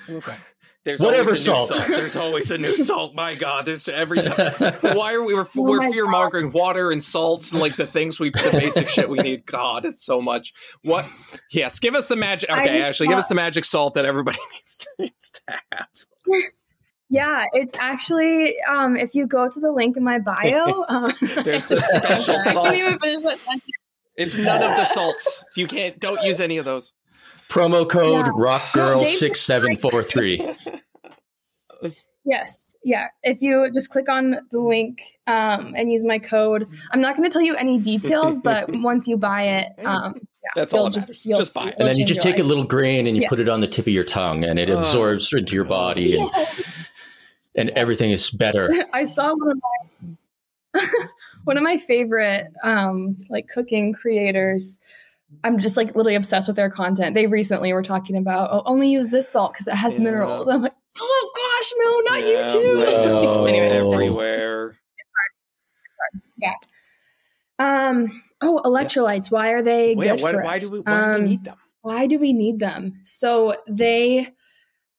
There's 0.86 1.00
Whatever 1.00 1.30
always 1.30 1.48
a 1.48 1.50
new 1.50 1.56
salt. 1.56 1.82
There's 1.88 2.16
always 2.16 2.50
a 2.52 2.58
new 2.58 2.76
salt. 2.84 3.12
My 3.12 3.34
God, 3.34 3.66
there's 3.66 3.88
every 3.88 4.22
time. 4.22 4.52
Why 4.80 5.14
are 5.14 5.22
we? 5.24 5.34
We're, 5.34 5.48
Oh 5.56 5.62
we're 5.62 5.78
my 5.78 5.90
fear 5.90 6.06
mongering 6.06 6.52
water 6.52 6.92
and 6.92 7.02
salts 7.02 7.50
and 7.50 7.60
like 7.60 7.74
the 7.74 7.88
things 7.88 8.20
we, 8.20 8.30
the 8.30 8.50
basic 8.52 8.88
shit 8.88 9.08
we 9.08 9.18
need. 9.18 9.44
God, 9.46 9.84
it's 9.84 10.04
so 10.04 10.22
much. 10.22 10.52
What? 10.82 11.04
Yes, 11.50 11.80
give 11.80 11.96
us 11.96 12.06
the 12.06 12.14
magic. 12.14 12.50
Okay, 12.50 12.78
just 12.78 12.90
Ashley, 12.90 13.08
give 13.08 13.18
us 13.18 13.26
the 13.26 13.34
magic 13.34 13.64
salt 13.64 13.94
that 13.94 14.04
everybody 14.04 14.38
needs 14.52 14.76
to, 14.76 14.88
needs 15.00 15.30
to 15.32 15.40
have. 15.72 15.88
Yeah, 17.10 17.46
it's 17.52 17.76
actually 17.80 18.54
um, 18.70 18.96
if 18.96 19.16
you 19.16 19.26
go 19.26 19.50
to 19.50 19.58
the 19.58 19.72
link 19.72 19.96
in 19.96 20.04
my 20.04 20.20
bio, 20.20 20.84
um, 20.88 21.12
There's 21.42 21.66
the 21.66 21.80
special 21.80 22.38
salt. 22.38 22.66
can't 22.66 22.76
even 22.76 22.98
finish 23.00 23.24
that 23.24 23.38
sentence. 23.40 23.64
It's 24.16 24.38
none 24.38 24.62
of 24.62 24.76
the 24.76 24.84
salts. 24.84 25.44
You 25.56 25.66
can't. 25.66 25.98
Don't 25.98 26.22
use 26.22 26.40
any 26.40 26.58
of 26.58 26.64
those. 26.64 26.92
Promo 27.48 27.88
code 27.88 28.26
Yeah. 28.26 28.32
Rock 28.34 28.62
No, 28.74 28.86
Girl 28.86 29.00
they- 29.00 29.06
six 29.06 29.40
seven 29.40 29.76
four 29.76 30.02
three. 30.02 30.46
Yes, 32.28 32.74
yeah. 32.82 33.06
If 33.22 33.40
you 33.40 33.70
just 33.72 33.90
click 33.90 34.08
on 34.08 34.36
the 34.50 34.58
link 34.58 35.00
um, 35.28 35.74
and 35.76 35.92
use 35.92 36.04
my 36.04 36.18
code, 36.18 36.66
I'm 36.90 37.00
not 37.00 37.16
going 37.16 37.28
to 37.28 37.32
tell 37.32 37.42
you 37.42 37.54
any 37.54 37.78
details, 37.78 38.40
but 38.40 38.64
once 38.72 39.06
you 39.06 39.16
buy 39.16 39.42
it, 39.42 39.68
um, 39.84 40.14
yeah, 40.16 40.48
That's 40.56 40.72
all 40.72 40.90
just 40.90 41.24
you'll 41.24 41.38
Just 41.38 41.54
buy 41.54 41.68
it. 41.68 41.76
And 41.78 41.86
then 41.86 41.96
you 41.96 42.04
just 42.04 42.20
change 42.22 42.34
take 42.36 42.44
a 42.44 42.46
little 42.46 42.64
grain 42.64 43.06
and 43.06 43.16
you 43.16 43.28
put 43.28 43.38
it 43.38 43.48
on 43.48 43.60
the 43.60 43.68
tip 43.68 43.86
of 43.86 43.92
your 43.92 44.02
tongue, 44.02 44.42
and 44.42 44.58
it 44.58 44.70
Oh, 44.70 44.78
absorbs 44.80 45.32
into 45.32 45.54
your 45.54 45.64
body, 45.64 46.16
and, 46.16 46.24
life. 46.32 46.88
and 47.54 47.70
everything 47.70 48.10
is 48.10 48.28
better. 48.30 48.74
I 48.92 49.04
saw 49.04 49.32
one 49.32 49.50
of 49.52 49.60
my 50.74 50.86
one 51.44 51.56
of 51.56 51.62
my 51.62 51.76
favorite 51.76 52.46
um, 52.64 53.24
like 53.30 53.46
cooking 53.46 53.92
creators. 53.92 54.80
I'm 55.44 55.58
just 55.58 55.76
like 55.76 55.88
literally 55.88 56.14
obsessed 56.14 56.48
with 56.48 56.56
their 56.56 56.70
content. 56.70 57.14
They 57.14 57.26
recently 57.26 57.72
were 57.72 57.82
talking 57.82 58.16
about 58.16 58.48
oh, 58.52 58.62
only 58.66 58.90
use 58.90 59.10
this 59.10 59.28
salt 59.28 59.52
because 59.54 59.68
it 59.68 59.74
has 59.74 59.94
Yeah. 59.94 60.00
minerals. 60.02 60.48
I'm 60.48 60.62
like, 60.62 60.74
oh 61.00 61.30
gosh, 61.36 61.72
no, 61.78 62.00
not 62.10 62.20
Yeah, 62.20 62.52
you 62.54 62.60
too. 62.60 63.06
no, 63.08 63.44
Anyway, 63.46 63.78
Oh. 63.78 63.92
everywhere. 63.92 64.76
Yeah. 66.36 66.52
Um. 67.58 68.22
Oh, 68.42 68.60
electrolytes. 68.64 69.30
Why 69.30 69.50
are 69.50 69.62
they 69.62 69.94
Well, 69.94 70.06
yeah, 70.06 70.12
good 70.16 70.22
why, 70.22 70.32
for 70.32 70.42
why 70.42 70.56
us? 70.56 70.62
do 70.68 70.72
we 70.72 70.78
why 70.80 71.00
do 71.00 71.06
Um, 71.16 71.22
we 71.24 71.28
need 71.28 71.44
them? 71.44 71.56
why 71.82 72.06
do 72.06 72.18
we 72.18 72.32
need 72.32 72.58
them? 72.58 73.00
So 73.02 73.54
they 73.68 74.28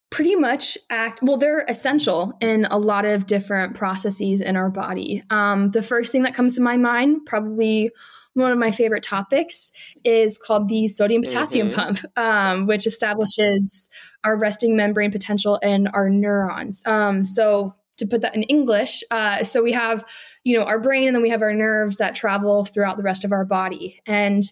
pretty 0.10 0.36
much 0.38 0.78
act 0.90 1.20
well 1.22 1.36
they're 1.36 1.66
essential 1.68 2.32
in 2.40 2.66
a 2.72 2.80
lot 2.80 3.04
of 3.04 3.26
different 3.26 3.76
processes 3.76 4.40
in 4.40 4.56
our 4.56 4.70
body 4.70 5.22
um, 5.32 5.70
the 5.72 5.82
first 5.82 6.14
thing 6.14 6.24
that 6.24 6.34
comes 6.34 6.56
to 6.56 6.62
my 6.62 6.78
mind 6.78 7.18
probably 7.26 7.92
one 8.38 8.52
of 8.52 8.58
my 8.58 8.72
favorite 8.72 9.04
topics 9.04 9.72
is 10.04 10.38
called 10.38 10.70
the 10.70 10.88
sodium 10.88 11.22
potassium 11.22 11.70
Mhm. 11.70 11.74
pump 11.74 12.00
um, 12.18 12.68
which 12.68 12.86
establishes 12.86 13.90
our 14.24 14.38
resting 14.38 14.76
membrane 14.76 15.12
potential 15.12 15.58
in 15.58 15.88
our 15.88 16.10
neurons 16.10 16.84
um, 16.86 17.26
so 17.26 17.74
to 17.98 18.06
put 18.06 18.22
that 18.22 18.36
in 18.36 18.44
english 18.44 19.04
uh, 19.12 19.44
so 19.44 19.64
we 19.64 19.72
have 19.72 20.06
you 20.44 20.58
know 20.58 20.66
our 20.66 20.80
brain 20.80 21.08
and 21.08 21.16
then 21.16 21.24
we 21.24 21.30
have 21.30 21.42
our 21.42 21.54
nerves 21.54 21.98
that 21.98 22.14
travel 22.16 22.66
throughout 22.66 22.98
the 22.98 23.04
rest 23.04 23.24
of 23.26 23.32
our 23.32 23.46
body 23.46 24.00
and 24.06 24.52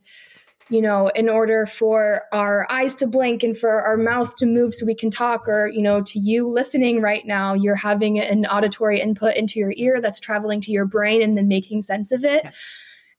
you 0.69 0.82
know, 0.82 1.10
in 1.10 1.30
order 1.30 1.67
for 1.67 2.24
our 2.32 2.65
eyes 2.71 2.95
to 2.95 3.06
blink 3.06 3.43
and 3.43 3.56
for 3.56 3.82
our 3.84 3.98
mouth 3.98 4.36
to 4.38 4.48
move 4.48 4.74
so 4.74 4.84
we 4.84 4.95
can 4.95 5.12
talk, 5.12 5.48
or, 5.48 5.67
you 5.67 5.80
know, 5.80 6.02
to 6.02 6.17
you 6.17 6.48
listening 6.48 7.02
right 7.02 7.24
now, 7.28 7.54
you're 7.54 7.76
having 7.76 8.19
an 8.19 8.48
auditory 8.48 9.00
input 9.00 9.36
into 9.36 9.60
your 9.60 9.74
ear 9.76 10.02
that's 10.02 10.19
traveling 10.19 10.60
to 10.62 10.71
your 10.71 10.86
brain 10.88 11.21
and 11.21 11.38
then 11.38 11.48
making 11.48 11.84
sense 11.84 12.12
of 12.12 12.26
it. 12.26 12.48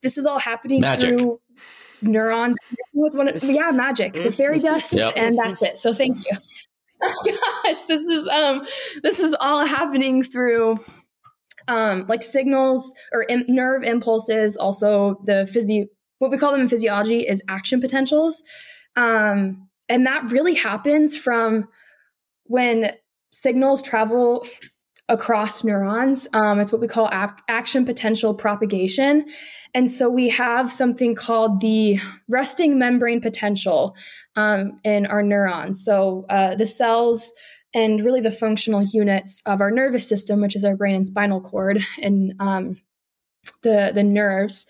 This 0.07 0.17
is 0.19 0.25
all 0.27 0.39
happening 0.39 0.81
Magic. 0.83 1.19
through 1.19 1.41
neurons 2.01 2.57
with 2.93 3.17
one 3.17 3.27
of, 3.29 3.43
yeah 3.43 3.71
magic 3.73 4.13
the 4.13 4.31
fairy 4.31 4.61
dust 4.61 4.93
Yep. 4.93 5.15
and 5.17 5.37
that's 5.37 5.63
it 5.63 5.79
so 5.81 5.93
thank 5.93 6.17
you 6.19 6.37
oh 7.03 7.23
gosh 7.65 7.83
this 7.85 8.03
is 8.05 8.29
um 8.29 8.65
this 9.03 9.19
is 9.19 9.35
all 9.41 9.65
happening 9.67 10.23
through 10.23 10.79
um 11.69 12.05
like 12.07 12.23
signals 12.23 12.95
or 13.13 13.25
Im- 13.29 13.47
nerve 13.49 13.83
impulses 13.83 14.57
also 14.57 15.21
the 15.25 15.49
physi 15.53 15.87
what 16.19 16.31
we 16.31 16.39
call 16.39 16.53
them 16.53 16.61
in 16.61 16.69
physiology 16.69 17.21
is 17.27 17.43
action 17.49 17.81
potentials 17.81 18.43
um 18.95 19.67
and 19.89 20.07
that 20.07 20.31
really 20.31 20.55
happens 20.55 21.17
from 21.17 21.67
when 22.45 22.93
signals 23.33 23.83
travel 23.83 24.43
f- 24.45 24.61
across 25.09 25.63
neurons. 25.63 26.27
Um, 26.33 26.59
it's 26.59 26.73
what 26.73 26.81
we 26.81 26.89
call 26.89 27.09
ac- 27.13 27.43
action 27.49 27.85
potential 27.85 28.35
propagation. 28.35 29.27
And 29.73 29.89
so 29.89 30.11
we 30.11 30.29
have 30.31 30.73
something 30.73 31.15
called 31.15 31.61
the 31.61 32.01
resting 32.29 32.79
membrane 32.79 33.21
potential 33.21 33.97
um, 34.35 34.81
in 34.85 35.07
our 35.07 35.23
neurons. 35.23 35.85
So 35.85 36.27
uh, 36.29 36.57
the 36.57 36.67
cells 36.67 37.33
and 37.73 38.05
really 38.05 38.21
the 38.21 38.31
functional 38.31 38.83
units 38.83 39.43
of 39.47 39.61
our 39.61 39.71
nervous 39.71 40.09
system 40.09 40.41
which 40.41 40.57
is 40.57 40.65
our 40.65 40.77
brain 40.77 40.95
and 40.95 41.07
spinal 41.07 41.41
cord 41.41 41.85
and 42.01 42.33
um, 42.41 42.81
the 43.63 43.93
the 43.95 44.03
nerves 44.03 44.67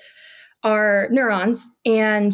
are 0.63 1.09
neurons. 1.11 1.71
And 1.85 2.33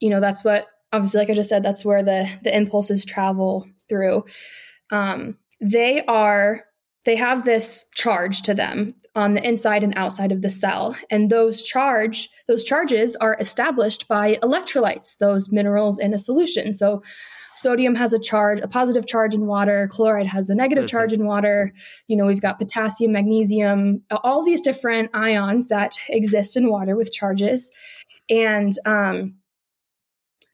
you 0.00 0.10
know 0.10 0.20
that's 0.20 0.44
what 0.44 0.66
obviously 0.92 1.18
like 1.18 1.30
i 1.30 1.34
just 1.34 1.48
said 1.48 1.62
that's 1.62 1.84
where 1.84 2.02
the 2.02 2.30
the 2.44 2.56
impulses 2.56 3.04
travel 3.04 3.68
through. 3.88 4.24
Um, 4.90 5.38
they 5.60 6.04
are 6.04 6.64
they 7.06 7.16
have 7.16 7.44
this 7.44 7.86
charge 7.94 8.42
to 8.42 8.52
them 8.52 8.94
on 9.14 9.32
the 9.34 9.48
inside 9.48 9.82
and 9.82 9.94
outside 9.96 10.32
of 10.32 10.42
the 10.42 10.50
cell. 10.50 10.94
And 11.10 11.30
those 11.30 11.64
charge 11.64 12.28
those 12.48 12.64
charges 12.64 13.16
are 13.16 13.36
established 13.40 14.06
by 14.08 14.34
electrolytes 14.42 15.16
those 15.18 15.50
minerals 15.50 15.98
in 15.98 16.12
a 16.12 16.18
solution. 16.18 16.74
So 16.74 17.02
sodium 17.54 17.94
has 17.94 18.12
a 18.12 18.18
charge 18.18 18.60
a 18.60 18.68
positive 18.68 19.06
charge 19.06 19.34
in 19.34 19.46
water 19.46 19.88
chloride 19.90 20.26
has 20.26 20.50
a 20.50 20.54
negative 20.54 20.84
Mhm. 20.84 20.88
charge 20.88 21.12
in 21.14 21.24
water. 21.26 21.72
You 22.08 22.16
know 22.16 22.26
we've 22.26 22.42
got 22.42 22.58
potassium 22.58 23.12
magnesium 23.12 24.02
all 24.22 24.44
these 24.44 24.60
different 24.60 25.10
ions 25.14 25.68
that 25.68 25.96
exist 26.10 26.56
in 26.56 26.68
water 26.68 26.96
with 26.96 27.12
charges. 27.12 27.70
And 28.28 28.72
um 28.84 29.36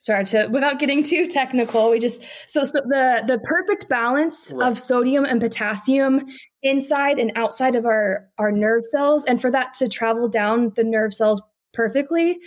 sorry 0.03 0.25
to 0.25 0.49
without 0.51 0.81
getting 0.81 1.03
too 1.05 1.29
technical 1.29 1.89
we 1.91 2.01
just 2.01 2.23
so 2.49 2.65
so 2.65 2.81
the 2.87 3.23
the 3.27 3.39
perfect 3.45 3.89
balance 3.89 4.53
Right. 4.55 4.67
of 4.69 4.77
sodium 4.79 5.25
and 5.25 5.41
potassium 5.41 6.27
inside 6.63 7.19
and 7.21 7.31
outside 7.37 7.77
of 7.77 7.87
our 7.87 8.29
our 8.39 8.51
nerve 8.51 8.85
cells 8.85 9.25
and 9.25 9.41
for 9.41 9.51
that 9.53 9.75
to 9.75 9.89
travel 9.89 10.29
down 10.29 10.73
the 10.75 10.83
nerve 10.83 11.15
cells 11.15 11.41
perfectly 11.73 12.39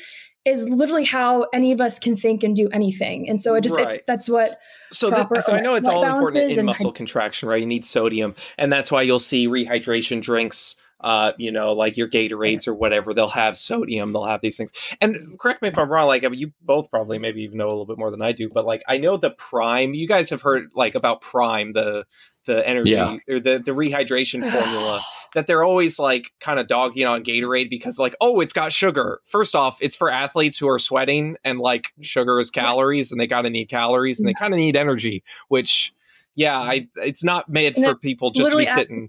is 0.43 0.69
literally 0.69 1.05
how 1.05 1.47
any 1.53 1.71
of 1.71 1.79
us 1.81 1.97
can 1.97 2.15
think 2.17 2.43
and 2.43 2.55
do 2.57 2.67
anything 2.73 3.27
and 3.29 3.39
so 3.39 3.55
it 3.55 3.61
just 3.61 3.79
it- 3.79 4.03
that's 4.05 4.27
what 4.29 4.51
So, 4.91 5.09
th- 5.09 5.21
proper 5.21 5.41
so 5.41 5.53
I 5.53 5.61
know 5.61 5.75
it's 5.75 5.87
all 5.87 6.03
important 6.05 6.51
in 6.57 6.65
muscle 6.65 6.91
contraction, 6.91 7.49
right? 7.49 7.59
You 7.61 7.65
need 7.67 7.85
sodium, 7.85 8.35
and 8.57 8.71
that's 8.71 8.91
why 8.91 9.01
you'll 9.01 9.19
see 9.19 9.47
rehydration 9.47 10.21
drinks. 10.21 10.75
Uh, 11.05 11.33
you 11.37 11.51
know, 11.51 11.73
like 11.73 11.97
your 11.97 12.09
Gatorades 12.09 12.67
or 12.67 12.73
whatever, 12.73 13.13
they'll 13.13 13.27
have 13.27 13.59
sodium. 13.59 14.11
They'll 14.11 14.25
have 14.25 14.41
these 14.41 14.57
things. 14.57 14.71
And 14.99 15.37
correct 15.39 15.61
me 15.61 15.67
if 15.67 15.77
I'm 15.77 15.87
wrong. 15.87 16.07
Like, 16.07 16.23
I 16.23 16.29
mean, 16.29 16.39
you 16.39 16.51
both 16.63 16.89
probably 16.89 17.19
maybe 17.19 17.43
even 17.43 17.59
know 17.59 17.67
a 17.67 17.69
little 17.69 17.85
bit 17.85 17.99
more 17.99 18.09
than 18.09 18.23
I 18.23 18.31
do. 18.31 18.49
But 18.49 18.65
like, 18.65 18.81
I 18.87 18.97
know 18.97 19.15
the 19.15 19.29
Prime. 19.29 19.93
You 19.93 20.07
guys 20.07 20.31
have 20.31 20.41
heard 20.41 20.69
like 20.73 20.95
about 20.95 21.21
Prime, 21.21 21.73
the 21.73 22.05
the 22.47 22.67
energy 22.67 22.89
Yeah. 22.89 23.17
or 23.29 23.39
the 23.39 23.59
the 23.63 23.71
rehydration 23.71 24.51
formula 24.51 25.05
that 25.35 25.45
they're 25.45 25.63
always 25.63 25.99
like 25.99 26.31
kind 26.39 26.59
of 26.59 26.67
dogging 26.67 27.05
on 27.05 27.23
Gatorade 27.23 27.69
because 27.69 27.99
like, 27.99 28.15
oh, 28.19 28.39
it's 28.39 28.53
got 28.53 28.73
sugar. 28.73 29.19
First 29.25 29.55
off, 29.55 29.77
it's 29.81 29.95
for 29.95 30.09
athletes 30.09 30.57
who 30.57 30.67
are 30.69 30.79
sweating 30.79 31.35
and 31.43 31.59
like 31.59 31.87
sugar 32.01 32.39
is 32.39 32.49
calories 32.49 33.11
and 33.11 33.21
they 33.21 33.27
got 33.27 33.41
to 33.43 33.51
need 33.51 33.69
calories 33.69 34.17
and 34.19 34.27
they 34.27 34.33
kind 34.33 34.53
of 34.53 34.57
need 34.57 34.75
energy, 34.75 35.23
which 35.49 35.93
yeah, 36.35 36.57
I 36.59 36.87
it's 36.95 37.23
not 37.23 37.47
made 37.47 37.77
And 37.77 37.85
for 37.85 37.95
people 37.95 38.31
just 38.31 38.49
to 38.49 38.57
be 38.57 38.65
sitting. 38.65 39.07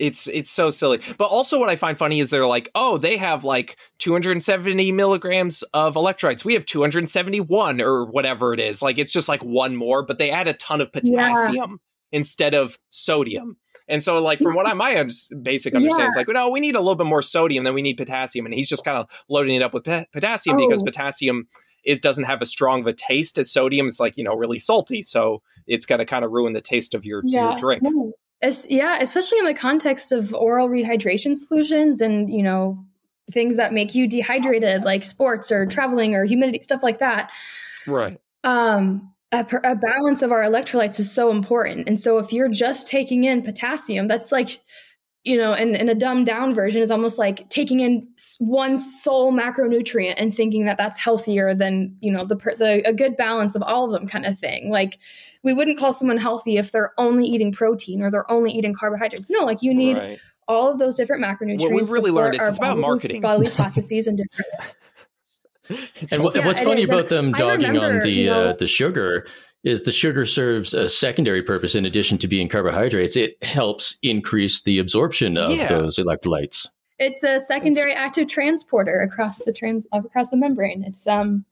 It's 0.00 0.26
it's 0.28 0.50
so 0.50 0.70
silly. 0.70 0.98
But 1.18 1.26
also 1.26 1.60
what 1.60 1.68
I 1.68 1.76
find 1.76 1.96
funny 1.96 2.20
is 2.20 2.30
they're 2.30 2.46
like, 2.46 2.70
"Oh, 2.74 2.96
they 2.98 3.16
have 3.18 3.44
like 3.44 3.76
270 3.98 4.92
milligrams 4.92 5.62
of 5.74 5.94
electrolytes. 5.94 6.44
We 6.44 6.54
have 6.54 6.64
271 6.66 7.80
or 7.80 8.06
whatever 8.06 8.52
it 8.54 8.60
is. 8.60 8.82
Like 8.82 8.98
it's 8.98 9.12
just 9.12 9.28
like 9.28 9.42
one 9.44 9.76
more, 9.76 10.02
but 10.02 10.18
they 10.18 10.30
add 10.30 10.48
a 10.48 10.54
ton 10.54 10.80
of 10.80 10.90
potassium 10.92 11.80
instead 12.12 12.54
of 12.54 12.78
sodium." 12.88 13.56
And 13.88 14.02
so, 14.02 14.22
like 14.22 14.38
from 14.40 14.54
what 14.54 14.66
I 14.66 14.72
my 14.74 14.94
basic 15.42 15.74
understanding, 15.74 16.08
is 16.08 16.16
like, 16.16 16.28
no, 16.28 16.48
we 16.50 16.60
need 16.60 16.76
a 16.76 16.80
little 16.80 16.94
bit 16.94 17.06
more 17.06 17.22
sodium 17.22 17.64
than 17.64 17.74
we 17.74 17.82
need 17.82 17.96
potassium, 17.96 18.46
and 18.46 18.54
he's 18.54 18.68
just 18.68 18.84
kind 18.84 18.96
of 18.96 19.06
loading 19.28 19.54
it 19.56 19.62
up 19.62 19.74
with 19.74 19.84
pa- 19.84 20.04
potassium 20.12 20.56
because 20.56 20.80
Oh. 20.82 20.86
potassium 20.86 21.46
is 21.84 22.00
doesn't 22.00 22.24
have 22.24 22.40
as 22.42 22.48
strong 22.50 22.80
of 22.80 22.86
a 22.86 22.92
taste 22.92 23.36
as 23.38 23.52
sodium. 23.52 23.86
It's 23.86 24.00
like 24.00 24.16
you 24.16 24.24
know 24.24 24.34
really 24.34 24.58
salty, 24.58 25.02
so 25.02 25.42
it's 25.66 25.86
going 25.86 25.98
to 25.98 26.04
kind 26.06 26.24
of 26.24 26.30
ruin 26.30 26.52
the 26.52 26.60
taste 26.60 26.94
of 26.94 27.04
your, 27.04 27.22
your 27.24 27.56
drink. 27.56 27.82
no. 27.82 28.12
Es- 28.42 28.66
yeah, 28.70 28.98
especially 29.00 29.38
in 29.38 29.44
the 29.44 29.54
context 29.54 30.12
of 30.12 30.34
oral 30.34 30.68
rehydration 30.68 31.36
solutions 31.36 32.00
and, 32.00 32.32
you 32.32 32.42
know, 32.42 32.78
things 33.30 33.56
that 33.56 33.72
make 33.72 33.94
you 33.94 34.08
dehydrated, 34.08 34.84
like 34.84 35.04
sports 35.04 35.52
or 35.52 35.66
traveling 35.66 36.14
or 36.14 36.24
humidity, 36.24 36.60
stuff 36.62 36.82
like 36.82 36.98
that. 36.98 37.30
Right. 37.86 38.18
Um, 38.42 39.12
a, 39.30 39.46
a 39.62 39.76
balance 39.76 40.22
of 40.22 40.32
our 40.32 40.42
electrolytes 40.42 40.98
is 40.98 41.12
so 41.12 41.30
important. 41.30 41.86
And 41.86 42.00
so 42.00 42.18
if 42.18 42.32
you're 42.32 42.48
just 42.48 42.88
taking 42.88 43.24
in 43.24 43.42
potassium, 43.42 44.08
that's 44.08 44.32
like, 44.32 44.58
you 45.24 45.36
know, 45.36 45.52
in, 45.52 45.74
in 45.76 45.88
a 45.90 45.94
dumbed 45.94 46.24
down 46.24 46.54
version 46.54 46.80
is 46.80 46.90
almost 46.90 47.18
like 47.18 47.46
taking 47.50 47.80
in 47.80 48.08
one 48.38 48.78
sole 48.78 49.32
macronutrient 49.32 50.14
and 50.16 50.34
thinking 50.34 50.64
that 50.64 50.78
that's 50.78 50.98
healthier 50.98 51.54
than, 51.54 51.94
you 52.00 52.10
know, 52.10 52.24
the, 52.24 52.36
the 52.36 52.82
a 52.88 52.92
good 52.94 53.16
balance 53.18 53.54
of 53.54 53.62
all 53.62 53.84
of 53.84 53.92
them 53.92 54.08
kind 54.08 54.24
of 54.24 54.38
thing. 54.38 54.70
Like 54.70 54.98
we 55.42 55.52
wouldn't 55.52 55.78
call 55.78 55.92
someone 55.92 56.16
healthy 56.16 56.56
if 56.56 56.72
they're 56.72 56.92
only 56.96 57.26
eating 57.26 57.52
protein 57.52 58.00
or 58.02 58.10
they're 58.10 58.30
only 58.30 58.50
eating 58.52 58.72
carbohydrates. 58.74 59.28
No, 59.28 59.40
like 59.40 59.60
you 59.62 59.74
need 59.74 59.98
Right. 59.98 60.18
all 60.48 60.70
of 60.72 60.78
those 60.78 60.96
different 60.96 61.22
macronutrients. 61.22 61.60
What 61.60 61.72
we've 61.72 61.90
really 61.90 62.10
learned 62.10 62.36
is 62.36 62.48
it's 62.48 62.56
about 62.58 62.78
marketing. 62.78 63.20
bodily 63.20 63.50
processes 63.54 64.06
and 64.06 64.16
different. 64.16 64.74
And 66.10 66.24
what, 66.24 66.34
Yeah, 66.34 66.46
what's 66.46 66.62
funny 66.62 66.82
is. 66.82 66.88
About 66.90 67.08
them 67.08 67.34
I 67.34 67.38
dogging 67.38 67.76
on 67.78 68.00
the 68.00 68.10
you 68.10 68.30
know- 68.30 68.40
uh, 68.46 68.52
the 68.54 68.66
sugar 68.66 69.26
is 69.64 69.84
the 69.84 69.92
sugar 69.92 70.24
serves 70.24 70.72
a 70.74 70.88
secondary 70.88 71.42
purpose 71.42 71.74
in 71.74 71.84
addition 71.84 72.18
to 72.18 72.28
being 72.28 72.48
carbohydrates. 72.48 73.16
It 73.16 73.42
helps 73.42 73.98
increase 74.02 74.62
the 74.62 74.78
absorption 74.78 75.36
of 75.36 75.52
Yeah. 75.52 75.68
those 75.68 75.98
electrolytes. 75.98 76.66
It's 76.98 77.22
a 77.22 77.40
secondary 77.40 77.92
active 77.94 78.28
transporter 78.28 79.00
across 79.00 79.38
the 79.40 79.52
trans 79.52 79.86
across 79.92 80.30
the 80.30 80.36
membrane. 80.36 80.84
It's 80.86 81.06
um 81.06 81.44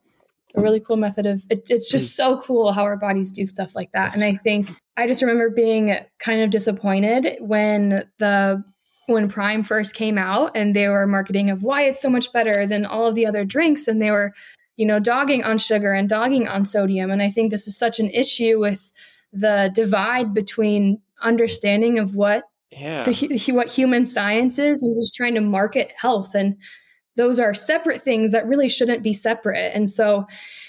a 0.54 0.60
really 0.62 0.80
cool 0.80 0.96
method 0.96 1.26
of 1.26 1.44
it, 1.50 1.70
it's 1.70 1.90
just 1.90 2.16
so 2.16 2.40
cool 2.40 2.72
how 2.72 2.82
our 2.82 2.96
bodies 2.96 3.30
do 3.30 3.44
stuff 3.46 3.74
like 3.76 3.92
that. 3.92 4.14
And 4.14 4.24
I 4.24 4.34
think 4.34 4.68
I 4.96 5.06
just 5.06 5.20
remember 5.22 5.50
being 5.50 5.94
kind 6.18 6.40
of 6.42 6.50
disappointed 6.50 7.36
when 7.40 8.04
the 8.18 8.64
when 9.06 9.28
Prime 9.30 9.62
first 9.62 9.94
came 9.94 10.18
out 10.18 10.52
and 10.54 10.76
they 10.76 10.86
were 10.88 11.06
marketing 11.06 11.48
of 11.50 11.62
why 11.62 11.82
it's 11.84 12.00
so 12.00 12.10
much 12.10 12.30
better 12.32 12.66
than 12.66 12.84
all 12.84 13.06
of 13.06 13.14
the 13.14 13.24
other 13.26 13.44
drinks 13.44 13.88
and 13.88 14.02
they 14.02 14.10
were 14.10 14.34
you 14.78 14.86
know 14.86 14.98
dogging 14.98 15.42
on 15.42 15.58
sugar 15.58 15.92
and 15.92 16.08
dogging 16.08 16.48
on 16.48 16.64
sodium. 16.64 17.10
And 17.10 17.20
I 17.20 17.30
think 17.30 17.50
this 17.50 17.66
is 17.66 17.76
such 17.76 17.98
an 17.98 18.08
issue 18.10 18.58
with 18.58 18.90
the 19.32 19.70
divide 19.74 20.32
between 20.32 21.02
understanding 21.20 21.98
of 21.98 22.14
what 22.14 22.44
yeah. 22.70 23.02
the, 23.04 23.52
what 23.52 23.68
human 23.70 24.06
science 24.06 24.58
is 24.58 24.82
and 24.82 24.96
just 24.96 25.14
trying 25.14 25.34
to 25.34 25.40
market 25.40 25.90
health. 25.96 26.34
And 26.34 26.56
those 27.16 27.40
are 27.40 27.52
separate 27.52 28.00
things 28.00 28.30
that 28.30 28.46
really 28.46 28.68
shouldn't 28.68 29.02
be 29.02 29.12
separate. 29.12 29.72
And 29.74 29.90
so 29.90 30.26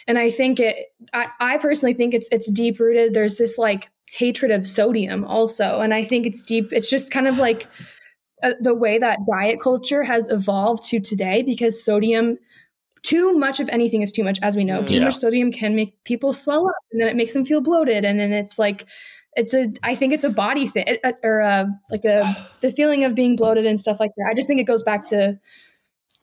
and 0.07 0.17
i 0.17 0.31
think 0.31 0.59
it 0.59 0.87
i, 1.13 1.27
I 1.39 1.57
personally 1.59 1.93
think 1.93 2.13
it's 2.13 2.27
it's 2.31 2.51
deep 2.51 2.79
rooted. 2.79 3.13
There's 3.13 3.37
this 3.37 3.57
like 3.57 3.89
hatred 4.11 4.49
of 4.49 4.67
sodium 4.67 5.23
also. 5.23 5.79
And 5.81 5.93
i 5.93 6.03
think 6.03 6.25
it's 6.25 6.41
deep 6.41 6.73
it's 6.73 6.89
just 6.89 7.11
kind 7.11 7.27
of 7.27 7.37
like 7.37 7.67
uh, 8.41 8.53
the 8.59 8.73
way 8.73 8.97
that 8.97 9.19
diet 9.29 9.59
culture 9.61 10.01
has 10.03 10.29
evolved 10.29 10.85
to 10.85 10.99
today 10.99 11.43
because 11.43 11.83
sodium 11.83 12.37
too 13.03 13.33
much 13.37 13.59
of 13.59 13.69
anything 13.69 14.01
is 14.01 14.11
too 14.11 14.23
much 14.23 14.39
as 14.41 14.55
we 14.55 14.63
know 14.63 14.83
too 14.83 14.95
Yeah. 14.95 15.05
much 15.05 15.17
sodium 15.17 15.51
can 15.51 15.75
make 15.75 16.01
people 16.03 16.33
swell 16.33 16.67
up 16.67 16.75
and 16.91 16.99
then 17.01 17.07
it 17.07 17.15
makes 17.15 17.33
them 17.33 17.45
feel 17.45 17.61
bloated 17.61 18.05
and 18.05 18.19
then 18.19 18.31
it's 18.33 18.57
like 18.59 18.85
it's 19.35 19.53
a 19.53 19.71
i 19.83 19.95
think 19.95 20.11
it's 20.13 20.23
a 20.23 20.29
body 20.29 20.67
thing 20.67 20.85
uh, 21.03 21.11
or 21.23 21.41
uh, 21.41 21.65
like 21.91 22.03
a 22.05 22.47
the 22.61 22.71
feeling 22.71 23.03
of 23.03 23.15
being 23.15 23.35
bloated 23.35 23.65
and 23.65 23.79
stuff 23.79 23.99
like 23.99 24.11
that 24.17 24.27
i 24.29 24.33
just 24.33 24.47
think 24.47 24.59
it 24.59 24.65
goes 24.65 24.83
back 24.83 25.05
to 25.05 25.37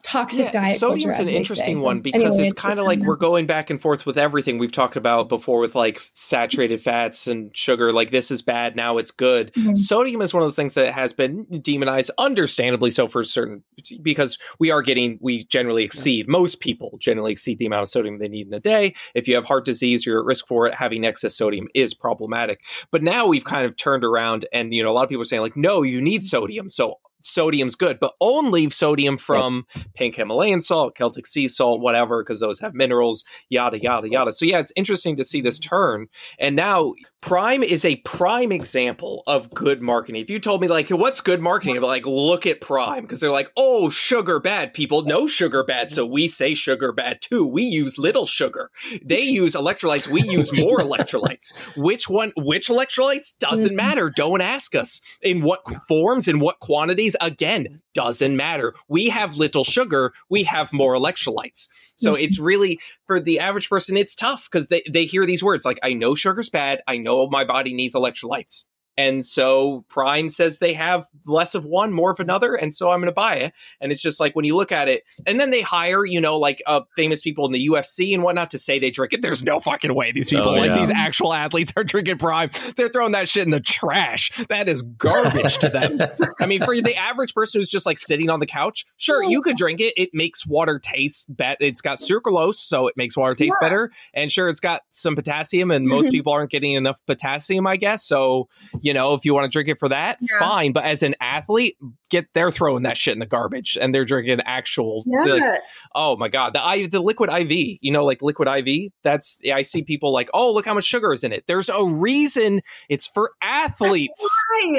toxic 0.07 0.53
diet 0.53 0.79
sodium's 0.79 1.17
culture, 1.17 1.29
an 1.31 1.37
interesting 1.37 1.77
say. 1.77 1.81
So 1.81 1.87
one 1.87 2.01
because 2.01 2.21
anyway, 2.23 2.45
it's 2.45 2.55
kind 2.55 2.79
of 2.79 2.87
like 2.87 3.01
we're 3.01 3.17
going 3.17 3.47
back 3.47 3.71
and 3.71 3.81
forth 3.81 4.07
with 4.07 4.17
everything 4.17 4.57
we've 4.59 4.71
talked 4.71 4.97
about 4.97 5.29
before 5.29 5.59
with 5.59 5.75
like 5.75 6.01
saturated 6.15 6.81
fats 6.81 7.27
and 7.27 7.55
sugar 7.57 7.93
like 7.93 8.11
this 8.11 8.31
is 8.31 8.41
bad 8.41 8.77
now 8.77 8.99
it's 8.99 9.11
good. 9.11 9.53
Mhm. 9.55 9.77
sodium 9.77 10.23
is 10.23 10.33
one 10.33 10.43
of 10.43 10.45
those 10.45 10.55
things 10.57 10.75
that 10.75 10.93
has 10.93 11.13
been 11.13 11.45
demonized 11.61 12.13
understandably 12.19 12.91
so 12.93 13.09
for 13.09 13.25
certain 13.25 13.65
because 14.01 14.39
we 14.61 14.71
are 14.71 14.81
getting 14.81 15.19
we 15.21 15.45
generally 15.45 15.83
exceed 15.83 16.29
most 16.29 16.61
people 16.61 16.97
generally 17.01 17.33
exceed 17.33 17.59
the 17.59 17.67
amount 17.67 17.83
of 17.83 17.89
sodium 17.89 18.19
they 18.19 18.29
need 18.29 18.47
in 18.47 18.55
a 18.55 18.61
day. 18.61 18.95
If 19.15 19.27
you 19.27 19.35
have 19.35 19.45
heart 19.45 19.65
disease 19.65 20.07
you're 20.07 20.21
at 20.21 20.25
risk 20.25 20.47
for 20.47 20.69
it 20.69 20.75
having 20.75 21.05
excess 21.05 21.37
sodium 21.37 21.67
is 21.75 21.95
problematic. 21.95 22.63
But 22.93 23.03
now 23.03 23.27
we've 23.27 23.45
kind 23.45 23.67
of 23.67 23.77
turned 23.77 24.05
around 24.05 24.47
and 24.53 24.73
you 24.73 24.85
know 24.85 24.91
a 24.91 24.95
lot 24.95 25.03
of 25.03 25.09
people 25.09 25.23
are 25.23 25.25
saying 25.25 25.43
like 25.43 25.57
no 25.57 25.83
you 25.83 26.01
need 26.01 26.23
sodium. 26.23 26.69
So 26.69 27.01
sodium's 27.27 27.75
good 27.75 27.99
but 28.01 28.15
only 28.21 28.71
sodium 28.71 29.19
from 29.19 29.67
pink 29.95 30.17
Himalayan 30.17 30.61
salt, 30.61 30.95
Celtic 30.95 31.27
sea 31.27 31.49
salt, 31.49 31.81
whatever, 31.81 32.23
because 32.23 32.41
those 32.41 32.61
have 32.61 32.75
minerals, 32.75 33.25
yada, 33.49 33.81
yada, 33.81 34.09
yada. 34.09 34.33
So, 34.33 34.45
yeah, 34.45 34.61
it's 34.61 34.73
interesting 34.77 35.17
to 35.17 35.25
see 35.25 35.41
this 35.41 35.59
turn. 35.59 36.09
And 36.39 36.57
now 36.57 36.95
Prime 37.27 37.65
is 37.65 37.85
a 37.85 37.97
prime 37.97 38.53
example 38.53 39.25
of 39.27 39.51
good 39.51 39.83
marketing. 39.83 40.23
If 40.23 40.31
you 40.31 40.39
told 40.39 40.61
me, 40.61 40.69
like, 40.69 40.91
what's 40.91 41.21
good 41.21 41.41
marketing? 41.41 41.75
Be 41.75 41.81
like, 41.81 42.07
look 42.07 42.47
at 42.47 42.61
Prime, 42.61 43.03
because 43.03 43.19
they're 43.19 43.33
like, 43.33 43.51
oh, 43.57 43.91
sugar 43.91 44.39
bad. 44.39 44.73
People 44.73 45.03
know 45.03 45.27
sugar 45.27 45.65
bad, 45.65 45.91
so 45.91 46.07
we 46.07 46.29
say 46.29 46.55
sugar 46.55 46.93
bad 46.93 47.21
too. 47.21 47.45
We 47.45 47.65
use 47.65 47.99
little 47.99 48.27
sugar. 48.27 48.71
They 49.05 49.23
use 49.23 49.57
electrolytes, 49.57 50.07
we 50.07 50.23
use 50.23 50.57
more 50.57 50.79
electrolytes. 50.79 51.53
Which 51.77 52.09
one, 52.09 52.33
which 52.37 52.69
electrolytes? 52.69 53.37
Doesn't 53.41 53.73
Mhm. 53.73 53.77
matter. 53.77 54.09
Don't 54.09 54.41
ask 54.41 54.77
us. 54.77 55.01
In 55.21 55.43
what 55.43 55.63
forms, 55.89 56.29
in 56.29 56.39
what 56.39 56.61
quantities? 56.61 57.17
Again, 57.21 57.81
doesn't 57.93 58.37
matter. 58.37 58.73
We 58.87 59.09
have 59.09 59.37
little 59.37 59.65
sugar, 59.65 60.13
we 60.31 60.45
have 60.45 60.73
more 60.73 60.95
electrolytes. 60.95 61.67
So 61.97 62.15
Mhm. 62.15 62.23
it's 62.23 62.39
really 62.39 62.79
for 63.07 63.19
the 63.19 63.41
average 63.41 63.69
person, 63.69 63.97
it's 63.97 64.15
tough 64.15 64.49
because 64.49 64.69
they, 64.69 64.83
they 64.89 65.07
hear 65.07 65.25
these 65.27 65.43
words 65.43 65.65
like, 65.65 65.79
I 65.83 65.95
know 65.95 66.15
sugar's 66.15 66.51
bad, 66.51 66.83
I 66.87 66.99
know 66.99 67.16
Oh, 67.17 67.29
my 67.31 67.45
body 67.45 67.73
needs 67.73 67.95
electrolytes. 67.95 68.65
And 68.97 69.27
so 69.27 69.85
Prime 69.89 70.29
says 70.29 70.59
they 70.59 70.75
have 70.75 71.07
less 71.27 71.55
of 71.55 71.65
one, 71.65 71.93
more 71.93 72.11
of 72.11 72.21
another, 72.21 72.55
and 72.55 72.75
so 72.75 72.91
I'm 72.91 73.01
going 73.01 73.07
to 73.09 73.13
buy 73.13 73.37
it. 73.37 73.53
And 73.81 73.93
it's 73.93 74.01
just 74.01 74.21
like 74.21 74.35
when 74.35 74.45
you 74.45 74.57
look 74.57 74.73
at 74.73 74.89
it, 74.89 75.03
and 75.27 75.39
then 75.39 75.51
they 75.51 75.61
hire, 75.61 76.05
you 76.07 76.21
know, 76.21 76.39
like 76.39 76.63
uh, 76.67 76.81
famous 76.97 77.21
people 77.21 77.45
in 77.47 77.53
the 77.53 77.69
UFC 77.69 78.15
and 78.15 78.23
whatnot 78.23 78.51
to 78.53 78.59
say 78.59 78.79
they 78.79 78.91
drink 78.91 79.13
it. 79.13 79.23
There's 79.23 79.43
no 79.43 79.61
fucking 79.61 79.95
way 79.95 80.13
these 80.13 80.31
people, 80.31 80.49
Oh, 80.51 80.55
like 80.55 80.73
these 80.75 80.91
actual 80.91 81.35
athletes, 81.35 81.73
are 81.77 81.85
drinking 81.85 82.19
Prime. 82.19 82.51
They're 82.77 82.89
throwing 82.89 83.13
that 83.13 83.29
shit 83.29 83.45
in 83.45 83.51
the 83.51 83.61
trash. 83.61 84.31
That 84.49 84.69
is 84.69 84.83
garbage 84.83 85.59
to 85.59 85.69
them. 85.69 85.99
I 86.41 86.47
mean, 86.47 86.63
for 86.63 86.75
the 86.81 86.97
average 86.97 87.35
person 87.35 87.61
who's 87.61 87.69
just 87.69 87.87
like 87.87 87.99
sitting 87.99 88.31
on 88.31 88.41
the 88.41 88.47
couch, 88.47 88.87
sure, 88.97 89.23
you 89.23 89.43
could 89.43 89.57
drink 89.57 89.81
it. 89.81 89.93
It 89.97 90.11
makes 90.15 90.47
water 90.47 90.79
taste 90.79 91.35
better. 91.37 91.57
It's 91.61 91.81
got 91.81 91.99
sucralose, 91.99 92.55
so 92.57 92.87
it 92.87 92.97
makes 92.97 93.17
water 93.17 93.35
taste 93.35 93.57
Yeah. 93.61 93.67
better. 93.67 93.91
And 94.15 94.33
sure, 94.33 94.49
it's 94.49 94.61
got 94.61 94.83
some 94.91 95.15
potassium, 95.17 95.71
and 95.71 95.87
most 95.87 96.11
people 96.13 96.33
aren't 96.33 96.51
getting 96.51 96.73
enough 96.73 97.01
potassium, 97.07 97.67
I 97.67 97.77
guess. 97.77 98.07
So, 98.07 98.49
you 98.87 98.95
know, 98.95 99.15
if 99.15 99.25
you 99.25 99.35
want 99.35 99.45
to 99.45 99.55
drink 99.55 99.69
it 99.69 99.79
for 99.81 99.89
that, 99.89 100.19
Yeah. 100.21 100.39
fine. 100.39 100.73
But 100.73 100.85
as 100.85 101.03
an 101.03 101.15
athlete, 101.21 101.77
get 102.09 102.27
they're 102.35 102.53
throwing 102.53 102.85
that 102.85 102.97
shit 102.97 103.13
in 103.15 103.19
the 103.19 103.27
garbage, 103.27 103.77
and 103.81 103.95
they're 103.95 104.05
drinking 104.05 104.41
actual. 104.45 105.03
yeah 105.07 105.25
the- 105.25 105.61
oh 105.95 106.17
my 106.17 106.29
god, 106.29 106.53
the 106.55 106.65
I, 106.65 106.87
the 106.87 107.01
liquid 107.01 107.29
IV, 107.31 107.79
you 107.81 107.91
know, 107.91 108.05
like 108.05 108.23
liquid 108.23 108.49
IV. 108.49 108.93
That's 109.03 109.39
I 109.53 109.63
see 109.63 109.83
people 109.83 110.13
like, 110.13 110.31
oh, 110.33 110.53
look 110.55 110.65
how 110.65 110.75
much 110.75 110.85
sugar 110.85 111.13
is 111.13 111.25
in 111.25 111.33
it. 111.33 111.45
There's 111.47 111.69
a 111.69 111.85
reason 111.85 112.61
it's 112.89 113.07
for 113.07 113.33
athletes. 113.43 114.21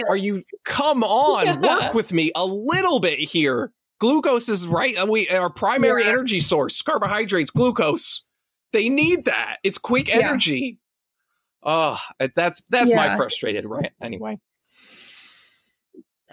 Are 0.09 0.15
you 0.15 0.43
come 0.63 1.03
on? 1.03 1.45
Yeah. 1.45 1.59
Work 1.87 1.93
with 1.93 2.13
me 2.13 2.31
a 2.35 2.45
little 2.45 2.99
bit 2.99 3.19
here. 3.19 3.71
Glucose 3.99 4.47
is 4.47 4.67
right. 4.67 4.95
uh, 4.97 5.05
We 5.07 5.27
our 5.29 5.49
primary 5.49 6.03
energy 6.05 6.39
source, 6.39 6.81
carbohydrates, 6.81 7.49
glucose. 7.49 8.23
They 8.73 8.89
need 8.89 9.25
that. 9.25 9.57
It's 9.63 9.77
quick 9.77 10.13
energy. 10.13 10.79
Oh, 11.63 11.99
that's 12.35 12.61
that's 12.69 12.93
my 12.93 13.15
frustrated 13.17 13.65
rant. 13.65 13.91
Anyway, 14.01 14.39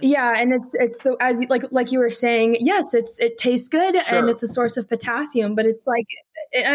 yeah 0.00 0.34
and 0.36 0.52
it's 0.52 0.74
it's 0.74 1.02
the 1.04 1.16
as 1.20 1.40
you- 1.40 1.46
like 1.48 1.62
like 1.70 1.92
you 1.92 2.00
were 2.00 2.10
saying 2.10 2.56
yes 2.58 2.94
it's 2.94 3.20
it 3.20 3.38
tastes 3.38 3.68
good 3.68 3.94
Sure. 4.06 4.18
and 4.18 4.28
it's 4.28 4.42
a 4.42 4.48
source 4.48 4.76
of 4.76 4.88
potassium 4.88 5.54
but 5.54 5.66
it's 5.66 5.86
like 5.86 6.06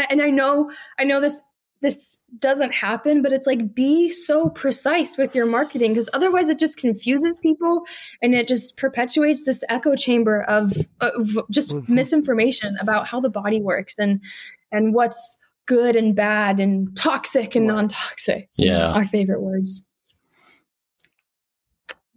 and 0.10 0.22
i 0.22 0.30
know 0.30 0.72
i 0.98 1.04
know 1.04 1.20
this 1.20 1.42
this 1.82 2.22
doesn't 2.40 2.74
happen 2.74 3.22
but 3.22 3.34
it's 3.34 3.46
like 3.46 3.76
be 3.76 4.10
so 4.10 4.50
precise 4.50 5.18
with 5.18 5.36
your 5.36 5.46
marketing 5.46 5.92
because 5.94 6.10
otherwise 6.14 6.48
it 6.50 6.58
just 6.60 6.78
confuses 6.78 7.38
people 7.42 7.86
and 8.22 8.34
it 8.34 8.48
just 8.48 8.78
perpetuates 8.78 9.44
this 9.46 9.64
echo 9.70 9.96
chamber 9.98 10.44
of, 10.44 10.72
of 11.02 11.40
just 11.52 11.72
Mhm. 11.74 11.90
misinformation 11.90 12.78
about 12.80 13.06
how 13.06 13.20
the 13.20 13.30
body 13.30 13.62
works 13.62 14.00
and 14.00 14.22
and 14.72 14.94
what's 14.94 15.38
good 15.70 15.96
and 15.96 16.16
bad 16.16 16.60
and 16.60 16.96
toxic 16.98 17.56
and 17.56 17.68
non-toxic 17.68 18.50
Yeah. 18.58 18.92
our 18.94 19.06
favorite 19.06 19.42
words 19.42 19.84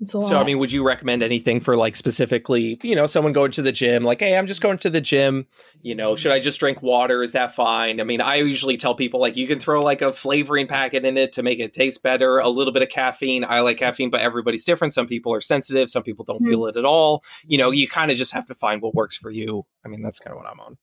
it's 0.00 0.14
a 0.14 0.18
lot. 0.18 0.28
so 0.30 0.40
I 0.40 0.42
mean, 0.42 0.58
would 0.58 0.72
you 0.72 0.82
recommend 0.84 1.22
anything 1.22 1.60
for 1.60 1.76
like 1.76 1.94
specifically, 1.94 2.76
you 2.82 2.96
know, 2.96 3.06
someone 3.06 3.32
going 3.32 3.52
to 3.52 3.62
the 3.62 3.70
gym? 3.70 4.02
Like, 4.02 4.18
hey, 4.18 4.36
I'm 4.36 4.48
just 4.48 4.60
going 4.60 4.78
to 4.78 4.90
the 4.90 5.00
gym. 5.00 5.46
You 5.80 5.94
know, 5.94 6.16
should 6.16 6.32
I 6.32 6.40
just 6.40 6.58
drink 6.58 6.82
water? 6.82 7.22
Is 7.22 7.32
that 7.32 7.54
fine? 7.54 8.00
I 8.00 8.04
mean, 8.04 8.20
I 8.20 8.34
usually 8.36 8.76
tell 8.76 8.96
people 8.96 9.20
like 9.20 9.36
you 9.36 9.46
can 9.46 9.60
throw 9.60 9.78
like 9.78 10.02
a 10.02 10.12
flavoring 10.12 10.66
packet 10.66 11.04
in 11.04 11.16
it 11.16 11.34
to 11.34 11.44
make 11.44 11.60
it 11.60 11.72
taste 11.72 12.02
better. 12.02 12.38
A 12.38 12.48
little 12.48 12.72
bit 12.72 12.82
of 12.82 12.88
caffeine. 12.88 13.44
I 13.44 13.60
like 13.60 13.76
caffeine, 13.76 14.10
but 14.10 14.22
everybody's 14.22 14.64
different. 14.64 14.92
Some 14.92 15.06
people 15.06 15.32
are 15.34 15.40
sensitive. 15.40 15.88
Some 15.88 16.02
people 16.02 16.24
don't 16.24 16.42
Mhm. 16.42 16.48
feel 16.48 16.66
it 16.66 16.76
at 16.76 16.84
all. 16.84 17.22
You 17.46 17.58
know, 17.58 17.70
you 17.70 17.86
kind 17.86 18.10
of 18.10 18.16
just 18.16 18.32
have 18.32 18.46
to 18.46 18.56
find 18.56 18.82
what 18.82 18.96
works 18.96 19.14
for 19.16 19.30
you. 19.30 19.66
I 19.84 19.88
mean, 19.88 20.02
that's 20.02 20.18
kind 20.18 20.32
of 20.36 20.42
what 20.42 20.50
I'm 20.50 20.58
on. 20.58 20.78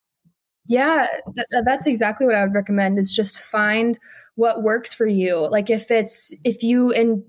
Yeah, 0.65 1.07
th- 1.35 1.47
th- 1.51 1.63
that's 1.65 1.87
exactly 1.87 2.25
what 2.25 2.35
I 2.35 2.43
would 2.43 2.53
recommend 2.53 2.99
is 2.99 3.15
just 3.15 3.39
find 3.39 3.97
what 4.35 4.63
works 4.63 4.93
for 4.93 5.05
you. 5.07 5.47
Like 5.49 5.69
if 5.69 5.91
it's 5.91 6.33
if 6.43 6.63
you 6.63 6.91
and 6.93 7.23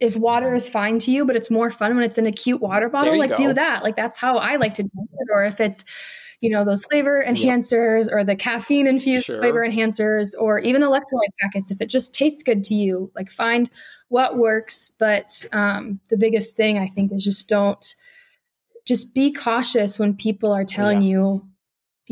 if 0.00 0.16
water 0.16 0.52
is 0.52 0.68
fine 0.68 0.98
to 0.98 1.12
you, 1.12 1.24
but 1.24 1.36
it's 1.36 1.50
more 1.50 1.70
fun 1.70 1.94
when 1.94 2.04
it's 2.04 2.18
in 2.18 2.26
a 2.26 2.32
cute 2.32 2.60
water 2.60 2.88
bottle, 2.88 3.16
like 3.16 3.30
go. 3.30 3.36
do 3.36 3.52
that. 3.54 3.84
Like 3.84 3.94
that's 3.94 4.16
how 4.16 4.36
I 4.36 4.56
like 4.56 4.74
to 4.74 4.82
drink 4.82 5.08
it. 5.12 5.28
Or 5.32 5.44
if 5.44 5.60
it's, 5.60 5.84
you 6.40 6.50
know, 6.50 6.64
those 6.64 6.84
flavor 6.86 7.24
enhancers 7.24 8.10
or 8.10 8.24
the 8.24 8.34
caffeine 8.34 8.88
infused 8.88 9.26
Sure. 9.26 9.38
flavor 9.40 9.64
enhancers 9.64 10.34
or 10.36 10.58
even 10.58 10.82
electrolyte 10.82 11.30
packets, 11.40 11.70
if 11.70 11.80
it 11.80 11.86
just 11.86 12.12
tastes 12.16 12.42
good 12.42 12.64
to 12.64 12.74
you, 12.74 13.12
like 13.14 13.30
find 13.30 13.70
what 14.08 14.38
works. 14.38 14.90
But 14.98 15.44
um, 15.52 16.00
the 16.08 16.16
biggest 16.16 16.56
thing 16.56 16.78
I 16.78 16.88
think 16.88 17.12
is 17.12 17.22
just 17.22 17.48
don't 17.48 17.94
just 18.84 19.14
be 19.14 19.30
cautious 19.32 20.00
when 20.00 20.16
people 20.16 20.50
are 20.50 20.64
telling 20.64 21.02
you 21.02 21.46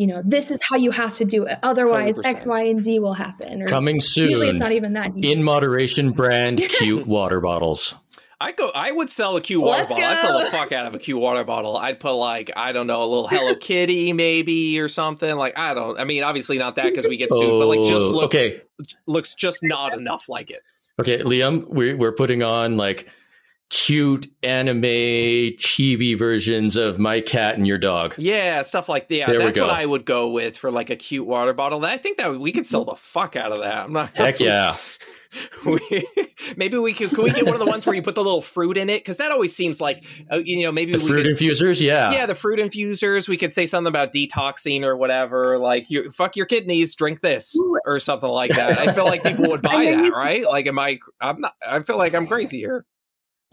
you 0.00 0.06
know, 0.06 0.22
this 0.24 0.50
is 0.50 0.62
how 0.62 0.76
you 0.76 0.90
have 0.92 1.14
to 1.16 1.26
do 1.26 1.44
it. 1.44 1.58
Otherwise, 1.62 2.18
100%. 2.18 2.24
X, 2.24 2.46
Y, 2.46 2.62
and 2.62 2.80
Z 2.80 2.98
will 3.00 3.12
happen. 3.12 3.60
Or 3.60 3.66
Coming 3.68 4.00
soon. 4.00 4.30
usually 4.30 4.48
it's 4.48 4.58
not 4.58 4.72
even 4.72 4.94
that 4.94 5.14
deep. 5.14 5.26
In 5.26 5.42
moderation 5.42 6.12
brand 6.12 6.56
cute 6.78 7.06
water 7.06 7.38
bottles. 7.38 7.94
I 8.40 8.52
go. 8.52 8.70
I 8.74 8.92
would 8.92 9.10
sell 9.10 9.36
a 9.36 9.42
Q 9.42 9.60
water 9.60 9.80
Let's 9.82 9.92
bottle. 9.92 10.08
I'd 10.08 10.20
sell 10.20 10.38
the 10.40 10.46
fuck 10.46 10.72
out 10.72 10.86
of 10.86 10.94
a 10.94 10.98
Q 10.98 11.18
water 11.18 11.44
bottle. 11.44 11.76
I'd 11.76 12.00
put 12.00 12.14
like 12.14 12.50
I 12.56 12.72
don't 12.72 12.86
know 12.86 13.02
a 13.02 13.04
little 13.04 13.28
Hello 13.28 13.54
Kitty 13.60 14.14
maybe 14.14 14.80
or 14.80 14.88
something. 14.88 15.36
Like 15.36 15.58
I 15.58 15.74
don't. 15.74 16.00
I 16.00 16.04
mean, 16.04 16.22
obviously 16.22 16.56
not 16.56 16.76
that 16.76 16.84
because 16.86 17.06
we 17.06 17.18
get 17.18 17.30
sued, 17.30 17.60
but 17.60 17.66
like 17.66 17.82
just 17.84 18.06
Oh, 18.06 18.10
look 18.12 18.34
okay. 18.34 18.62
looks 19.06 19.34
just 19.34 19.58
not 19.62 19.92
enough 19.92 20.30
like 20.30 20.50
it. 20.50 20.62
Okay, 20.98 21.18
Liam, 21.18 21.66
we're, 21.68 21.94
we're 21.98 22.12
putting 22.12 22.42
on 22.42 22.78
like 22.78 23.06
cute 23.70 24.26
anime 24.42 24.82
chibi 24.82 26.18
versions 26.18 26.76
of 26.76 26.98
my 26.98 27.20
cat 27.20 27.54
and 27.56 27.66
your 27.66 27.78
dog. 27.78 28.14
Yeah, 28.18 28.62
stuff 28.62 28.88
like 28.88 29.06
yeah. 29.08 29.26
There 29.26 29.38
we 29.38 29.44
that's 29.46 29.58
what 29.58 29.68
go. 29.68 29.72
I 29.72 29.86
would 29.86 30.04
go 30.04 30.30
with 30.30 30.56
for 30.58 30.70
like 30.70 30.90
a 30.90 30.96
cute 30.96 31.26
water 31.26 31.54
bottle. 31.54 31.84
I 31.84 31.96
think 31.96 32.18
that 32.18 32.38
we 32.38 32.52
could 32.52 32.66
sell 32.66 32.84
the 32.84 32.96
fuck 32.96 33.36
out 33.36 33.52
of 33.52 33.58
that. 33.58 33.84
I'm 33.84 33.92
not. 33.92 34.16
Heck 34.16 34.40
yeah. 34.40 34.76
We- 35.64 36.04
maybe 36.56 36.76
we 36.78 36.92
could. 36.92 37.10
Could 37.10 37.22
we 37.22 37.30
get 37.30 37.44
one 37.44 37.54
of 37.54 37.60
the 37.60 37.66
ones 37.66 37.86
where 37.86 37.94
you 37.94 38.02
put 38.02 38.16
the 38.16 38.24
little 38.24 38.42
fruit 38.42 38.76
in 38.76 38.90
it? 38.90 38.98
Because 38.98 39.18
that 39.18 39.30
always 39.30 39.54
seems 39.54 39.80
like 39.80 40.04
uh, 40.28 40.38
you 40.38 40.64
know 40.64 40.72
maybe 40.72 40.90
The 40.90 40.98
we 40.98 41.06
fruit 41.06 41.22
could. 41.22 41.26
infusers, 41.36 41.80
yeah. 41.80 42.10
yeah, 42.10 42.26
the 42.26 42.34
fruit 42.34 42.58
infusers. 42.58 43.28
We 43.28 43.36
could 43.36 43.52
say 43.54 43.66
something 43.66 43.86
about 43.86 44.12
detoxing 44.12 44.82
or 44.82 44.96
whatever. 44.96 45.56
Like, 45.58 45.88
you 45.88 46.10
fuck 46.10 46.34
your 46.34 46.46
kidneys, 46.46 46.96
drink 46.96 47.20
this 47.20 47.56
or 47.86 48.00
something 48.00 48.28
like 48.28 48.50
that. 48.56 48.76
I 48.80 48.92
feel 48.92 49.04
like 49.04 49.22
people 49.22 49.48
would 49.50 49.62
buy 49.62 49.84
that, 49.84 50.10
right? 50.12 50.44
Like, 50.44 50.66
am 50.66 50.80
I? 50.80 50.98
I'm 51.20 51.40
not. 51.42 51.54
I 51.64 51.78
feel 51.84 51.96
like 51.96 52.12
I'm 52.12 52.26
crazy 52.26 52.58
here. 52.58 52.84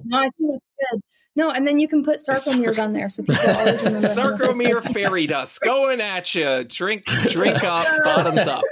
No, 0.04 0.18
I 0.18 0.30
think 0.38 0.56
it's 0.56 0.66
good. 0.92 1.02
No, 1.36 1.52
and 1.52 1.68
then 1.68 1.78
you 1.78 1.88
can 1.88 2.04
put 2.04 2.18
sarcomeres 2.18 2.82
on 2.84 2.94
there 2.94 3.10
so 3.10 3.22
people 3.22 3.48
always 3.52 3.80
remember. 3.84 4.08
Sarcomere 4.08 4.80
fairy 4.94 5.28
dust 5.28 5.62
going 5.62 6.02
at 6.02 6.34
you. 6.34 6.64
Drink, 6.64 7.06
drink 7.06 7.64
up, 7.64 7.86
bottoms 8.04 8.48
up. 8.48 8.64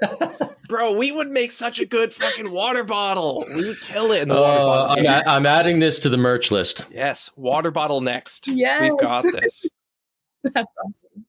Bro, 0.67 0.97
we 0.97 1.11
would 1.11 1.29
make 1.29 1.51
such 1.51 1.79
a 1.79 1.85
good 1.85 2.11
fucking 2.11 2.49
water 2.49 2.83
bottle. 2.83 3.45
We 3.55 3.67
would 3.67 3.79
kill 3.81 4.11
it 4.13 4.23
in 4.23 4.29
the 4.29 4.33
water 4.33 4.61
Uh, 4.61 4.65
bottle. 4.65 5.07
I'm, 5.07 5.21
a- 5.27 5.29
I'm 5.29 5.45
adding 5.45 5.77
this 5.77 5.99
to 5.99 6.09
the 6.09 6.17
merch 6.17 6.49
list. 6.49 6.87
yes, 6.91 7.29
water 7.35 7.69
bottle 7.69 8.01
next. 8.01 8.47
Yes. 8.47 8.81
We've 8.81 8.97
got 8.97 9.21
this. 9.21 9.67
That's 10.43 10.55
awesome. 10.83 11.24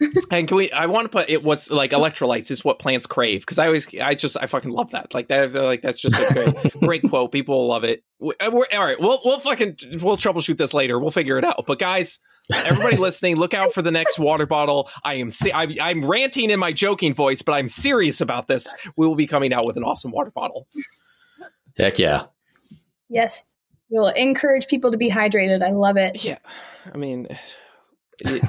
And 0.30 0.48
can 0.48 0.56
we? 0.56 0.70
I 0.72 0.86
want 0.86 1.04
to 1.04 1.08
put 1.10 1.28
it. 1.28 1.42
What's 1.42 1.70
like 1.70 1.90
electrolytes 1.90 2.50
is 2.50 2.64
what 2.64 2.78
plants 2.78 3.06
crave 3.06 3.40
because 3.42 3.58
I 3.58 3.66
always, 3.66 3.86
I 3.98 4.14
just, 4.14 4.36
I 4.40 4.46
fucking 4.46 4.70
love 4.70 4.92
that. 4.92 5.12
Like 5.12 5.28
that, 5.28 5.52
like 5.52 5.82
that's 5.82 6.00
just 6.00 6.16
a 6.18 6.32
great, 6.32 6.72
great 6.80 7.02
quote. 7.10 7.32
People 7.32 7.58
will 7.58 7.66
love 7.68 7.84
it. 7.84 8.02
We- 8.18 8.34
uh, 8.40 8.50
We're, 8.50 8.66
all 8.72 8.84
right, 8.84 8.98
we'll 8.98 9.20
we'll 9.24 9.38
fucking 9.40 9.76
we'll 10.00 10.16
troubleshoot 10.16 10.56
this 10.56 10.72
later. 10.72 10.98
We'll 10.98 11.10
figure 11.10 11.36
it 11.38 11.44
out. 11.44 11.64
But 11.66 11.78
guys, 11.78 12.18
everybody 12.54 12.96
listening, 12.98 13.36
look 13.36 13.52
out 13.52 13.72
for 13.74 13.82
the 13.82 13.90
next 13.90 14.18
water 14.18 14.46
bottle. 14.46 14.88
I 15.04 15.14
am, 15.14 15.28
se- 15.30 15.52
I'm, 15.52 15.72
I'm 15.80 16.04
ranting 16.08 16.48
in 16.50 16.58
my 16.60 16.72
joking 16.72 17.12
voice, 17.12 17.42
but 17.42 17.52
I'm 17.52 17.68
serious 17.68 18.20
about 18.22 18.46
this. 18.48 18.72
We 18.96 19.06
will 19.06 19.16
be 19.16 19.26
coming 19.26 19.52
out 19.52 19.66
with 19.66 19.76
an 19.76 19.84
awesome 19.84 20.12
water 20.12 20.30
bottle. 20.30 20.66
Heck 21.76 21.98
yeah. 21.98 22.24
Yes. 23.10 23.54
We'll 23.90 24.08
encourage 24.08 24.66
people 24.68 24.92
to 24.92 24.96
be 24.96 25.10
hydrated. 25.10 25.62
I 25.62 25.70
love 25.72 25.96
it. 25.96 26.24
Yeah, 26.24 26.38
I 26.92 26.96
mean. 26.96 27.26
it- 28.20 28.42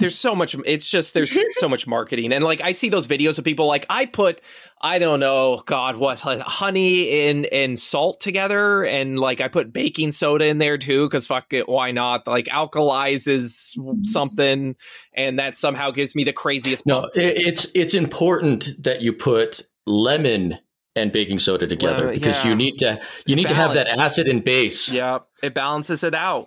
there's 0.00 0.18
so 0.18 0.34
much 0.34 0.56
it's 0.66 0.90
just 0.90 1.14
there's 1.14 1.36
so 1.52 1.68
much 1.68 1.86
marketing. 1.86 2.32
And 2.32 2.42
like 2.42 2.60
i 2.60 2.72
see 2.72 2.88
those 2.88 3.06
videos 3.06 3.38
of 3.38 3.44
people 3.44 3.66
like 3.66 3.86
i 3.88 4.06
put 4.06 4.40
i 4.80 4.98
don't 4.98 5.20
know 5.20 5.62
god 5.66 5.96
what 5.96 6.24
like, 6.24 6.40
honey 6.40 7.28
and 7.28 7.46
and 7.46 7.78
salt 7.78 8.18
together. 8.20 8.84
And 8.84 9.18
like 9.18 9.40
i 9.40 9.46
put 9.48 9.72
baking 9.72 10.10
soda 10.10 10.46
in 10.46 10.58
there 10.58 10.78
too 10.78 11.06
because 11.06 11.26
fuck 11.26 11.52
it 11.52 11.68
why 11.68 11.92
not? 11.92 12.26
Like 12.26 12.46
alkalizes 12.46 13.76
something 14.04 14.74
and 15.14 15.38
that 15.38 15.56
somehow 15.56 15.90
gives 15.90 16.14
me 16.14 16.24
the 16.24 16.32
craziest 16.32 16.86
No, 16.86 17.08
it's 17.14 17.70
it's 17.74 17.94
important 17.94 18.70
that 18.82 19.02
you 19.02 19.12
put 19.12 19.62
lemon 19.86 20.58
and 20.96 21.12
baking 21.12 21.38
soda 21.38 21.66
together 21.66 22.06
Well, 22.06 22.14
because 22.14 22.44
yeah. 22.44 22.50
you 22.50 22.56
need 22.56 22.78
to 22.78 23.00
you 23.26 23.36
need 23.36 23.48
to 23.48 23.54
have 23.54 23.74
that 23.74 23.86
acid 23.98 24.28
and 24.28 24.42
base. 24.42 24.90
yeah 24.90 25.18
it 25.42 25.54
balances 25.54 26.02
it 26.02 26.14
out 26.14 26.46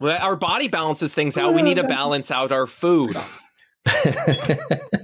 our 0.00 0.36
body 0.36 0.68
balances 0.68 1.12
things 1.14 1.36
out 1.36 1.54
we 1.54 1.62
need 1.62 1.76
to 1.76 1.82
balance 1.88 2.30
out 2.30 2.52
our 2.52 2.66
food 2.66 3.16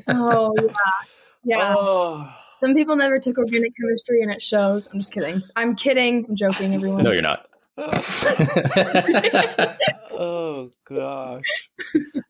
Oh, 0.08 0.54
yeah. 0.58 1.58
Yeah. 1.58 1.74
oh 1.76 2.30
Some 2.60 2.74
people 2.74 2.96
never 2.96 3.18
took 3.18 3.38
organic 3.38 3.72
chemistry 3.76 4.22
and 4.22 4.30
it 4.30 4.40
shows. 4.42 4.88
I'm 4.92 4.98
just 4.98 5.12
kidding. 5.12 5.42
I'm 5.56 5.74
kidding. 5.74 6.24
I'm 6.28 6.36
joking, 6.36 6.74
everyone. 6.74 7.02
no, 7.04 7.12
you're 7.12 7.22
not. 7.22 7.46
oh 10.12 10.70
gosh. 10.88 11.70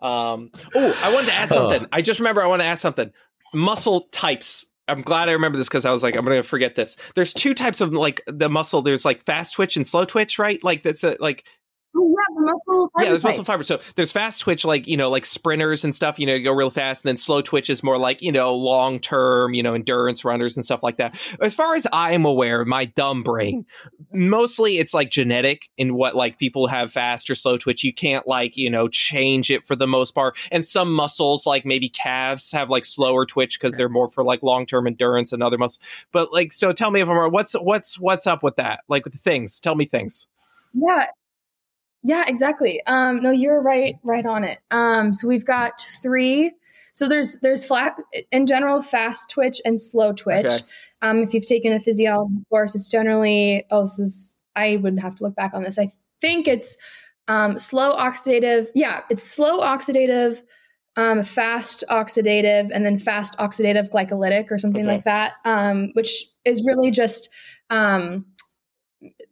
Um. 0.01 0.51
Oh, 0.75 0.99
I 1.03 1.13
wanted 1.13 1.27
to 1.27 1.33
ask 1.35 1.53
something. 1.53 1.87
I 1.93 2.03
just 2.03 2.19
remember 2.21 2.43
I 2.43 2.47
want 2.47 2.63
to 2.63 2.67
ask 2.67 2.81
something. 2.83 3.13
Muscle 3.53 4.03
types. 4.11 4.67
I'm 4.89 5.03
glad 5.03 5.29
I 5.29 5.33
remember 5.33 5.59
this 5.59 5.69
because 5.69 5.85
I 5.85 5.91
was 5.91 6.03
like, 6.03 6.15
I'm 6.17 6.25
going 6.25 6.37
to 6.37 6.43
forget 6.43 6.75
this. 6.77 6.97
There's 7.15 7.33
two 7.33 7.55
types 7.55 7.81
of 7.81 7.93
like 7.93 8.23
the 8.27 8.49
muscle. 8.49 8.83
There's 8.83 9.05
like 9.05 9.25
fast 9.25 9.55
twitch 9.55 9.77
and 9.77 9.87
slow 9.87 10.05
twitch, 10.05 10.39
right? 10.39 10.63
Like 10.65 10.83
that's 10.83 11.05
a, 11.05 11.17
like 11.21 11.47
Oh, 11.97 12.09
yeah, 12.09 12.35
the 12.35 12.43
muscle 12.43 12.91
fiber 12.93 13.05
yeah, 13.05 13.11
there's 13.11 13.23
muscle 13.23 13.45
fiber. 13.45 13.63
So 13.63 13.79
there's 13.95 14.11
fast 14.11 14.41
twitch, 14.41 14.65
like 14.65 14.89
you 14.89 14.97
know, 14.97 15.11
like 15.11 15.25
sprinters 15.25 15.85
and 15.85 15.95
stuff. 15.95 16.19
You 16.19 16.27
know, 16.27 16.39
go 16.41 16.53
real 16.53 16.71
fast. 16.71 17.05
And 17.05 17.09
then 17.09 17.17
slow 17.17 17.41
twitch 17.41 17.71
is 17.71 17.85
more 17.85 17.99
like 17.99 18.21
you 18.21 18.33
know, 18.33 18.55
long 18.55 18.99
term, 18.99 19.55
you 19.55 19.63
know, 19.63 19.75
endurance 19.75 20.25
runners 20.25 20.57
and 20.57 20.65
stuff 20.65 20.83
like 20.83 20.97
that. 20.97 21.17
As 21.41 21.55
far 21.55 21.77
as 21.77 21.87
I 21.93 22.13
am 22.13 22.25
aware, 22.25 22.65
my 22.65 22.87
dumb 22.87 23.23
brain, 23.23 23.65
mostly 24.13 24.79
it's 24.79 24.93
like 24.93 25.11
genetic 25.11 25.71
in 25.77 25.95
what 25.95 26.17
like 26.17 26.39
people 26.39 26.67
have 26.67 26.91
fast 26.91 27.31
or 27.31 27.37
slow 27.37 27.57
twitch. 27.57 27.85
You 27.85 27.93
can't 27.93 28.27
like 28.27 28.57
you 28.57 28.69
know 28.69 28.89
change 28.89 29.51
it 29.51 29.65
for 29.65 29.77
the 29.77 29.87
most 29.87 30.17
part. 30.17 30.37
And 30.51 30.67
some 30.67 30.93
muscles, 30.93 31.47
like 31.47 31.65
maybe 31.65 31.89
calves, 31.89 32.51
have 32.51 32.71
like 32.71 32.85
slower 32.85 33.25
twitch 33.25 33.59
because 33.59 33.77
they're 33.77 33.89
more 33.89 34.09
for 34.09 34.25
like 34.25 34.43
long 34.43 34.67
term 34.67 34.89
endurance 34.89 35.33
and 35.33 35.45
other 35.45 35.59
muscles. 35.59 35.79
But 36.11 36.33
like, 36.33 36.53
so 36.53 36.73
tell 36.73 36.91
me 36.91 37.01
if 37.01 37.09
I'm 37.09 37.17
wrong. 37.17 37.31
What's 37.31 37.53
what's 37.55 38.01
what's 38.01 38.27
up 38.27 38.43
with 38.43 38.57
that? 38.57 38.81
Like 38.89 39.05
with 39.05 39.13
the 39.13 39.19
things. 39.21 39.61
Tell 39.61 39.77
me 39.77 39.85
things. 39.85 40.27
Yeah. 40.73 41.07
Yeah, 42.05 42.25
exactly. 42.27 42.83
Um, 42.87 43.23
no, 43.23 43.31
you're 43.31 43.63
right, 43.63 43.97
right 44.03 44.27
on 44.27 44.45
it. 44.45 44.59
Um, 44.71 45.15
so 45.15 45.27
we've 45.27 45.45
got 45.45 45.81
three. 46.03 46.53
So 46.93 47.09
there's 47.09 47.39
there's 47.41 47.65
flat 47.65 47.97
in 48.31 48.47
general, 48.47 48.83
fast 48.83 49.31
twitch 49.31 49.61
and 49.65 49.81
slow 49.81 50.13
twitch. 50.13 50.47
Okay. 50.47 50.59
Um, 51.03 51.23
if 51.23 51.35
you've 51.35 51.47
taken 51.47 51.73
a 51.73 51.81
physiology 51.81 52.37
course, 52.51 52.75
it's 52.75 52.89
generally 52.89 53.65
oh, 53.71 53.83
this 53.83 53.99
is 53.99 54.37
I 54.55 54.77
would 54.77 54.99
have 55.01 55.17
to 55.17 55.25
look 55.25 55.35
back 55.35 55.55
on 55.55 55.65
this. 55.65 55.79
I 55.79 55.91
think 56.21 56.47
it's 56.47 56.77
um, 57.27 57.59
slow 57.59 57.97
oxidative. 57.97 58.69
Yeah, 58.75 59.01
it's 59.11 59.23
slow 59.23 59.61
oxidative, 59.61 60.43
um, 60.97 61.23
fast 61.25 61.83
oxidative, 61.91 62.71
and 62.73 62.85
then 62.85 62.99
fast 62.99 63.37
oxidative 63.39 63.91
glycolytic 63.91 64.51
or 64.51 64.59
something 64.59 64.85
Okay. 64.85 64.95
like 64.97 65.05
that. 65.05 65.33
Um, 65.45 65.91
which 65.95 66.23
is 66.45 66.65
really 66.65 66.91
just 66.91 67.29
um, 67.71 68.27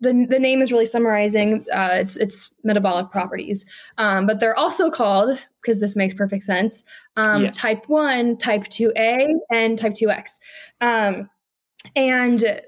the 0.03 0.27
the 0.29 0.39
name 0.39 0.61
is 0.61 0.71
really 0.73 0.85
summarizing 0.85 1.65
uh, 1.73 1.91
its 1.93 2.17
its 2.17 2.53
metabolic 2.65 3.11
properties, 3.11 3.65
um, 3.99 4.27
but 4.27 4.41
they're 4.41 4.59
also 4.59 4.91
called 4.91 5.39
because 5.63 5.81
this 5.81 5.97
makes 5.97 6.13
perfect 6.13 6.43
sense. 6.43 6.85
Um, 7.17 7.43
Yes. 7.45 7.59
Type 7.61 7.89
one, 7.89 8.37
type 8.37 8.65
two 8.69 8.93
A, 8.97 9.29
and 9.51 9.79
type 9.79 9.95
two 9.95 10.11
X, 10.11 10.41
um, 10.81 11.31
and 11.97 12.61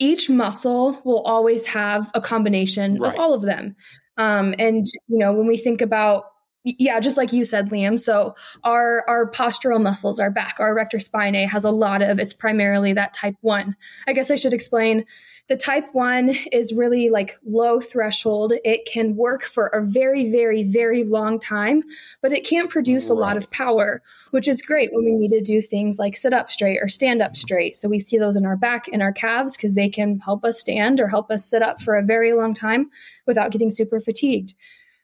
each 0.00 0.30
muscle 0.30 1.00
will 1.04 1.22
always 1.22 1.66
have 1.66 2.10
a 2.14 2.20
combination 2.20 2.96
Right. 2.98 3.12
of 3.14 3.20
all 3.20 3.34
of 3.34 3.42
them. 3.42 3.76
Um, 4.16 4.54
and 4.58 4.86
you 5.08 5.18
know 5.18 5.32
when 5.32 5.46
we 5.46 5.56
think 5.56 5.80
about 5.80 6.24
yeah, 6.64 7.00
just 7.00 7.16
like 7.16 7.32
you 7.32 7.44
said, 7.44 7.70
Liam. 7.70 7.98
So 8.00 8.34
our 8.64 9.04
our 9.08 9.30
postural 9.30 9.80
muscles, 9.80 10.18
our 10.18 10.30
back, 10.30 10.56
our 10.58 10.70
erector 10.70 10.98
spinae 10.98 11.48
has 11.48 11.64
a 11.64 11.70
lot 11.70 12.02
of. 12.02 12.18
It's 12.18 12.34
primarily 12.34 12.92
that 12.94 13.14
type 13.14 13.36
one. 13.40 13.76
I 14.06 14.12
guess 14.12 14.30
I 14.30 14.36
should 14.36 14.52
explain. 14.52 15.04
The 15.48 15.56
type 15.56 15.88
one 15.92 16.36
is 16.52 16.74
really 16.74 17.08
like 17.08 17.38
low 17.42 17.80
threshold. 17.80 18.52
It 18.64 18.84
can 18.84 19.16
work 19.16 19.44
for 19.44 19.68
a 19.68 19.82
very, 19.82 20.30
very, 20.30 20.62
very 20.62 21.04
long 21.04 21.40
time, 21.40 21.82
but 22.20 22.32
it 22.32 22.46
can't 22.46 22.68
produce 22.68 23.08
a 23.08 23.14
lot 23.14 23.38
of 23.38 23.50
power, 23.50 24.02
which 24.30 24.46
is 24.46 24.60
great 24.60 24.90
when 24.92 25.06
we 25.06 25.14
need 25.14 25.30
to 25.30 25.40
do 25.40 25.62
things 25.62 25.98
like 25.98 26.16
sit 26.16 26.34
up 26.34 26.50
straight 26.50 26.80
or 26.82 26.88
stand 26.88 27.22
up 27.22 27.34
straight. 27.34 27.74
So 27.76 27.88
we 27.88 27.98
see 27.98 28.18
those 28.18 28.36
in 28.36 28.44
our 28.44 28.56
back 28.58 28.88
and 28.92 29.00
our 29.00 29.12
calves 29.12 29.56
because 29.56 29.72
they 29.72 29.88
can 29.88 30.20
help 30.20 30.44
us 30.44 30.60
stand 30.60 31.00
or 31.00 31.08
help 31.08 31.30
us 31.30 31.48
sit 31.48 31.62
up 31.62 31.80
for 31.80 31.96
a 31.96 32.04
very 32.04 32.34
long 32.34 32.52
time 32.52 32.90
without 33.26 33.50
getting 33.50 33.70
super 33.70 34.00
fatigued. 34.00 34.52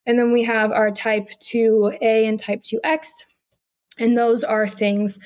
And 0.05 0.18
then 0.18 0.30
we 0.30 0.42
have 0.42 0.72
our 0.72 0.90
type 0.90 1.30
2A 1.40 2.28
and 2.28 2.38
type 2.38 2.62
2X. 2.62 3.22
And 3.99 4.18
those 4.18 4.45
are 4.45 4.68
things, 4.68 5.18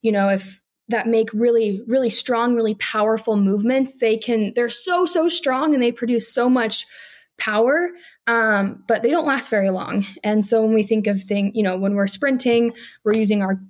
you 0.00 0.12
know, 0.12 0.30
if 0.30 0.61
that 0.88 1.06
make 1.06 1.32
really, 1.32 1.82
really 1.86 2.10
strong, 2.10 2.54
really 2.54 2.74
powerful 2.74 3.36
movements, 3.36 3.96
they 3.96 4.16
can, 4.16 4.52
they're 4.54 4.68
so, 4.68 5.06
so 5.06 5.28
strong 5.28 5.74
and 5.74 5.82
they 5.82 5.92
produce 5.92 6.32
so 6.32 6.48
much 6.48 6.86
power, 7.38 7.90
um, 8.26 8.84
but 8.86 9.02
they 9.02 9.10
don't 9.10 9.26
last 9.26 9.50
very 9.50 9.70
long. 9.70 10.06
And 10.22 10.44
so 10.44 10.62
when 10.62 10.74
we 10.74 10.82
think 10.82 11.06
of 11.06 11.22
thing, 11.22 11.52
you 11.54 11.62
know, 11.62 11.76
when 11.76 11.94
we're 11.94 12.06
sprinting, 12.06 12.72
we're 13.04 13.14
using 13.14 13.42
our 13.42 13.60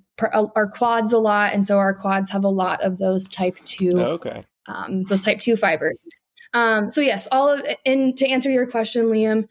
our 0.55 0.67
quads 0.67 1.11
a 1.11 1.17
lot, 1.17 1.53
and 1.53 1.65
so 1.65 1.79
our 1.79 1.93
quads 1.93 2.29
have 2.29 2.43
a 2.43 2.49
lot 2.49 2.83
of 2.83 2.99
those 2.99 3.27
type 3.27 3.57
two 3.65 3.99
Okay. 3.99 4.45
um, 4.67 5.03
those 5.05 5.21
type 5.21 5.39
2 5.39 5.57
fibers. 5.57 6.05
Um, 6.53 6.91
so 6.91 7.01
yes, 7.01 7.27
all 7.31 7.49
of 7.49 7.61
and 7.83 8.15
to 8.17 8.27
answer 8.29 8.51
your 8.51 8.67
question, 8.67 9.07
Liam, 9.07 9.47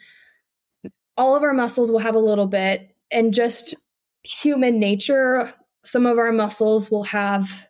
all 1.17 1.35
of 1.35 1.43
our 1.43 1.53
muscles 1.53 1.91
will 1.91 1.99
have 1.99 2.15
a 2.15 2.21
little 2.21 2.47
bit, 2.47 2.95
and 3.11 3.35
just 3.35 3.75
human 4.23 4.79
nature, 4.79 5.53
some 5.85 6.07
of 6.07 6.18
our 6.18 6.33
muscles 6.33 6.91
will 6.91 7.05
have 7.05 7.66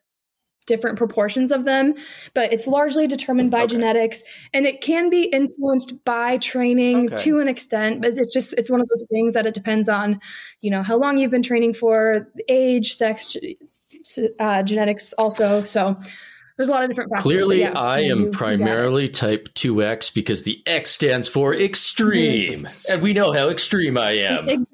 different 0.67 0.97
proportions 0.97 1.51
of 1.51 1.65
them, 1.65 1.93
but 2.35 2.53
it's 2.53 2.69
largely 2.69 3.09
determined 3.09 3.51
by 3.51 3.63
Okay. 3.63 3.75
genetics, 3.75 4.23
and 4.55 4.65
it 4.65 4.81
can 4.81 5.11
be 5.11 5.25
influenced 5.25 6.05
by 6.05 6.39
training 6.39 7.07
Okay. 7.07 7.17
to 7.25 7.41
an 7.41 7.49
extent. 7.49 8.01
But 8.01 8.13
it's 8.17 8.33
just 8.33 8.53
it's 8.55 8.71
one 8.71 8.81
of 8.81 8.89
those 8.89 9.07
things 9.11 9.35
that 9.35 9.45
it 9.45 9.55
depends 9.55 9.89
on, 9.89 10.21
you 10.61 10.71
know, 10.71 10.83
how 10.83 10.97
long 10.97 11.19
you've 11.19 11.33
been 11.33 11.43
training 11.43 11.75
for, 11.75 12.29
age, 12.49 12.95
sex, 12.95 13.37
uh, 14.39 14.63
genetics, 14.63 15.13
also. 15.15 15.65
So 15.65 15.97
there's 16.57 16.69
a 16.69 16.73
lot 16.73 16.85
of 16.85 16.91
different 16.91 17.11
factors. 17.11 17.23
Clearly, 17.25 17.61
yeah, 17.61 17.73
I 17.77 18.01
am 18.03 18.21
you 18.27 18.31
primarily 18.31 19.09
type 19.09 19.49
2X 19.55 20.15
because 20.15 20.45
the 20.45 20.63
X 20.67 20.93
stands 20.93 21.27
for 21.27 21.55
extreme. 21.55 22.65
Mm-hmm. 22.67 22.93
and 22.93 23.03
we 23.03 23.15
know 23.15 23.33
how 23.33 23.49
extreme 23.49 23.99
I 23.99 24.13
am. 24.13 24.45
Exactly. 24.49 24.69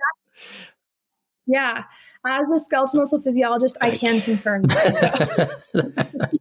Yeah. 1.46 1.84
As 2.28 2.50
a 2.50 2.58
skeletal 2.58 3.00
muscle 3.00 3.20
physiologist, 3.20 3.76
I 3.80 3.96
can 3.96 4.20
confirm 4.20 4.62
that. 4.66 5.50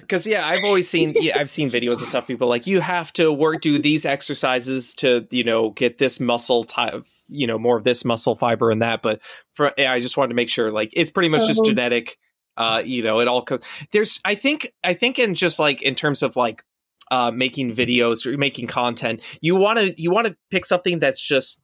Because 0.00 0.26
yeah, 0.26 0.46
I've 0.46 0.64
always 0.64 0.88
seen 0.88 1.14
yeah, 1.16 1.38
I've 1.38 1.50
seen 1.50 1.68
videos 1.70 2.02
of 2.02 2.08
stuff. 2.08 2.26
People 2.26 2.48
like 2.48 2.66
you 2.66 2.80
have 2.80 3.12
to 3.14 3.32
work 3.32 3.60
do 3.60 3.78
these 3.78 4.04
exercises 4.04 4.92
to 4.94 5.26
you 5.30 5.44
know 5.44 5.70
get 5.70 5.98
this 5.98 6.18
muscle 6.18 6.64
type, 6.64 7.06
you 7.28 7.46
know 7.46 7.58
more 7.58 7.76
of 7.76 7.84
this 7.84 8.04
muscle 8.04 8.34
fiber 8.34 8.70
and 8.72 8.82
that. 8.82 9.02
But 9.02 9.20
for 9.54 9.72
yeah, 9.78 9.92
I 9.92 10.00
just 10.00 10.16
wanted 10.16 10.30
to 10.30 10.34
make 10.34 10.48
sure 10.48 10.72
like 10.72 10.90
it's 10.94 11.10
pretty 11.10 11.28
much 11.28 11.46
just 11.46 11.60
Uh-huh. 11.60 11.70
genetic. 11.70 12.18
Uh, 12.56 12.82
you 12.84 13.02
know, 13.04 13.20
it 13.20 13.28
all 13.28 13.42
comes. 13.42 13.64
there's 13.92 14.20
I 14.24 14.34
think 14.34 14.72
I 14.82 14.94
think 14.94 15.18
in 15.18 15.34
just 15.34 15.58
like 15.60 15.80
in 15.80 15.94
terms 15.94 16.22
of 16.22 16.34
like 16.34 16.64
uh 17.12 17.30
making 17.30 17.72
videos 17.74 18.26
or 18.26 18.36
making 18.36 18.66
content, 18.66 19.22
you 19.40 19.54
want 19.56 19.78
to 19.78 19.94
you 20.00 20.10
want 20.10 20.26
to 20.26 20.36
pick 20.50 20.64
something 20.64 20.98
that's 20.98 21.20
just 21.20 21.60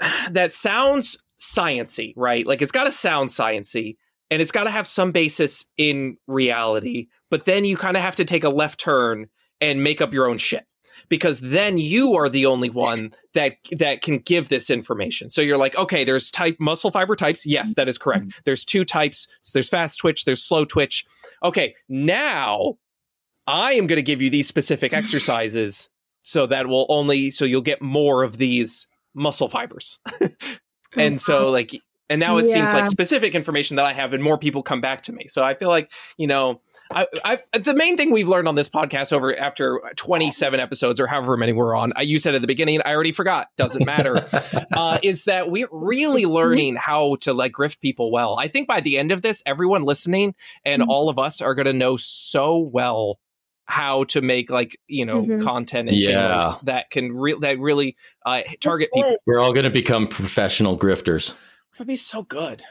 that 0.30 0.52
sounds 0.52 1.22
sciency, 1.40 2.12
right? 2.16 2.46
Like 2.46 2.62
it's 2.62 2.72
got 2.72 2.84
to 2.84 2.92
sound 2.92 3.30
sciency 3.30 3.96
and 4.30 4.40
it's 4.40 4.52
got 4.52 4.64
to 4.64 4.70
have 4.70 4.86
some 4.86 5.10
basis 5.10 5.64
in 5.76 6.16
reality. 6.26 7.08
But 7.30 7.46
then 7.46 7.64
you 7.64 7.76
kind 7.76 7.96
of 7.96 8.02
have 8.02 8.16
to 8.16 8.24
take 8.24 8.44
a 8.44 8.50
left 8.50 8.78
turn 8.78 9.26
and 9.60 9.82
make 9.82 10.00
up 10.00 10.12
your 10.12 10.28
own 10.28 10.38
shit 10.38 10.66
because 11.08 11.40
then 11.40 11.78
you 11.78 12.14
are 12.14 12.28
the 12.28 12.46
only 12.46 12.70
one 12.70 13.12
that 13.34 13.56
that 13.72 14.02
can 14.02 14.18
give 14.18 14.48
this 14.48 14.70
information. 14.70 15.30
So 15.30 15.40
you're 15.40 15.58
like, 15.58 15.76
okay, 15.76 16.04
there's 16.04 16.30
type 16.30 16.56
muscle 16.60 16.90
fiber 16.90 17.16
types. 17.16 17.46
Yes, 17.46 17.74
that 17.74 17.88
is 17.88 17.98
correct. 17.98 18.26
Mm-hmm. 18.26 18.40
There's 18.44 18.64
two 18.64 18.84
types. 18.84 19.26
So 19.42 19.58
there's 19.58 19.68
fast 19.68 19.98
twitch, 19.98 20.24
there's 20.24 20.42
slow 20.42 20.64
twitch. 20.64 21.04
Okay, 21.42 21.74
now 21.88 22.76
I 23.46 23.72
am 23.72 23.86
going 23.86 23.96
to 23.96 24.02
give 24.02 24.22
you 24.22 24.30
these 24.30 24.46
specific 24.46 24.92
exercises 24.92 25.90
so 26.22 26.46
that 26.46 26.66
will 26.66 26.86
only 26.88 27.30
so 27.30 27.44
you'll 27.44 27.62
get 27.62 27.82
more 27.82 28.22
of 28.22 28.38
these 28.38 28.86
muscle 29.14 29.48
fibers. 29.48 29.98
and 30.96 31.20
so 31.20 31.50
like 31.52 31.74
and 32.08 32.18
now 32.18 32.38
it 32.38 32.46
seems 32.46 32.72
like 32.72 32.86
specific 32.86 33.36
information 33.36 33.76
that 33.76 33.86
I 33.86 33.92
have, 33.92 34.12
and 34.12 34.22
more 34.22 34.36
people 34.36 34.64
come 34.64 34.80
back 34.80 35.02
to 35.04 35.12
me. 35.12 35.28
So 35.28 35.44
I 35.44 35.54
feel 35.54 35.68
like 35.68 35.92
you 36.16 36.26
know, 36.26 36.60
I, 36.92 37.06
I 37.24 37.38
the 37.56 37.72
main 37.72 37.96
thing 37.96 38.10
we've 38.10 38.26
learned 38.26 38.48
on 38.48 38.56
this 38.56 38.68
podcast 38.68 39.12
over 39.12 39.32
after 39.38 39.80
27 39.94 40.58
episodes 40.58 40.98
or 40.98 41.06
however 41.06 41.36
many 41.36 41.52
we're 41.52 41.76
on. 41.76 41.92
I, 41.94 42.02
you 42.02 42.18
said 42.18 42.34
at 42.34 42.40
the 42.40 42.48
beginning, 42.48 42.80
I 42.84 42.94
already 42.94 43.12
forgot. 43.12 43.46
Doesn't 43.56 43.86
matter. 43.86 44.26
uh, 44.72 44.98
is 45.04 45.24
that 45.26 45.52
we're 45.52 45.68
really 45.70 46.24
learning 46.26 46.74
how 46.74 47.14
to 47.20 47.32
like 47.32 47.52
grift 47.52 47.78
people 47.78 48.10
well. 48.10 48.36
I 48.40 48.48
think 48.48 48.66
by 48.66 48.80
the 48.80 48.98
end 48.98 49.12
of 49.12 49.22
this, 49.22 49.40
everyone 49.46 49.84
listening 49.84 50.34
and 50.64 50.82
Mhm. 50.82 50.88
all 50.88 51.08
of 51.10 51.18
us 51.20 51.40
are 51.40 51.54
going 51.54 51.66
to 51.66 51.72
know 51.72 51.94
so 51.96 52.58
well 52.58 53.20
how 53.64 54.04
to 54.04 54.20
make 54.20 54.50
like 54.50 54.78
you 54.88 55.04
know 55.04 55.22
Mhm. 55.22 55.42
content 55.42 55.88
and 55.88 55.96
Yeah. 55.98 56.10
channels 56.10 56.56
that 56.64 56.90
can 56.90 57.12
re- 57.12 57.36
that 57.40 57.58
really 57.58 57.96
uh, 58.26 58.42
target 58.60 58.90
people. 58.92 59.16
We're 59.26 59.38
all 59.40 59.52
going 59.52 59.64
to 59.64 59.70
become 59.70 60.08
professional 60.08 60.78
grifters. 60.78 61.34
It'd 61.76 61.86
be 61.86 61.96
so 61.96 62.22
good. 62.22 62.62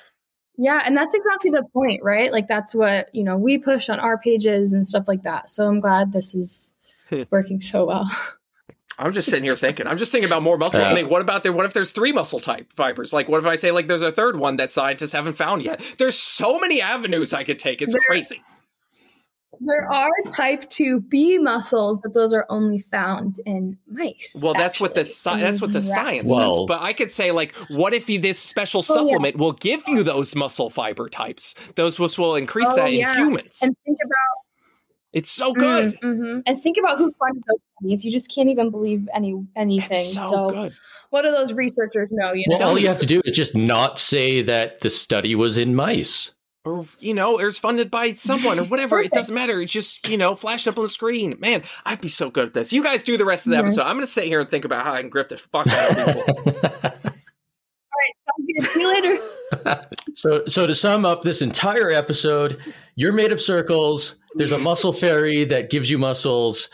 Yeah, 0.62 0.82
and 0.86 0.96
that's 0.98 1.14
exactly 1.14 1.52
the 1.52 1.64
point, 1.74 2.02
right? 2.04 2.32
Like 2.34 2.50
that's 2.50 2.76
what, 2.76 3.08
you 3.16 3.24
know, 3.24 3.38
we 3.38 3.58
push 3.60 3.88
on 3.90 3.98
our 4.00 4.18
pages 4.18 4.74
and 4.74 4.86
stuff 4.86 5.08
like 5.08 5.24
that. 5.24 5.50
So 5.50 5.66
I'm 5.66 5.80
glad 5.80 6.12
this 6.12 6.36
is 6.36 6.74
working 7.32 7.62
so 7.62 7.86
well. 7.86 8.12
I'm 8.98 9.14
just 9.14 9.30
sitting 9.30 9.46
here 9.46 9.56
thinking. 9.56 9.88
I'm 9.88 9.96
just 9.98 10.12
thinking 10.12 10.28
about 10.30 10.44
more 10.44 10.58
muscle. 10.58 10.82
Yeah. 10.82 10.90
I 10.90 10.94
mean, 10.94 11.08
what 11.08 11.22
about 11.22 11.44
there? 11.44 11.54
What 11.54 11.66
if 11.66 11.72
there's 11.72 11.92
three 11.92 12.12
muscle 12.12 12.42
type 12.42 12.74
fibers? 12.74 13.14
Like, 13.14 13.30
what 13.30 13.40
if 13.40 13.46
I 13.48 13.56
say 13.56 13.72
like 13.72 13.88
there's 13.88 14.02
a 14.02 14.12
third 14.12 14.36
one 14.38 14.58
that 14.58 14.70
scientists 14.74 15.14
haven't 15.14 15.34
found 15.38 15.64
yet? 15.64 15.82
There's 15.98 16.20
so 16.20 16.60
many 16.60 16.82
avenues 16.82 17.34
I 17.34 17.46
could 17.46 17.58
take. 17.60 17.82
It's 17.82 17.94
There- 17.94 18.02
crazy. 18.06 18.42
There 19.62 19.92
are 19.92 20.10
type 20.36 20.70
2B 20.70 21.42
muscles, 21.42 22.00
but 22.02 22.14
those 22.14 22.34
are 22.34 22.46
only 22.50 22.80
found 22.80 23.38
in 23.46 23.78
mice. 23.88 24.40
Well, 24.44 24.54
that's 24.54 24.80
what 24.80 24.94
the 24.94 25.02
actually, 25.02 25.14
sci- 25.14 25.40
that's 25.42 25.62
what 25.62 25.72
the 25.74 25.80
rats. 25.80 25.94
science 25.94 26.24
Well- 26.26 26.58
says. 26.60 26.66
But 26.68 26.82
I 26.82 26.94
could 26.94 27.12
say 27.12 27.32
like, 27.32 27.54
what 27.68 27.94
if 27.94 28.10
you, 28.10 28.20
this 28.20 28.40
special 28.40 28.80
Oh, 28.80 28.86
yeah. 28.88 28.94
supplement 28.96 29.38
will 29.38 29.54
give 29.54 29.82
you 29.88 30.04
those 30.04 30.36
muscle 30.36 30.70
fiber 30.70 31.10
types? 31.10 31.56
Those 31.76 32.00
will, 32.00 32.10
will 32.18 32.36
increase 32.36 32.68
Oh, 32.70 32.76
that 32.76 32.92
in 32.92 33.06
humans. 33.16 33.60
And 33.64 33.76
think 33.86 33.98
about 34.04 34.44
it's 35.12 35.32
so 35.32 35.54
good. 35.54 35.98
Mhm. 36.04 36.44
And 36.46 36.62
think 36.62 36.78
about 36.78 37.00
who 37.00 37.12
funded 37.14 37.44
those 37.48 37.60
studies. 37.80 38.06
You 38.06 38.12
just 38.12 38.34
can't 38.34 38.50
even 38.50 38.70
believe 38.70 39.10
any 39.14 39.34
anything. 39.56 39.90
It's 39.98 40.14
so, 40.14 40.22
so 40.30 40.50
good. 40.52 40.74
what 41.10 41.24
do 41.24 41.32
those 41.32 41.52
researchers 41.52 42.10
know? 42.12 42.32
You 42.34 42.46
know, 42.48 42.58
Well, 42.58 42.70
all 42.70 42.80
you 42.80 42.88
have 42.88 43.00
to 43.00 43.08
do 43.08 43.20
is 43.26 43.36
just 43.36 43.56
not 43.56 43.98
say 43.98 44.44
that 44.44 44.82
the 44.82 44.90
study 44.92 45.34
was 45.34 45.58
in 45.58 45.74
mice. 45.74 46.32
Or 46.66 46.86
you 47.00 47.14
know, 47.14 47.38
it 47.40 47.46
was 47.46 47.58
funded 47.58 47.90
by 47.90 48.14
someone 48.14 48.60
or 48.60 48.64
whatever. 48.68 49.00
it 49.02 49.12
doesn't 49.12 49.34
matter. 49.34 49.62
It's 49.62 49.72
just 49.72 50.08
you 50.10 50.18
know, 50.18 50.36
flash 50.36 50.68
up 50.68 50.78
on 50.78 50.84
the 50.86 50.90
screen. 50.90 51.36
Man, 51.40 51.64
I'd 51.86 52.02
be 52.02 52.10
so 52.10 52.30
good 52.30 52.48
at 52.50 52.54
this. 52.54 52.74
You 52.74 52.84
guys 52.84 53.04
do 53.04 53.18
the 53.18 53.26
rest 53.26 53.48
of 53.48 53.52
the 53.52 53.58
Mhm. 53.58 53.66
episode. 53.66 53.82
I'm 53.84 53.96
going 53.96 54.06
to 54.06 54.12
sit 54.12 54.26
here 54.26 54.42
and 54.42 54.50
think 54.50 54.66
about 54.66 54.86
how 54.86 54.94
I 54.94 55.02
can 55.02 55.10
grip 55.10 55.30
the 55.30 55.38
fuck 55.38 55.68
out 55.68 55.92
of 55.92 56.16
people. 56.16 56.92
Sounds 56.92 58.48
good. 58.48 58.68
See 58.70 58.82
you 58.82 58.88
later. 58.94 59.24
so, 60.16 60.46
so 60.48 60.68
to 60.68 60.76
sum 60.76 61.06
up 61.06 61.22
this 61.22 61.42
entire 61.42 61.92
episode, 61.92 62.60
you're 62.96 63.12
made 63.14 63.32
of 63.32 63.42
circles. 63.42 64.18
There's 64.36 64.52
a 64.52 64.60
muscle 64.60 64.94
fairy 64.94 65.46
that 65.46 65.70
gives 65.70 65.90
you 65.90 65.98
muscles, 65.98 66.70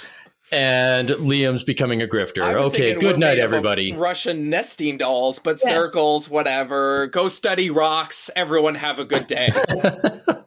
and 0.52 1.10
Liam's 1.10 1.64
becoming 1.64 2.02
a 2.02 2.08
grifter. 2.08 2.54
Okay, 2.54 2.94
thinking 2.94 3.00
good 3.00 3.20
night, 3.20 3.38
made 3.38 3.40
up 3.42 3.48
of 3.50 3.54
everybody. 3.54 3.94
Russian 3.94 4.50
nesting 4.50 4.98
dolls, 4.98 5.40
but 5.40 5.60
Yes. 5.64 5.74
circles, 5.74 6.30
whatever. 6.30 7.08
Go 7.08 7.28
study 7.28 7.70
rocks. 7.70 8.30
Everyone 8.36 8.76
have 8.76 9.00
a 9.00 9.06
good 9.06 9.28
day. 9.28 9.50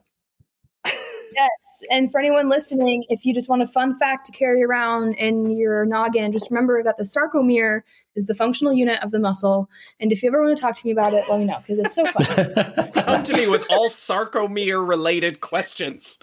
Yes. 1.38 1.82
And 1.88 2.10
for 2.10 2.18
anyone 2.18 2.48
listening, 2.48 3.04
if 3.08 3.24
you 3.24 3.32
just 3.32 3.48
want 3.48 3.62
a 3.62 3.66
fun 3.68 3.96
fact 3.96 4.26
to 4.26 4.32
carry 4.32 4.64
around 4.64 5.14
in 5.14 5.52
your 5.56 5.86
noggin, 5.86 6.32
just 6.32 6.50
remember 6.50 6.82
that 6.82 6.96
the 6.96 7.04
sarcomere 7.04 7.82
is 8.16 8.26
the 8.26 8.34
functional 8.34 8.72
unit 8.72 9.00
of 9.04 9.12
the 9.12 9.20
muscle. 9.20 9.70
And 10.00 10.10
if 10.10 10.20
you 10.20 10.30
ever 10.30 10.42
want 10.42 10.56
to 10.58 10.60
talk 10.60 10.74
to 10.74 10.84
me 10.84 10.90
about 10.90 11.14
it, 11.14 11.24
let 11.30 11.38
me 11.38 11.44
know 11.44 11.58
because 11.58 11.78
it's 11.78 11.94
so 11.94 12.06
fun. 12.06 12.92
Come 12.92 13.22
to 13.22 13.32
me 13.34 13.46
with 13.46 13.64
all 13.70 13.88
sarcomere 13.88 14.84
related 14.84 15.40
questions. 15.40 16.18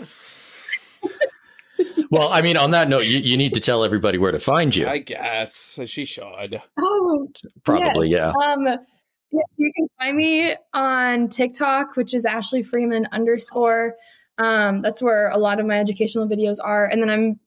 well, 2.12 2.30
I 2.30 2.42
mean, 2.42 2.58
on 2.58 2.72
that 2.72 2.90
note, 2.90 3.06
you, 3.06 3.20
you 3.20 3.38
need 3.38 3.54
to 3.54 3.60
tell 3.60 3.84
everybody 3.84 4.18
where 4.18 4.32
to 4.32 4.40
find 4.40 4.76
you. 4.76 4.88
I 4.88 5.00
guess 5.00 5.80
she 5.86 6.06
should. 6.06 6.62
oh, 6.80 7.28
Probably, 7.64 8.10
yes. 8.10 8.34
yeah. 8.40 8.54
Um, 8.54 8.66
yeah, 9.32 9.42
you 9.58 9.72
can 9.76 9.88
find 10.00 10.16
me 10.16 10.56
on 10.74 11.30
TikTok, 11.30 11.96
which 11.96 12.14
is 12.14 12.26
Ashley 12.26 12.64
Freeman 12.64 13.08
underscore. 13.12 13.96
Um, 14.38 14.82
that's 14.82 15.02
where 15.02 15.30
a 15.30 15.38
lot 15.38 15.60
of 15.60 15.66
my 15.66 15.80
educational 15.80 16.28
videos 16.28 16.58
are. 16.64 16.86
And 16.86 17.02
then 17.02 17.10
I'm 17.10 17.40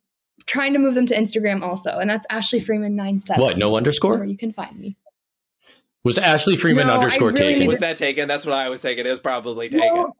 trying 0.46 0.72
to 0.72 0.78
move 0.78 0.94
them 0.94 1.06
to 1.06 1.14
Instagram 1.14 1.62
also. 1.62 1.98
And 1.98 2.08
that's 2.08 2.26
Ashley 2.30 2.60
Freeman 2.60 2.96
nine 2.96 3.20
seven. 3.20 3.42
What? 3.42 3.58
No 3.58 3.76
underscore? 3.76 4.16
where 4.16 4.26
you 4.26 4.36
can 4.36 4.52
find 4.52 4.78
me. 4.78 4.96
Was 6.04 6.16
Ashley 6.16 6.56
Freeman 6.56 6.86
No, 6.86 6.94
underscore 6.94 7.28
really 7.28 7.54
taken? 7.54 7.66
Was 7.66 7.80
that 7.80 7.96
taken? 7.96 8.28
That's 8.28 8.46
what 8.46 8.54
I 8.54 8.68
was 8.68 8.80
thinking. 8.80 9.04
It 9.04 9.10
was 9.10 9.18
probably 9.18 9.68
taken. 9.68 9.92
Well, 9.92 10.16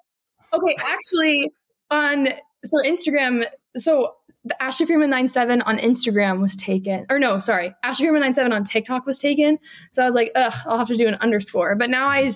okay, 0.52 0.76
actually, 0.82 1.50
on 1.90 2.28
so 2.64 2.78
Instagram, 2.84 3.44
so 3.76 4.14
the 4.44 4.61
Ashley 4.62 4.86
Freeman 4.86 5.11
97 5.11 5.62
on 5.62 5.78
Instagram 5.78 6.40
was 6.40 6.56
taken, 6.56 7.06
or 7.11 7.18
no, 7.18 7.38
sorry, 7.38 7.74
Ashley 7.82 8.06
Freeman 8.06 8.20
97 8.22 8.52
on 8.52 8.64
TikTok 8.64 9.04
was 9.06 9.18
taken. 9.18 9.59
So 9.92 10.02
I 10.02 10.06
was 10.06 10.14
like, 10.14 10.30
ugh, 10.34 10.54
I'll 10.66 10.78
have 10.78 10.88
to 10.88 10.96
do 10.96 11.06
an 11.09 11.14
underscore. 11.16 11.74
But 11.76 11.90
now 11.90 12.09
I, 12.09 12.30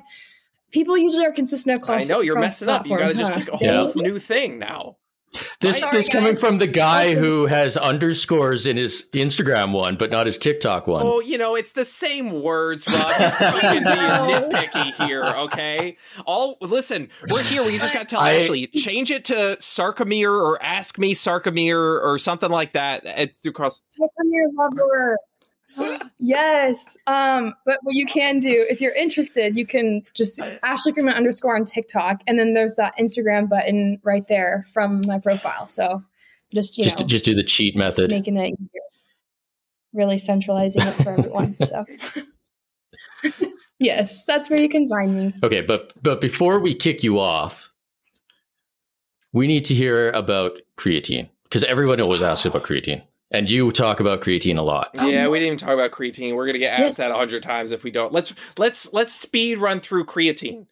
people 0.71 0.99
usually 0.99 1.25
are 1.25 1.33
consistent 1.33 1.79
across. 1.79 2.05
I 2.05 2.09
know 2.09 2.21
you're 2.21 2.35
across 2.37 2.61
messing 2.63 2.69
up. 2.69 2.87
You 2.87 2.99
got 2.99 3.09
to 3.09 3.15
platforms, 3.15 3.21
just 3.21 3.33
huh? 3.33 3.39
make 3.39 3.49
a 3.49 3.57
whole 3.57 3.93
Yeah. 3.97 4.03
new 4.03 4.19
thing 4.19 4.59
now. 4.59 4.97
This 5.61 5.79
Sorry, 5.79 5.93
this 5.97 6.09
coming 6.09 6.37
from 6.37 6.59
the 6.59 6.67
guy 6.67 7.15
who 7.15 7.47
has 7.47 7.77
underscores 7.77 8.67
in 8.67 8.77
his 8.77 9.09
Instagram 9.13 9.73
one, 9.73 9.97
but 9.97 10.11
not 10.11 10.27
his 10.27 10.37
TikTok 10.37 10.87
one. 10.87 11.03
Oh, 11.07 11.21
you 11.21 11.39
know, 11.39 11.55
it's 11.55 11.73
the 11.73 11.85
same 11.85 12.43
words, 12.43 12.87
Rob. 12.87 12.99
You're 13.19 13.31
fucking 13.31 13.85
being 13.85 13.87
nitpicky 14.51 15.07
here, 15.07 15.23
okay? 15.23 15.97
All 16.27 16.59
listen, 16.61 17.09
we're 17.31 17.43
here. 17.43 17.65
We 17.65 17.79
just 17.79 17.95
got 17.95 18.01
to 18.01 18.07
tell 18.07 18.21
I- 18.21 18.35
Ashley 18.35 18.67
change 18.67 19.11
it 19.11 19.25
to 19.27 19.57
sarcomere 19.59 20.31
or 20.33 20.63
ask 20.63 20.99
me 20.99 21.15
sarcomere 21.15 22.03
or 22.03 22.19
something 22.19 22.51
like 22.51 22.73
that. 22.73 23.03
It's 23.05 23.41
through 23.41 23.53
cross. 23.53 23.81
Premiere 24.17 24.49
lover. 24.55 25.17
yes. 26.19 26.97
Um, 27.07 27.55
but 27.65 27.79
what 27.83 27.95
you 27.95 28.07
can 28.07 28.41
do, 28.41 28.67
if 28.69 28.81
you're 28.81 28.95
interested, 28.95 29.57
you 29.57 29.67
can 29.67 30.03
just 30.15 30.41
Ashley 30.63 30.93
Freeman 30.93 31.15
underscore 31.15 31.57
on 31.57 31.65
TikTok, 31.65 32.23
and 32.27 32.39
then 32.39 32.55
there's 32.55 32.75
that 32.77 32.95
Instagram 32.99 33.49
button 33.49 34.01
right 34.03 34.27
there 34.29 34.65
from 34.73 35.03
my 35.07 35.19
profile. 35.19 35.69
So 35.69 36.03
just 36.53 36.79
you 36.79 36.85
just 36.85 37.01
know, 37.01 37.07
just 37.07 37.25
do 37.25 37.35
the 37.35 37.45
cheat 37.45 37.77
method. 37.77 38.11
making 38.11 38.37
it 38.37 38.53
easier, 38.53 38.83
really 39.93 40.19
centralizing 40.19 40.83
it 40.83 40.93
for 40.93 41.19
everyone. 41.19 41.57
So 41.67 41.85
yes, 43.79 44.25
that's 44.25 44.51
where 44.51 44.61
you 44.61 44.69
can 44.69 44.89
find 44.89 45.17
me. 45.17 45.35
Okay, 45.43 45.63
but 45.63 45.93
but 46.03 46.21
before 46.21 46.59
we 46.59 46.75
kick 46.75 47.03
you 47.03 47.19
off, 47.19 47.73
we 49.33 49.47
need 49.47 49.65
to 49.67 49.75
hear 49.75 50.11
about 50.11 50.53
creatine 50.77 51.29
because 51.45 51.65
everyone 51.65 52.01
always 52.01 52.23
asks 52.23 52.47
about 52.47 52.65
creatine, 52.65 53.03
and 53.33 53.51
you 53.51 53.71
talk 53.73 54.01
about 54.01 54.21
creatine 54.21 54.59
a 54.59 54.63
lot. 54.63 54.91
Yeah, 54.95 55.25
um, 55.27 55.33
we 55.33 55.39
didn't 55.39 55.47
even 55.55 55.59
talk 55.59 55.71
about 55.75 55.91
creatine. 55.91 56.35
We're 56.35 56.47
gonna 56.47 56.59
get 56.59 56.73
asked 56.73 56.81
Yes. 56.83 56.97
that 56.99 57.11
a 57.11 57.15
hundred 57.15 57.43
times 57.43 57.73
if 57.73 57.83
we 57.85 57.91
don't. 57.91 58.13
Let's 58.13 58.35
let's 58.59 58.93
let's 58.93 59.13
speed 59.15 59.59
run 59.59 59.81
through 59.81 60.05
creatine. 60.07 60.67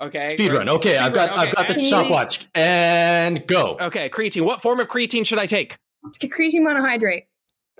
Okay, 0.00 0.26
Speed 0.34 0.52
run. 0.52 0.68
Okay, 0.68 0.90
Speed 0.92 1.00
I've 1.00 1.14
got 1.14 1.30
run. 1.30 1.38
I've 1.38 1.48
Okay, 1.54 1.66
got 1.68 1.74
the 1.74 1.78
stopwatch 1.80 2.46
and 2.54 3.46
go. 3.46 3.76
Okay, 3.80 4.08
creatine. 4.08 4.44
What 4.44 4.60
form 4.60 4.80
of 4.80 4.88
creatine 4.88 5.24
should 5.24 5.38
I 5.38 5.46
take? 5.46 5.76
Creatine 6.20 6.60
monohydrate, 6.62 7.22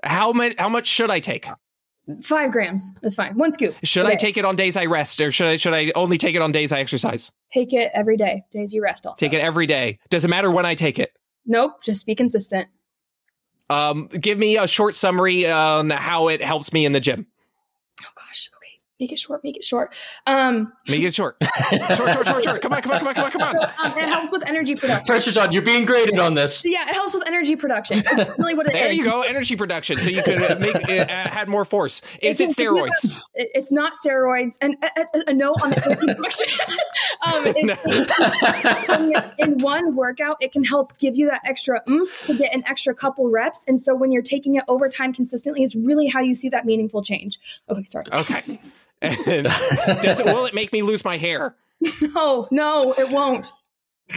How 0.03 0.31
much? 0.31 0.53
How 0.57 0.69
much 0.69 0.87
should 0.87 1.11
I 1.11 1.19
take? 1.19 1.45
five 2.21 2.51
grams 2.51 2.91
is 3.03 3.15
fine. 3.15 3.35
One 3.35 3.51
scoop. 3.51 3.75
Should 3.83 4.05
a 4.05 4.09
I 4.09 4.11
day. 4.11 4.17
take 4.17 4.37
it 4.37 4.45
on 4.45 4.55
days 4.55 4.77
I 4.77 4.85
rest, 4.85 5.19
or 5.21 5.31
should 5.31 5.47
I 5.47 5.55
should 5.57 5.73
I 5.73 5.91
only 5.95 6.17
take 6.17 6.35
it 6.35 6.41
on 6.41 6.51
days 6.51 6.71
I 6.71 6.79
exercise? 6.79 7.31
Take 7.53 7.73
it 7.73 7.91
every 7.93 8.15
day. 8.17 8.43
Days 8.53 8.73
you 8.73 8.81
rest. 8.81 9.05
Also. 9.05 9.15
Take 9.19 9.33
it 9.33 9.41
every 9.41 9.65
day. 9.67 9.99
Does 10.09 10.23
it 10.23 10.27
matter 10.29 10.49
when 10.51 10.65
I 10.65 10.75
take 10.75 10.99
it? 10.99 11.11
Nope. 11.45 11.83
Just 11.83 12.05
be 12.05 12.15
consistent. 12.15 12.67
Um, 13.69 14.07
give 14.07 14.37
me 14.37 14.57
a 14.57 14.67
short 14.67 14.95
summary 14.95 15.49
on 15.49 15.89
how 15.89 16.27
it 16.27 16.41
helps 16.41 16.71
me 16.71 16.85
in 16.85 16.91
the 16.91 16.99
gym. 16.99 17.27
Gosh. 18.99 19.01
Okay. 19.01 19.05
make 19.05 19.11
it 19.11 19.19
short, 19.19 19.43
make 19.43 19.57
it 19.57 19.65
short. 19.65 19.93
Um, 20.25 20.73
make 20.87 21.01
it 21.01 21.13
short. 21.13 21.37
short, 21.95 22.11
short, 22.13 22.25
short, 22.27 22.43
short. 22.43 22.61
Come 22.61 22.73
on, 22.73 22.81
come 22.81 22.91
on, 22.93 22.99
come 22.99 23.07
on, 23.07 23.13
come 23.13 23.23
on, 23.25 23.31
come 23.31 23.41
on. 23.41 23.55
So, 23.55 23.83
um, 23.83 23.97
it 23.97 24.07
helps 24.09 24.31
with 24.31 24.47
energy 24.47 24.75
production. 24.75 25.05
Pressure's 25.05 25.37
on. 25.37 25.51
You're 25.51 25.61
being 25.63 25.85
graded 25.85 26.17
on 26.17 26.33
this. 26.33 26.63
Yeah, 26.65 26.89
it 26.89 26.93
helps 26.93 27.13
with 27.13 27.27
energy 27.27 27.55
production. 27.55 28.03
That's 28.15 28.37
really 28.39 28.53
what 28.55 28.67
it 28.67 28.73
there 28.73 28.89
is. 28.89 28.97
you 28.97 29.03
go, 29.03 29.21
energy 29.21 29.55
production. 29.55 29.99
So 29.99 30.09
you 30.09 30.23
could 30.23 30.59
make 30.59 30.75
uh, 30.89 31.05
had 31.29 31.49
more 31.49 31.65
force. 31.65 32.01
Is 32.21 32.39
it 32.39 32.45
can 32.45 32.53
give 32.53 32.57
you 32.59 32.71
steroids? 32.73 33.11
a- 33.37 33.57
it's 33.57 33.71
not 33.71 33.93
steroids. 33.93 34.57
And 34.61 34.77
a, 34.83 35.01
a, 35.01 35.29
a 35.31 35.33
note 35.33 35.55
on 35.61 35.71
the 35.71 35.85
energy 35.85 36.05
production. 36.13 36.47
um, 37.25 37.43
it- 37.45 39.39
in, 39.39 39.49
in 39.53 39.57
one 39.59 39.95
workout, 39.95 40.37
it 40.39 40.51
can 40.51 40.63
help 40.63 40.97
give 40.97 41.17
you 41.17 41.27
that 41.29 41.41
extra 41.45 41.81
oomph 41.89 42.23
to 42.25 42.33
get 42.35 42.53
an 42.53 42.63
extra 42.65 42.93
couple 42.93 43.29
reps. 43.29 43.65
And 43.67 43.79
so 43.79 43.93
when 43.95 44.11
you're 44.11 44.21
taking 44.21 44.55
it 44.55 44.63
over 44.67 44.87
time 44.89 45.13
consistently, 45.13 45.63
is 45.63 45.75
really 45.75 46.07
how 46.07 46.21
you 46.21 46.35
see 46.35 46.49
that 46.49 46.65
meaningful 46.65 47.01
change. 47.03 47.39
Okay, 47.69 47.83
sorry. 47.87 48.05
Okay. 48.11 48.59
And 49.05 49.47
does 50.01 50.19
it? 50.19 50.25
Will 50.25 50.45
it 50.45 50.53
make 50.53 50.71
me 50.73 50.81
lose 50.81 51.03
my 51.03 51.17
hair? 51.17 51.55
No, 52.01 52.47
no, 52.51 52.93
it 52.93 53.09
won't. 53.09 53.51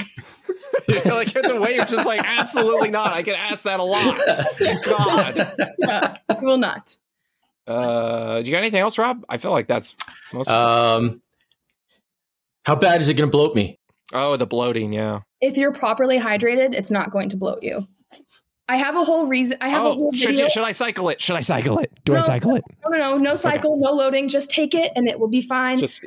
like 0.88 1.32
the 1.32 1.58
way 1.60 1.74
you're 1.76 1.86
just 1.86 2.06
like 2.06 2.20
absolutely 2.24 2.90
not. 2.90 3.12
I 3.12 3.22
get 3.22 3.38
asked 3.38 3.64
that 3.64 3.80
a 3.80 3.82
lot. 3.82 4.18
God. 4.84 5.74
Yeah, 5.78 6.16
it 6.28 6.42
will 6.42 6.58
not. 6.58 6.96
Uh, 7.66 8.40
do 8.40 8.48
you 8.48 8.52
got 8.52 8.58
anything 8.58 8.80
else, 8.80 8.98
Rob? 8.98 9.24
I 9.28 9.38
feel 9.38 9.50
like 9.50 9.66
that's 9.66 9.94
most. 10.32 10.48
Um, 10.48 11.22
how 12.64 12.74
bad 12.74 13.00
is 13.00 13.08
it 13.08 13.14
going 13.14 13.28
to 13.28 13.32
bloat 13.32 13.54
me? 13.54 13.78
oh, 14.12 14.36
the 14.36 14.46
bloating. 14.46 14.92
Yeah. 14.92 15.20
If 15.40 15.56
you're 15.56 15.72
properly 15.72 16.18
hydrated, 16.18 16.74
it's 16.74 16.90
not 16.90 17.10
going 17.10 17.28
to 17.30 17.36
bloat 17.36 17.62
you. 17.62 17.86
I 18.68 18.76
have 18.76 18.96
a 18.96 19.04
whole 19.04 19.26
reason. 19.26 19.56
I 19.60 19.68
have 19.70 19.82
a 19.84 19.88
Oh, 19.88 19.94
whole 19.94 20.12
should, 20.12 20.30
video. 20.30 20.44
you, 20.44 20.50
should 20.50 20.64
I 20.64 20.72
cycle 20.72 21.08
it? 21.08 21.20
Should 21.20 21.36
I 21.36 21.40
cycle 21.40 21.78
it? 21.78 21.90
Do 22.04 22.14
I 22.14 22.20
cycle 22.20 22.54
it? 22.56 22.64
no, 22.86 22.90
no, 22.90 22.98
no, 22.98 23.16
no 23.16 23.34
cycle, 23.34 23.78
no 23.78 23.92
loading. 23.92 24.28
Just 24.28 24.50
take 24.50 24.74
it, 24.74 24.92
and 24.94 25.08
it 25.08 25.18
will 25.18 25.28
be 25.28 25.40
fine. 25.40 25.78
Just 25.78 26.00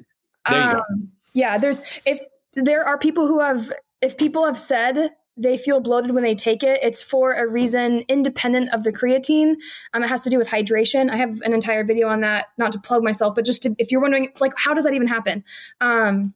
there 0.49 0.64
you 0.64 0.72
go. 0.74 0.80
Um, 0.80 1.09
yeah, 1.34 1.57
there's 1.57 1.82
if 2.05 2.20
there 2.53 2.84
are 2.86 2.97
people 2.97 3.28
who 3.28 3.39
have 3.39 3.72
if 4.01 4.18
people 4.18 4.45
have 4.45 4.57
said 4.57 5.12
they 5.38 5.57
feel 5.57 5.80
bloated 5.80 6.12
when 6.14 6.24
they 6.24 6.36
take 6.36 6.62
it, 6.62 6.80
it's 6.84 7.01
for 7.01 7.34
a 7.34 7.47
reason 7.47 8.01
independent 8.09 8.72
of 8.74 8.84
the 8.84 8.91
creatine. 8.91 9.55
Um, 9.93 10.03
it 10.03 10.07
has 10.09 10.22
to 10.24 10.30
do 10.30 10.38
with 10.38 10.47
hydration. 10.47 11.09
I 11.09 11.16
have 11.18 11.41
an 11.41 11.53
entire 11.53 11.84
video 11.84 12.09
on 12.09 12.20
that, 12.22 12.47
not 12.57 12.74
to 12.74 12.80
plug 12.80 13.01
myself, 13.01 13.34
but 13.34 13.45
just 13.45 13.64
to, 13.64 13.74
if 13.80 13.91
you're 13.91 14.01
wondering, 14.01 14.28
like, 14.39 14.51
how 14.57 14.74
does 14.74 14.84
that 14.84 14.93
even 14.93 15.07
happen? 15.07 15.43
Um, 15.80 16.34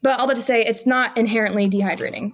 but 0.00 0.18
all 0.20 0.26
that 0.28 0.36
to 0.36 0.42
say, 0.42 0.64
it's 0.64 0.86
not 0.86 1.18
inherently 1.18 1.68
dehydrating. 1.68 2.32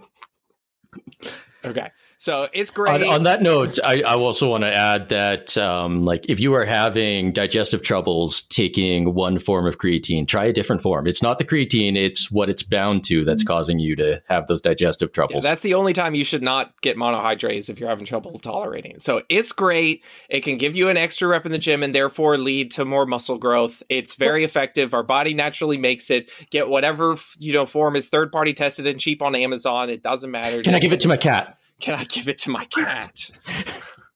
Okay. 1.64 1.90
So 2.18 2.48
it's 2.52 2.70
great. 2.70 3.02
on 3.02 3.24
that 3.24 3.42
note, 3.42 3.78
I, 3.84 4.00
I 4.00 4.14
also 4.14 4.48
want 4.50 4.64
to 4.64 4.72
add 4.74 5.10
that, 5.10 5.56
um, 5.58 6.02
like, 6.02 6.26
if 6.28 6.40
you 6.40 6.54
are 6.54 6.64
having 6.64 7.32
digestive 7.32 7.82
troubles 7.82 8.42
taking 8.42 9.14
one 9.14 9.38
form 9.38 9.66
of 9.66 9.78
creatine, 9.78 10.26
try 10.26 10.46
a 10.46 10.52
different 10.52 10.80
form. 10.82 11.06
It's 11.06 11.22
not 11.22 11.38
the 11.38 11.44
creatine; 11.44 11.94
it's 11.96 12.30
what 12.30 12.48
it's 12.48 12.62
bound 12.62 13.04
to 13.04 13.24
that's 13.24 13.44
causing 13.44 13.78
you 13.78 13.96
to 13.96 14.22
have 14.28 14.46
those 14.46 14.60
digestive 14.62 15.10
Yeah, 15.10 15.14
troubles. 15.14 15.44
that's 15.44 15.62
the 15.62 15.74
only 15.74 15.92
time 15.92 16.14
you 16.14 16.24
should 16.24 16.42
not 16.42 16.72
get 16.80 16.96
monohydrates 16.96 17.68
if 17.68 17.78
you're 17.78 17.88
having 17.88 18.06
trouble 18.06 18.38
tolerating. 18.38 18.98
So 19.00 19.22
it's 19.28 19.52
great. 19.52 20.02
It 20.30 20.40
can 20.40 20.56
give 20.58 20.74
you 20.74 20.88
an 20.88 20.96
extra 20.96 21.28
rep 21.28 21.44
in 21.44 21.52
the 21.52 21.58
gym 21.58 21.82
and 21.82 21.94
therefore 21.94 22.38
lead 22.38 22.70
to 22.72 22.84
more 22.84 23.04
muscle 23.06 23.38
growth. 23.38 23.82
It's 23.88 24.14
very 24.14 24.42
effective. 24.42 24.94
Our 24.94 25.02
body 25.02 25.34
naturally 25.34 25.76
makes 25.76 26.10
it. 26.10 26.30
Get 26.50 26.68
whatever 26.68 27.16
you 27.38 27.52
know 27.52 27.66
form 27.66 27.94
is 27.94 28.08
third 28.08 28.32
party 28.32 28.54
tested 28.54 28.86
and 28.86 28.98
cheap 28.98 29.20
on 29.20 29.34
Amazon. 29.34 29.90
It 29.90 30.02
doesn't 30.02 30.30
matter. 30.30 30.62
Can 30.62 30.74
I 30.74 30.78
give 30.78 30.92
it 30.92 31.00
to 31.00 31.08
my 31.08 31.16
cat? 31.18 31.58
Can 31.80 31.94
I 31.94 32.04
give 32.04 32.28
it 32.28 32.38
to 32.38 32.50
my 32.50 32.64
cat? 32.66 33.30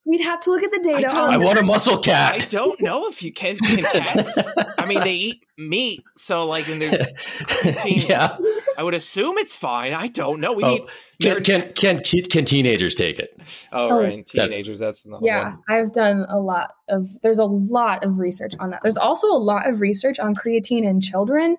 We'd 0.07 0.23
have 0.23 0.41
to 0.41 0.51
look 0.51 0.63
at 0.63 0.71
the 0.73 0.81
data. 0.83 1.09
don't- 1.09 1.31
I 1.31 1.37
want 1.37 1.59
a 1.59 1.63
muscle 1.63 1.99
cat. 1.99 2.35
I 2.35 2.39
don't 2.47 2.81
know 2.81 3.07
if 3.09 3.23
you 3.23 3.33
can. 3.33 3.57
Can 3.59 3.83
cats? 3.83 4.39
I 4.79 4.87
mean, 4.87 4.99
they 5.01 5.13
eat 5.13 5.45
meat, 5.59 6.03
so 6.17 6.47
like, 6.47 6.69
and 6.69 6.81
there's. 6.81 6.99
yeah. 8.09 8.37
I 8.79 8.83
would 8.83 8.95
assume 8.95 9.37
it's 9.37 9.57
fine. 9.57 9.93
I 9.93 10.07
don't 10.09 10.41
know. 10.41 10.53
We 10.55 10.65
Oh, 10.65 10.71
need. 10.71 10.83
Can, 11.21 11.45
can 11.45 11.73
can 11.75 12.25
can 12.25 12.45
teenagers 12.47 12.95
take 12.95 13.19
it? 13.19 13.39
Oh, 13.73 13.91
Oh. 13.91 14.03
right. 14.03 14.27
Teenagers. 14.27 14.79
That's 14.79 15.05
another 15.05 15.25
Yeah, 15.25 15.51
one. 15.51 15.59
I've 15.69 15.93
done 15.93 16.25
a 16.31 16.41
lot 16.41 16.73
of. 16.89 17.07
There's 17.21 17.39
a 17.39 17.45
lot 17.45 18.03
of 18.03 18.19
research 18.19 18.55
on 18.59 18.71
that. 18.71 18.81
There's 18.83 18.97
also 18.97 19.27
a 19.29 19.37
lot 19.39 19.69
of 19.69 19.83
research 19.83 20.19
on 20.19 20.35
creatine 20.35 20.85
in 20.85 21.03
children, 21.03 21.59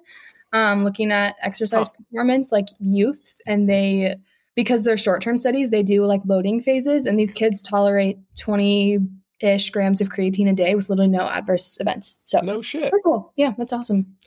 um, 0.52 0.84
looking 0.84 1.12
at 1.12 1.36
exercise 1.44 1.86
Huh. 1.88 1.94
performance, 2.10 2.52
like 2.52 2.68
youth, 2.80 3.36
and 3.46 3.70
they 3.70 4.16
because 4.56 4.84
they're 4.84 4.98
short 4.98 5.22
term 5.22 5.38
studies, 5.38 5.70
they 5.70 5.84
do 5.84 6.06
like 6.06 6.22
loading 6.26 6.62
phases, 6.62 7.06
and 7.06 7.20
these 7.20 7.34
kids 7.34 7.62
tolerate 7.62 8.18
20 8.40 9.00
ish 9.42 9.70
grams 9.72 10.02
of 10.02 10.10
creatine 10.10 10.50
a 10.50 10.54
day 10.54 10.76
with 10.76 10.90
little 10.90 11.06
to 11.06 11.10
no 11.12 11.22
adverse 11.22 11.80
events. 11.80 12.22
So 12.26 12.40
No 12.42 12.62
shit. 12.62 12.92
very 12.92 13.02
cool. 13.04 13.34
Yeah, 13.36 13.54
that's 13.58 13.74
awesome. 13.74 14.18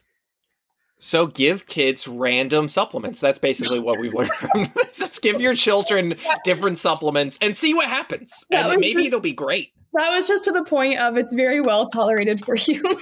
So 0.99 1.27
give 1.27 1.67
kids 1.67 2.09
random 2.09 2.67
supplements. 2.69 3.21
That's 3.21 3.39
basically 3.39 3.85
what 3.85 3.99
we've 4.01 4.15
learned 4.15 4.31
from 4.33 4.71
this. 4.75 4.99
Just 4.99 5.23
give 5.23 5.41
your 5.41 5.55
children 5.55 6.15
different 6.45 6.79
supplements 6.79 7.39
and 7.43 7.57
see 7.57 7.75
what 7.75 7.89
happens. 7.89 8.45
That 8.51 8.61
and 8.61 8.69
was 8.71 8.79
maybe 8.81 8.95
just- 8.95 9.09
it'll 9.09 9.21
be 9.21 9.33
great. 9.33 9.71
That 9.93 10.11
was 10.17 10.27
just 10.27 10.43
to 10.45 10.53
the 10.53 10.65
point 10.65 10.99
of 10.99 11.17
it's 11.17 11.35
very 11.35 11.61
well 11.61 11.87
tolerated 11.87 12.45
for 12.45 12.55
humans. 12.57 12.99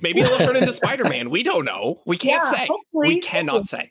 Maybe 0.00 0.20
it'll 0.20 0.38
turn 0.38 0.54
into 0.54 0.72
Spider-Man. 0.72 1.28
We 1.30 1.42
don't 1.42 1.64
know. 1.64 2.02
We 2.06 2.18
can't 2.18 2.44
Yeah, 2.44 2.50
say. 2.50 2.66
hopefully. 2.70 3.08
We 3.08 3.20
cannot 3.20 3.66
say. 3.66 3.90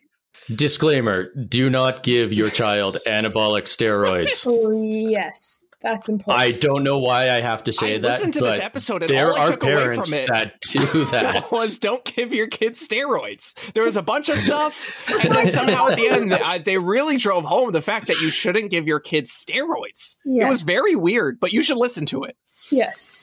Disclaimer: 0.54 1.28
Do 1.34 1.70
not 1.70 2.02
give 2.02 2.32
your 2.32 2.50
child 2.50 2.98
anabolic 3.06 3.64
steroids. 3.64 4.46
Oh, 4.48 4.82
yes, 4.82 5.64
that's 5.82 6.08
important. 6.08 6.40
I 6.40 6.52
don't 6.52 6.82
know 6.82 6.98
why 6.98 7.30
I 7.30 7.40
have 7.40 7.64
to 7.64 7.72
say 7.72 7.96
I 7.96 7.98
that, 7.98 8.08
Listen 8.08 8.32
to 8.32 8.40
this 8.40 8.60
episode 8.60 9.02
and 9.02 9.12
there 9.12 9.30
all 9.32 9.38
I 9.38 9.44
are 9.44 9.50
took 9.50 9.62
away 9.64 9.96
from 9.96 10.14
it 10.14 10.28
that 10.28 10.60
do 10.62 11.04
that. 11.10 11.50
was 11.52 11.78
don't 11.78 12.04
give 12.04 12.32
your 12.32 12.46
kids 12.46 12.86
steroids. 12.86 13.54
There 13.72 13.84
was 13.84 13.96
a 13.96 14.02
bunch 14.02 14.28
of 14.28 14.38
stuff, 14.38 15.08
and 15.24 15.34
then 15.34 15.48
somehow 15.48 15.88
at 15.88 15.96
the 15.96 16.08
end, 16.08 16.32
I, 16.32 16.58
they 16.58 16.78
really 16.78 17.16
drove 17.16 17.44
home 17.44 17.72
the 17.72 17.82
fact 17.82 18.06
that 18.06 18.20
you 18.20 18.30
shouldn't 18.30 18.70
give 18.70 18.86
your 18.86 19.00
kids 19.00 19.32
steroids. 19.32 20.16
It 20.24 20.48
was 20.48 20.62
very 20.62 20.96
weird, 20.96 21.38
but 21.40 21.52
you 21.52 21.62
should 21.62 21.76
listen 21.78 22.06
to 22.06 22.24
it. 22.24 22.36
yes. 22.70 23.16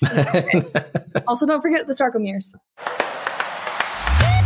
also, 1.28 1.46
don't 1.46 1.62
forget 1.62 1.88
the 1.88 1.94
sarcomeres. 1.94 2.54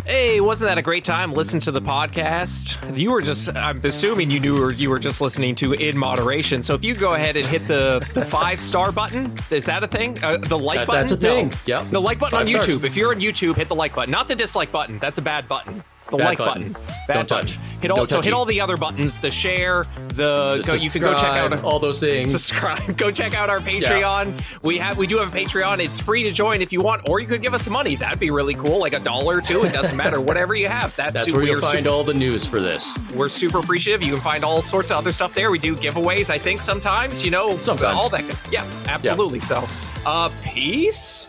Hey, 0.08 0.40
wasn't 0.40 0.70
that 0.70 0.78
a 0.78 0.82
great 0.82 1.04
time? 1.04 1.34
Listen 1.34 1.60
to 1.60 1.70
the 1.72 1.82
podcast. 1.82 2.98
You 2.98 3.12
were 3.12 3.22
just, 3.22 3.54
I'm 3.54 3.84
assuming 3.84 4.32
you 4.32 4.40
knew 4.40 4.58
or 4.64 4.72
you 4.72 4.90
were 4.90 5.00
just 5.00 5.20
listening 5.20 5.54
to 5.56 5.74
in 5.74 5.98
moderation. 5.98 6.64
So 6.64 6.76
if 6.76 6.86
you 6.86 6.96
go 6.96 7.14
ahead 7.16 7.36
and 7.36 7.46
hit 7.46 7.68
the, 7.68 8.00
the 8.14 8.24
five 8.24 8.62
star 8.62 8.94
button, 8.94 9.34
is 9.52 9.66
that 9.66 9.84
a 9.84 9.88
thing? 9.88 10.18
Uh, 10.24 10.38
the 10.38 10.58
like 10.58 10.78
That- 10.80 10.88
button? 10.88 11.02
that's 11.02 11.12
a 11.12 11.18
thing. 11.18 11.50
No. 11.50 11.56
Yep. 11.82 11.90
The 11.90 12.00
like 12.00 12.20
button 12.20 12.38
Five 12.40 12.48
on 12.48 12.48
stars. 12.64 12.68
YouTube. 12.68 12.84
If 12.86 12.96
you're 12.96 13.14
on 13.14 13.20
YouTube, 13.20 13.58
hit 13.58 13.68
the 13.68 13.76
like 13.76 13.96
button, 13.96 14.10
not 14.12 14.30
the 14.30 14.36
dislike 14.36 14.72
button. 14.72 14.98
That's 15.00 15.18
a 15.18 15.22
bad 15.22 15.46
button. 15.50 15.84
The 16.10 16.18
like 16.18 16.38
button. 16.38 16.72
button. 16.74 16.88
Don't 17.08 17.28
button. 17.30 17.48
touch. 17.48 17.60
Hit 17.82 17.92
all, 17.92 17.98
Don't 17.98 18.08
so 18.08 18.16
touch 18.18 18.26
hit 18.26 18.32
it. 18.32 18.36
all 18.36 18.46
the 18.46 18.62
other 18.62 18.78
buttons. 18.78 19.20
The 19.20 19.30
share. 19.30 19.84
The, 20.14 20.64
go, 20.66 20.74
you 20.74 20.90
can 20.90 21.02
go 21.02 21.14
check 21.14 21.24
out 21.26 21.64
all 21.64 21.80
those 21.80 22.00
things. 22.00 22.32
subscribe 22.32 22.98
go 22.98 23.12
check 23.12 23.36
out 23.36 23.52
our 23.52 23.60
patreon 23.60 24.34
we 24.64 24.80
have 24.80 24.98
we 24.98 25.06
do 25.06 25.18
have 25.20 25.32
a 25.34 25.38
patreon 25.38 25.78
it's 25.78 26.00
free 26.00 26.24
to 26.24 26.32
join 26.32 26.60
if 26.60 26.72
you 26.74 26.80
want 26.82 27.08
or 27.08 27.20
you 27.20 27.28
could 27.28 27.44
give 27.44 27.54
us 27.54 27.64
some 27.64 27.74
money 27.74 27.96
that'd 27.96 28.20
be 28.20 28.32
really 28.32 28.56
cool 28.56 28.80
like 28.80 28.96
a 28.96 29.00
dollar 29.00 29.38
or 29.38 29.42
two 29.42 29.64
it 29.64 29.74
doesn't 29.74 29.96
matter 30.04 30.20
whatever 30.20 30.56
you 30.56 30.68
have 30.68 30.96
that's, 30.96 31.14
That's 31.14 31.26
super, 31.28 31.38
where 31.40 31.48
you'll 31.48 31.62
find 31.62 31.86
super, 31.86 31.90
all 31.90 32.04
the 32.04 32.16
news 32.16 32.48
for 32.48 32.60
this. 32.60 32.98
we're 33.14 33.30
super 33.30 33.60
appreciative 33.60 34.02
you 34.02 34.14
can 34.14 34.24
find 34.24 34.44
all 34.44 34.62
sorts 34.64 34.90
of 34.90 34.98
other 34.98 35.12
stuff 35.12 35.36
there 35.36 35.52
we 35.52 35.60
do 35.60 35.76
giveaways 35.76 36.32
i 36.32 36.40
think 36.40 36.62
sometimes 36.62 37.24
you 37.24 37.30
know 37.30 37.56
Sometimes. 37.60 37.96
all 37.96 38.10
that 38.10 38.48
yeah 38.52 38.66
absolutely 38.88 39.40
so 39.40 39.68
uh 40.08 40.30
peace 40.44 41.28